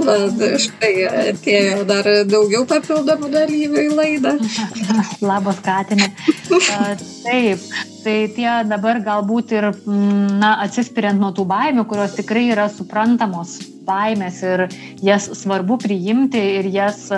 Štai 0.01 0.93
atėjo 1.33 1.85
dar 1.89 2.09
daugiau 2.29 2.65
papildomų 2.69 3.31
dalyvių 3.33 3.85
į 3.87 3.91
laidą. 3.95 4.37
Labas, 5.31 5.61
Katinė. 5.65 6.11
Taip, 7.27 7.67
tai 8.05 8.17
tie 8.37 8.51
dabar 8.69 9.03
galbūt 9.05 9.55
ir, 9.57 9.71
mm, 9.73 10.39
na, 10.41 10.55
atsispiriant 10.67 11.21
nuo 11.21 11.33
tų 11.37 11.47
baimių, 11.51 11.87
kurios 11.91 12.17
tikrai 12.19 12.49
yra 12.55 12.69
suprantamos 12.73 13.59
baimės 13.87 14.43
ir 14.47 14.67
jas 15.05 15.29
svarbu 15.41 15.79
priimti 15.83 16.41
ir 16.61 16.69
jas 16.75 17.09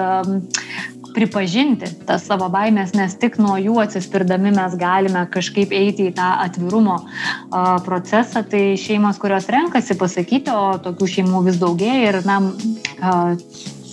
pripažinti 1.15 1.91
tas 2.09 2.25
savo 2.29 2.49
baimės, 2.53 2.95
nes 2.97 3.15
tik 3.21 3.39
nuo 3.43 3.57
jų 3.61 3.79
atsispirdami 3.85 4.55
mes 4.57 4.77
galime 4.81 5.25
kažkaip 5.33 5.75
eiti 5.77 6.09
į 6.11 6.17
tą 6.19 6.29
atvirumo 6.47 6.99
procesą. 7.87 8.45
Tai 8.49 8.65
šeimos, 8.81 9.21
kurios 9.23 9.49
renkasi 9.53 9.99
pasakyti, 10.01 10.53
o 10.53 10.77
tokių 10.83 11.11
šeimų 11.17 11.47
vis 11.49 11.61
daugėja 11.63 12.13
ir 12.13 12.21
na, 12.29 12.39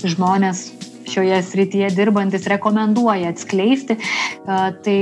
žmonės 0.03 0.69
šioje 1.09 1.41
srityje 1.43 1.89
dirbantis 1.97 2.45
rekomenduoja 2.47 3.31
atskleisti, 3.33 3.97
tai, 4.45 4.99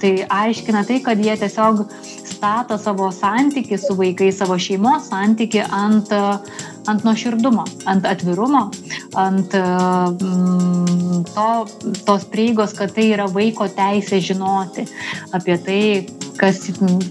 tai 0.00 0.12
aiškina 0.28 0.84
tai, 0.88 1.00
kad 1.04 1.20
jie 1.24 1.36
tiesiog 1.40 1.86
stato 2.28 2.78
savo 2.78 3.08
santyki 3.14 3.78
su 3.80 3.96
vaikais, 3.98 4.38
savo 4.42 4.58
šeimos 4.60 5.08
santyki 5.08 5.64
ant 5.64 6.12
ant 6.88 7.04
nuoširdumo, 7.06 7.64
ant 7.90 8.06
atvirumo, 8.08 8.64
ant 9.20 9.54
mm, 9.54 11.24
to, 11.34 11.48
tos 12.06 12.26
prieigos, 12.32 12.74
kad 12.78 12.94
tai 12.96 13.10
yra 13.12 13.28
vaiko 13.32 13.68
teisė 13.72 14.20
žinoti 14.24 14.86
apie 15.36 15.58
tai, 15.64 15.82
kas, 16.40 16.64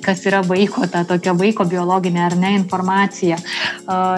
kas 0.03 0.25
yra 0.29 0.41
vaiko, 0.47 0.87
ta 0.91 1.03
tokia 1.07 1.35
vaiko 1.37 1.67
biologinė 1.69 2.25
ar 2.25 2.37
ne 2.39 2.53
informacija. 2.57 3.39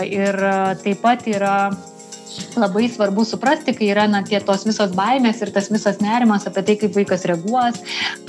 Ir 0.07 0.41
taip 0.83 1.01
pat 1.03 1.27
yra 1.29 1.55
labai 2.61 2.87
svarbu 2.91 3.25
suprasti, 3.27 3.73
kai 3.77 3.89
yra 3.93 4.07
na, 4.11 4.21
tie 4.25 4.41
tos 4.43 4.65
visos 4.67 4.93
baimės 4.95 5.41
ir 5.43 5.53
tas 5.55 5.69
visas 5.71 6.01
nerimas 6.03 6.47
apie 6.49 6.63
tai, 6.67 6.77
kaip 6.81 6.95
vaikas 6.97 7.25
reaguos, 7.29 7.79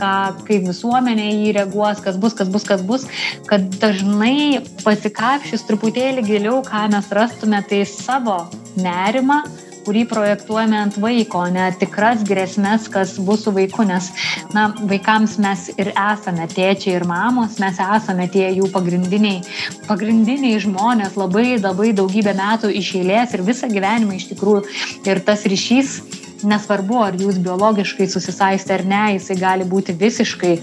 ką, 0.00 0.12
kaip 0.48 0.68
visuomenė 0.68 1.30
jį 1.30 1.56
reaguos, 1.60 2.02
kas 2.04 2.20
bus, 2.20 2.36
kas 2.38 2.52
bus, 2.52 2.66
kas 2.68 2.84
bus, 2.86 3.08
kad 3.50 3.66
dažnai 3.82 4.62
pasikapšys 4.84 5.66
truputėlį 5.68 6.26
giliau, 6.28 6.60
ką 6.66 6.86
mes 6.94 7.10
rastume, 7.16 7.62
tai 7.68 7.84
savo 7.88 8.42
nerimą 8.80 9.42
kurį 9.84 10.04
projektuojame 10.10 10.78
ant 10.80 10.96
vaiko, 11.00 11.42
ne 11.52 11.68
tikras 11.80 12.24
grėsmės, 12.26 12.88
kas 12.92 13.16
bus 13.22 13.44
su 13.46 13.54
vaiku, 13.56 13.84
nes, 13.88 14.10
na, 14.54 14.68
vaikams 14.90 15.36
mes 15.42 15.68
ir 15.76 15.92
esame 15.94 16.48
tėčiai 16.50 16.98
ir 16.98 17.06
mamos, 17.08 17.58
mes 17.62 17.80
esame 17.80 18.28
tie 18.32 18.48
jų 18.58 18.70
pagrindiniai, 18.74 19.42
pagrindiniai 19.88 20.60
žmonės 20.62 21.18
labai 21.20 21.58
labai 21.58 21.92
daugybę 21.96 22.34
metų 22.38 22.72
iš 22.80 22.94
eilės 23.00 23.36
ir 23.36 23.44
visą 23.46 23.70
gyvenimą 23.72 24.18
iš 24.18 24.30
tikrųjų. 24.34 24.64
Ir 25.08 25.22
tas 25.26 25.46
ryšys, 25.48 26.00
nesvarbu, 26.46 27.00
ar 27.04 27.18
jūs 27.20 27.40
biologiškai 27.42 28.08
susisaistė 28.10 28.78
ar 28.78 28.86
ne, 28.86 29.04
jisai 29.16 29.36
gali 29.40 29.66
būti 29.68 29.96
visiškai 29.96 30.54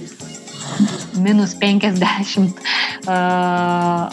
minus 1.18 1.56
50 1.58 2.54
uh, 3.08 3.12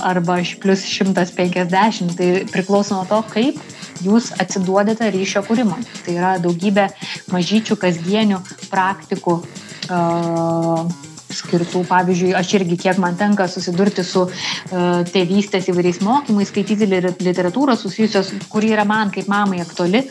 arba 0.01 0.39
plus 0.61 0.85
150. 0.89 2.17
Tai 2.17 2.31
priklauso 2.53 2.97
nuo 2.97 3.05
to, 3.09 3.21
kaip 3.33 3.61
jūs 4.05 4.33
atsiduodate 4.41 5.09
ryšio 5.15 5.45
kūrimui. 5.47 5.81
Tai 6.05 6.15
yra 6.15 6.35
daugybė 6.43 6.89
mažyčių 7.33 7.79
kasdienių 7.81 8.41
praktikų. 8.71 9.41
Uh, 9.85 11.14
skirtų, 11.45 11.85
pavyzdžiui, 11.89 12.33
aš 12.37 12.55
irgi 12.59 12.79
kiek 12.87 12.99
man 13.03 13.19
tenka 13.21 13.47
susidurti 13.51 14.05
su 14.07 14.25
uh, 14.27 15.05
tėvystės 15.09 15.69
įvairiais 15.71 16.01
mokymais, 16.05 16.51
skaityti 16.51 16.89
literatūrą 16.89 17.77
susijusios, 17.79 18.33
kuri 18.53 18.73
yra 18.75 18.87
man 18.89 19.13
kaip 19.15 19.29
mamai 19.31 19.61
aktuali, 19.63 20.05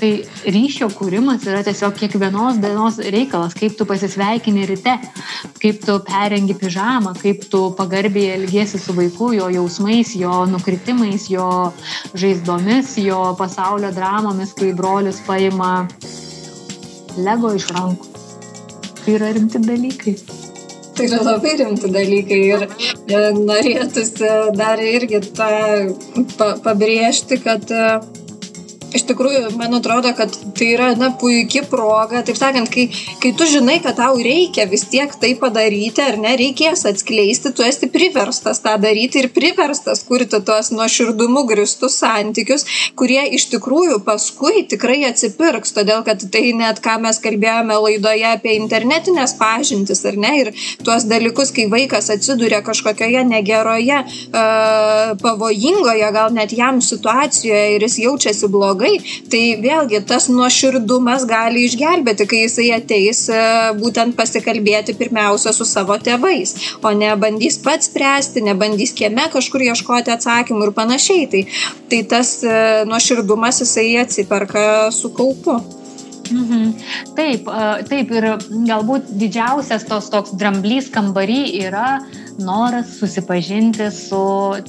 tai 0.00 0.12
ryšio 0.48 0.90
kūrimas 0.96 1.46
yra 1.48 1.62
tiesiog 1.66 1.96
kiekvienos 1.98 2.60
dienos 2.62 3.00
reikalas, 3.04 3.56
kaip 3.58 3.76
tu 3.78 3.86
pasisveikini 3.88 4.66
ryte, 4.68 4.96
kaip 5.62 5.82
tu 5.84 5.98
perengi 6.08 6.56
pižamą, 6.58 7.14
kaip 7.20 7.46
tu 7.52 7.68
pagarbiai 7.78 8.34
elgėsi 8.38 8.80
su 8.82 8.96
vaiku, 8.96 9.32
jo 9.36 9.50
jausmais, 9.52 10.14
jo 10.18 10.42
nukritimais, 10.50 11.28
jo 11.32 11.48
žaizdomis, 12.18 12.96
jo 13.04 13.22
pasaulio 13.38 13.92
dramomis, 13.94 14.54
kai 14.58 14.72
brolius 14.76 15.22
paima 15.26 15.72
lego 17.18 17.54
iš 17.56 17.70
rankų. 17.74 18.14
Tai 18.98 19.16
yra 19.16 19.32
rimti 19.36 19.62
dalykai. 19.64 20.18
Tai 20.98 21.06
yra 21.06 21.18
labai 21.22 21.52
rimti 21.60 21.88
dalykai 21.94 22.38
ir 22.50 22.62
norėtųsi 23.38 24.30
dar 24.58 24.80
irgi 24.82 25.20
tą 25.36 25.50
pa, 26.34 26.48
pabrėžti, 26.64 27.38
kad 27.44 27.70
iš 28.94 29.04
tikrųjų 29.08 29.52
man 29.58 29.76
atrodo 29.76 30.12
kad 30.16 30.32
tai 30.56 30.70
yra 30.72 30.88
na 30.98 31.10
puiki 31.20 31.62
proga 31.68 32.22
taip 32.26 32.38
sakant 32.38 32.70
kai 32.72 32.86
kai 33.22 33.32
tu 33.36 33.46
žinai 33.48 33.78
kad 33.84 33.98
tau 33.98 34.16
reikia 34.16 34.64
vis 34.70 34.86
tiek 34.88 35.12
tai 35.20 35.34
padaryti 35.40 36.04
ar 36.04 36.16
ne 36.20 36.34
reikės 36.40 36.86
atskleisti 36.88 37.52
tu 37.56 37.66
esi 37.66 37.88
priverstas 37.92 38.62
tą 38.64 38.76
daryti 38.80 39.22
ir 39.22 39.30
priverstas 39.34 40.04
kurti 40.08 40.40
tuos 40.44 40.70
nuoširdumu 40.72 41.44
grįstus 41.50 41.98
santykius 42.00 42.64
kurie 42.98 43.20
iš 43.36 43.48
tikrųjų 43.52 44.00
paskui 44.06 44.64
tikrai 44.70 45.02
atsipirks 45.10 45.76
todėl 45.76 46.04
kad 46.06 46.24
tai 46.32 46.46
net 46.56 46.80
ką 46.84 46.96
mes 47.04 47.20
kalbėjome 47.24 47.76
laidoje 47.84 48.26
apie 48.32 48.56
internetines 48.56 49.36
pažintis 49.40 50.04
ar 50.08 50.16
ne 50.16 50.32
ir 50.44 50.52
tuos 50.86 51.04
dalykus 51.10 51.52
kai 51.56 51.68
vaikas 51.72 52.08
atsiduria 52.16 52.62
kažkokioje 52.64 53.26
negeroje 53.28 54.00
pavojingoje 55.22 56.12
gal 56.16 56.32
net 56.32 56.56
jam 56.56 56.80
situacijoje 56.84 57.76
ir 57.76 57.88
jis 57.88 58.00
jaučiasi 58.06 58.48
blogai 58.48 58.77
blogai, 58.78 58.98
tai 59.30 59.58
vėlgi 59.60 60.02
tas 60.06 60.28
nuoširdumas 60.28 61.26
gali 61.28 61.66
išgelbėti, 61.66 62.26
kai 62.28 62.42
jisai 62.44 62.70
ateis 62.76 63.28
e, 63.28 63.40
būtent 63.78 64.16
pasikalbėti 64.16 64.96
pirmiausia 64.98 65.52
su 65.52 65.64
savo 65.64 65.96
tėvais, 65.98 66.54
o 66.82 66.92
ne 66.92 67.14
bandys 67.16 67.58
pats 67.58 67.88
spręsti, 67.88 68.42
nebandys 68.42 68.92
kieme 68.92 69.28
kažkur 69.32 69.62
ieškoti 69.62 70.12
atsakymų 70.14 70.68
ir 70.68 70.74
panašiai. 70.76 71.26
Tai, 71.28 71.42
tai 71.90 72.02
tas 72.04 72.42
e, 72.44 72.84
nuoširdumas 72.88 73.62
jisai 73.64 73.98
atsiperka 74.04 74.90
su 74.92 75.10
kaupu. 75.10 75.58
Mhm. 76.28 76.72
Taip, 77.16 77.46
taip 77.88 78.10
ir 78.12 78.26
galbūt 78.68 79.08
didžiausias 79.16 79.86
tos 79.88 80.10
toks 80.12 80.34
dramblys 80.36 80.90
kambarį 80.92 81.40
yra 81.62 82.02
noras 82.38 82.92
susipažinti 82.98 83.90
su 83.94 84.20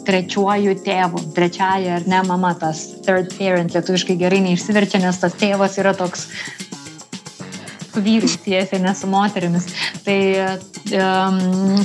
trečiuoju 0.06 0.76
tėvu, 0.86 1.22
trečiaja 1.36 2.00
ar 2.00 2.08
ne 2.10 2.22
mama, 2.28 2.54
tas 2.60 2.82
third 3.06 3.36
parent, 3.38 3.76
lietuviškai 3.76 4.18
gerai 4.20 4.42
neišsiverčia, 4.46 5.02
nes 5.04 5.22
tas 5.22 5.38
tėvas 5.40 5.78
yra 5.82 5.94
toks 5.98 6.28
su 7.90 8.02
vyrais 8.02 8.38
tiesiai, 8.44 8.82
ne 8.82 8.94
su 8.96 9.08
moterimis. 9.10 9.66
Tai 10.06 10.20
um, 10.94 11.40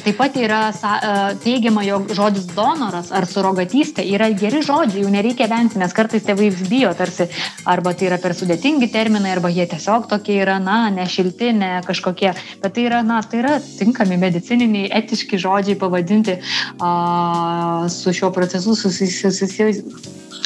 taip 0.05 0.17
pat 0.19 0.37
yra 0.39 0.63
uh, 0.71 1.33
teigiama, 1.45 1.85
jog 1.87 2.13
žodis 2.17 2.47
donoras 2.55 3.13
ar 3.15 3.27
surogatystė 3.29 4.05
yra 4.15 4.29
geri 4.37 4.63
žodžiai, 4.65 5.03
jų 5.05 5.11
nereikia 5.15 5.49
vengti, 5.51 5.79
nes 5.81 5.93
kartais 5.97 6.25
tėvai 6.27 6.51
bijo 6.69 6.93
tarsi, 6.97 7.29
arba 7.71 7.95
tai 7.95 8.07
yra 8.11 8.19
per 8.23 8.33
sudėtingi 8.37 8.91
terminai, 8.93 9.33
arba 9.37 9.49
jie 9.53 9.67
tiesiog 9.71 10.09
tokie 10.11 10.37
yra, 10.43 10.59
na, 10.63 10.91
ne 10.95 11.07
šilti, 11.09 11.53
ne 11.57 11.73
kažkokie, 11.87 12.35
bet 12.63 12.77
tai 12.77 12.83
yra, 12.89 13.03
na, 13.07 13.23
tai 13.23 13.39
yra 13.43 13.55
tinkami 13.65 14.17
medicininiai, 14.21 14.91
etiški 15.01 15.41
žodžiai 15.41 15.81
pavadinti 15.81 16.35
uh, 16.41 17.89
su 17.93 18.13
šiuo 18.15 18.31
procesu 18.35 18.77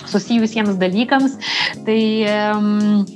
susijusiems 0.09 0.77
dalykams. 0.81 1.33
Tai 1.87 2.01
um, 2.57 3.07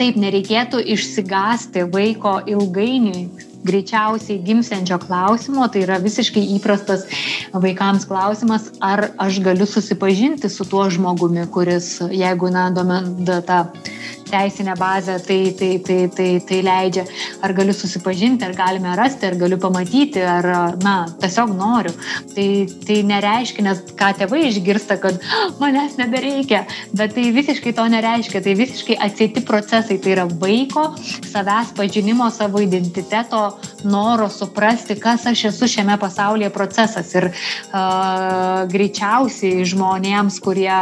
Taip, 0.00 0.16
nereikėtų 0.16 0.80
išsigasti 0.94 1.84
vaiko 1.92 2.38
ilgainiui 2.48 3.28
greičiausiai 3.64 4.40
gimsiančio 4.44 4.96
klausimo, 5.02 5.66
tai 5.68 5.84
yra 5.84 5.98
visiškai 6.00 6.42
įprastas 6.56 7.04
vaikams 7.52 8.06
klausimas, 8.08 8.70
ar 8.80 9.10
aš 9.20 9.40
galiu 9.44 9.68
susipažinti 9.68 10.48
su 10.48 10.64
tuo 10.64 10.86
žmogumi, 10.92 11.44
kuris, 11.52 11.98
jeigu, 12.08 12.48
na, 12.52 12.70
domen, 12.72 13.12
da, 13.28 13.40
ta 13.44 13.60
teisinė 14.30 14.76
bazė 14.78 15.18
tai, 15.26 15.38
tai, 15.58 15.70
tai, 15.84 15.98
tai, 16.14 16.28
tai 16.46 16.60
leidžia, 16.66 17.04
ar 17.44 17.54
galiu 17.56 17.74
susipažinti, 17.76 18.46
ar 18.46 18.54
galime 18.58 18.94
rasti, 18.98 19.28
ar 19.28 19.36
galiu 19.40 19.58
pamatyti, 19.60 20.22
ar, 20.24 20.48
na, 20.84 20.96
tiesiog 21.20 21.54
noriu. 21.56 21.94
Tai, 22.34 22.48
tai 22.86 23.00
nereiškia, 23.06 23.64
nes 23.66 23.82
ką 23.98 24.12
tėvai 24.20 24.44
išgirsta, 24.48 24.98
kad 25.02 25.20
manęs 25.60 25.98
nebereikia, 26.00 26.64
bet 26.96 27.14
tai 27.16 27.28
visiškai 27.34 27.74
to 27.76 27.86
nereiškia, 27.92 28.42
tai 28.44 28.56
visiškai 28.58 28.98
atsėti 29.08 29.44
procesai, 29.46 29.98
tai 30.02 30.14
yra 30.16 30.26
vaiko 30.30 30.90
savęs 31.30 31.74
pažinimo, 31.76 32.30
savo 32.34 32.62
identiteto, 32.64 33.42
noro 33.84 34.28
suprasti, 34.32 34.96
kas 35.00 35.26
aš 35.30 35.46
esu 35.50 35.68
šiame 35.70 35.96
pasaulyje 36.00 36.50
procesas. 36.54 37.12
Ir 37.16 37.30
uh, 37.30 38.66
greičiausiai 38.70 39.64
žmonėms, 39.68 40.40
kurie 40.44 40.74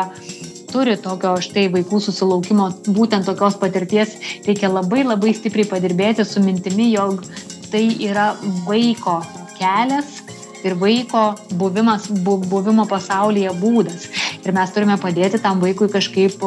turi 0.70 0.96
tokio 1.00 1.34
štai 1.44 1.66
vaikų 1.72 2.00
susilaukimo, 2.04 2.70
būtent 2.94 3.28
tokios 3.28 3.58
patirties, 3.60 4.16
reikia 4.46 4.70
labai 4.72 5.04
labai 5.06 5.34
stipriai 5.36 5.68
padirbėti 5.68 6.26
su 6.28 6.42
mintimi, 6.44 6.90
jog 6.94 7.24
tai 7.72 7.84
yra 8.04 8.32
vaiko 8.66 9.18
kelias 9.58 10.22
ir 10.66 10.74
vaiko 10.78 11.34
buvimas, 11.58 12.08
bu, 12.10 12.38
buvimo 12.50 12.86
pasaulyje 12.90 13.52
būdas. 13.60 14.08
Ir 14.44 14.54
mes 14.56 14.72
turime 14.74 14.98
padėti 15.00 15.40
tam 15.42 15.62
vaikui 15.62 15.90
kažkaip 15.92 16.42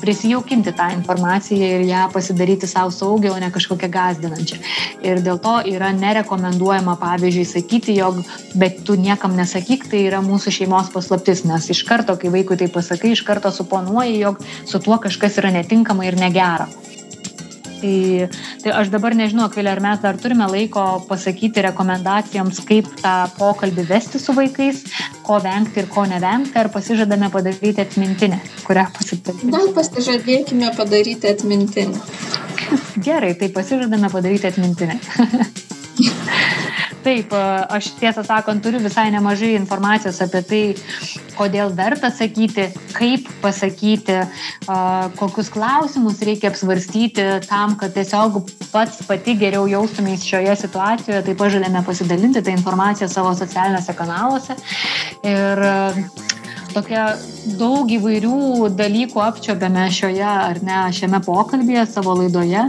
prisijaukinti 0.00 0.72
tą 0.76 0.88
informaciją 0.94 1.68
ir 1.78 1.84
ją 1.88 2.08
pasidaryti 2.12 2.66
savo 2.70 2.90
saugią, 2.90 3.34
o 3.34 3.40
ne 3.42 3.50
kažkokią 3.54 3.90
gazdinančią. 3.90 4.60
Ir 5.02 5.20
dėl 5.24 5.40
to 5.42 5.58
yra 5.70 5.92
nerekomenduojama, 5.96 6.96
pavyzdžiui, 7.00 7.46
sakyti, 7.48 7.96
jog 7.98 8.22
bet 8.54 8.82
tu 8.84 8.98
niekam 9.00 9.36
nesakyk, 9.36 9.88
tai 9.90 10.06
yra 10.08 10.22
mūsų 10.24 10.54
šeimos 10.58 10.90
paslaptis, 10.94 11.44
nes 11.48 11.70
iš 11.70 11.84
karto, 11.88 12.16
kai 12.20 12.32
vaikui 12.34 12.58
tai 12.60 12.70
pasakai, 12.72 13.14
iš 13.14 13.24
karto 13.26 13.52
suponuoji, 13.54 14.18
jog 14.22 14.42
su 14.64 14.80
tuo 14.80 14.98
kažkas 15.02 15.40
yra 15.42 15.54
netinkama 15.54 16.08
ir 16.08 16.18
negera. 16.20 16.68
Tai, 17.84 18.28
tai 18.62 18.72
aš 18.72 18.88
dabar 18.88 19.12
nežinau, 19.12 19.44
Akvilė, 19.50 19.74
ar 19.74 19.80
mes 19.84 19.98
dar 20.00 20.16
turime 20.16 20.46
laiko 20.48 20.84
pasakyti 21.04 21.64
rekomendacijoms, 21.66 22.62
kaip 22.64 22.88
tą 23.02 23.12
pokalbį 23.36 23.84
vesti 23.90 24.20
su 24.22 24.32
vaikais, 24.36 24.80
ko 25.26 25.36
vengti 25.44 25.82
ir 25.82 25.90
ko 25.92 26.06
nevengti, 26.08 26.56
ar 26.62 26.72
pasižadame 26.72 27.28
padaryti 27.34 27.84
atmintinę, 27.84 28.40
kurią 28.64 28.86
pasidarysime. 28.96 29.52
Gal 29.52 29.68
pasižadėkime 29.76 30.72
padaryti 30.78 31.28
atmintinę. 31.34 32.00
Gerai, 33.04 33.34
tai 33.36 33.52
pasižadame 33.52 34.08
padaryti 34.16 34.48
atmintinę. 34.48 35.00
Taip, 37.04 37.34
aš 37.36 37.90
tiesą 38.00 38.22
sakant, 38.24 38.62
turiu 38.64 38.80
visai 38.80 39.10
nemažai 39.12 39.52
informacijos 39.58 40.22
apie 40.24 40.40
tai, 40.48 40.62
kodėl 41.36 41.74
verta 41.76 42.08
sakyti, 42.14 42.70
kaip 42.96 43.28
pasakyti, 43.42 44.22
kokius 45.20 45.50
klausimus 45.52 46.22
reikia 46.24 46.48
apsvarstyti 46.52 47.26
tam, 47.48 47.76
kad 47.80 47.92
tiesiog 47.96 48.40
pats 48.72 49.02
pati 49.08 49.36
geriau 49.40 49.68
jaustumės 49.68 50.24
šioje 50.24 50.56
situacijoje. 50.64 51.22
Taip 51.28 51.40
pažadėme 51.42 51.84
pasidalinti 51.84 52.42
tą 52.44 52.56
informaciją 52.56 53.10
savo 53.12 53.34
socialiniuose 53.36 53.96
kanaluose. 53.98 54.56
Ir 55.28 55.64
tokia 56.74 57.04
daug 57.58 57.90
įvairių 57.92 58.68
dalykų 58.74 59.20
apčiopėme 59.22 59.86
šioje 59.94 60.26
ar 60.26 60.60
ne 60.66 60.78
šiame 60.96 61.20
pokalbėje 61.24 61.84
savo 61.92 62.16
laidoje, 62.18 62.64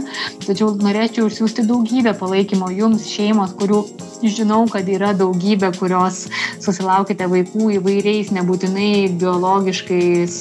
tačiau 0.46 0.72
norėčiau 0.80 1.26
išsiųsti 1.30 1.66
daugybę 1.68 2.14
palaikymo 2.20 2.70
jums 2.76 3.08
šeimos, 3.10 3.56
kurių 3.58 3.82
žinau, 4.22 4.62
kad 4.70 4.88
yra 4.88 5.12
daugybė, 5.16 5.72
kurios 5.78 6.26
susilaukite 6.62 7.28
vaikų 7.32 7.72
įvairiais, 7.80 8.32
nebūtinai 8.36 8.90
biologiškais 9.20 10.38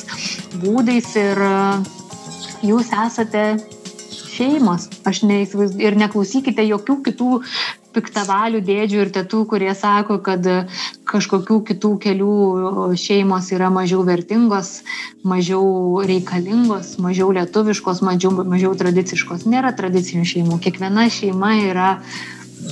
būdais 0.62 1.16
ir 1.22 1.42
jūs 2.66 2.94
esate 3.06 3.48
šeimos. 4.36 4.90
Aš 5.08 5.24
neįsivaizduoju 5.28 5.88
ir 5.88 5.98
neklausykite 6.00 6.66
jokių 6.68 7.00
kitų 7.10 7.32
piktavalių 7.96 8.62
dėdžių 8.66 9.02
ir 9.02 9.12
tėtų, 9.16 9.42
kurie 9.52 9.72
sako, 9.78 10.20
kad 10.24 10.46
kažkokių 11.08 11.60
kitų 11.70 11.92
kelių 12.04 12.36
šeimos 13.00 13.52
yra 13.56 13.72
mažiau 13.74 14.04
vertingos, 14.08 14.82
mažiau 15.24 16.02
reikalingos, 16.06 16.96
mažiau 17.04 17.32
lietuviškos, 17.36 18.04
mažiau, 18.06 18.34
mažiau 18.44 18.74
tradiciškos. 18.78 19.48
Nėra 19.50 19.74
tradicinių 19.78 20.26
šeimų. 20.34 20.60
Kiekviena 20.64 21.08
šeima 21.14 21.54
yra 21.64 21.94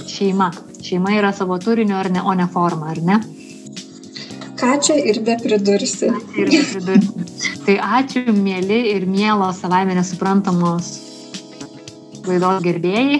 šeima. 0.09 0.51
Šeima 0.83 1.15
yra 1.15 1.31
savo 1.35 1.57
turinio, 1.63 2.01
ne, 2.11 2.21
o 2.21 2.35
ne 2.35 2.49
forma, 2.51 2.91
ar 2.91 2.99
ne? 3.03 3.21
Ką 4.59 4.75
čia 4.83 4.99
ir 4.99 5.23
be 5.25 5.37
pridursi. 5.41 6.11
Ir 6.39 6.51
be 6.51 6.61
pridursi. 6.73 7.55
Tai 7.63 7.79
ačiū, 8.01 8.27
mėly 8.35 8.83
ir 8.93 9.07
mielos 9.07 9.63
savaime 9.63 9.95
nesuprantamos 9.95 11.12
laidos 12.27 12.61
gerbėjai, 12.63 13.19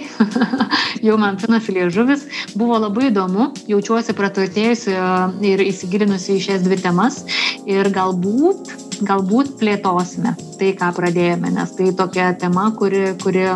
jau 1.06 1.16
man 1.20 1.38
pinasi 1.40 1.74
liežuvis. 1.76 2.24
Buvo 2.58 2.78
labai 2.82 3.10
įdomu, 3.10 3.50
jaučiuosi 3.70 4.16
praturtėjusi 4.16 4.94
e, 4.94 5.04
ir 5.50 5.64
įsigilinusi 5.64 6.36
į 6.36 6.44
šias 6.48 6.64
dvi 6.64 6.78
temas 6.82 7.22
ir 7.70 7.90
galbūt, 7.94 8.72
galbūt 9.04 9.54
plėtosime 9.60 10.34
tai, 10.58 10.72
ką 10.78 10.92
pradėjome, 10.96 11.52
nes 11.54 11.74
tai 11.76 11.90
tokia 11.96 12.32
tema, 12.38 12.70
kuri, 12.78 13.06
kuri 13.22 13.48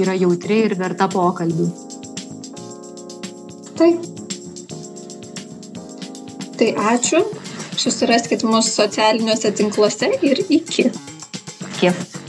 yra 0.00 0.16
jautri 0.16 0.64
ir 0.66 0.76
verta 0.80 1.08
pokalbių. 1.12 1.68
Taip. 3.78 4.08
Tai 6.58 6.72
ačiū. 6.94 7.24
Susiraskit 7.82 8.44
mūsų 8.46 8.68
socialiniuose 8.84 9.50
tinkluose 9.58 10.12
ir 10.22 10.44
iki. 10.52 10.90
Iki. 11.72 12.21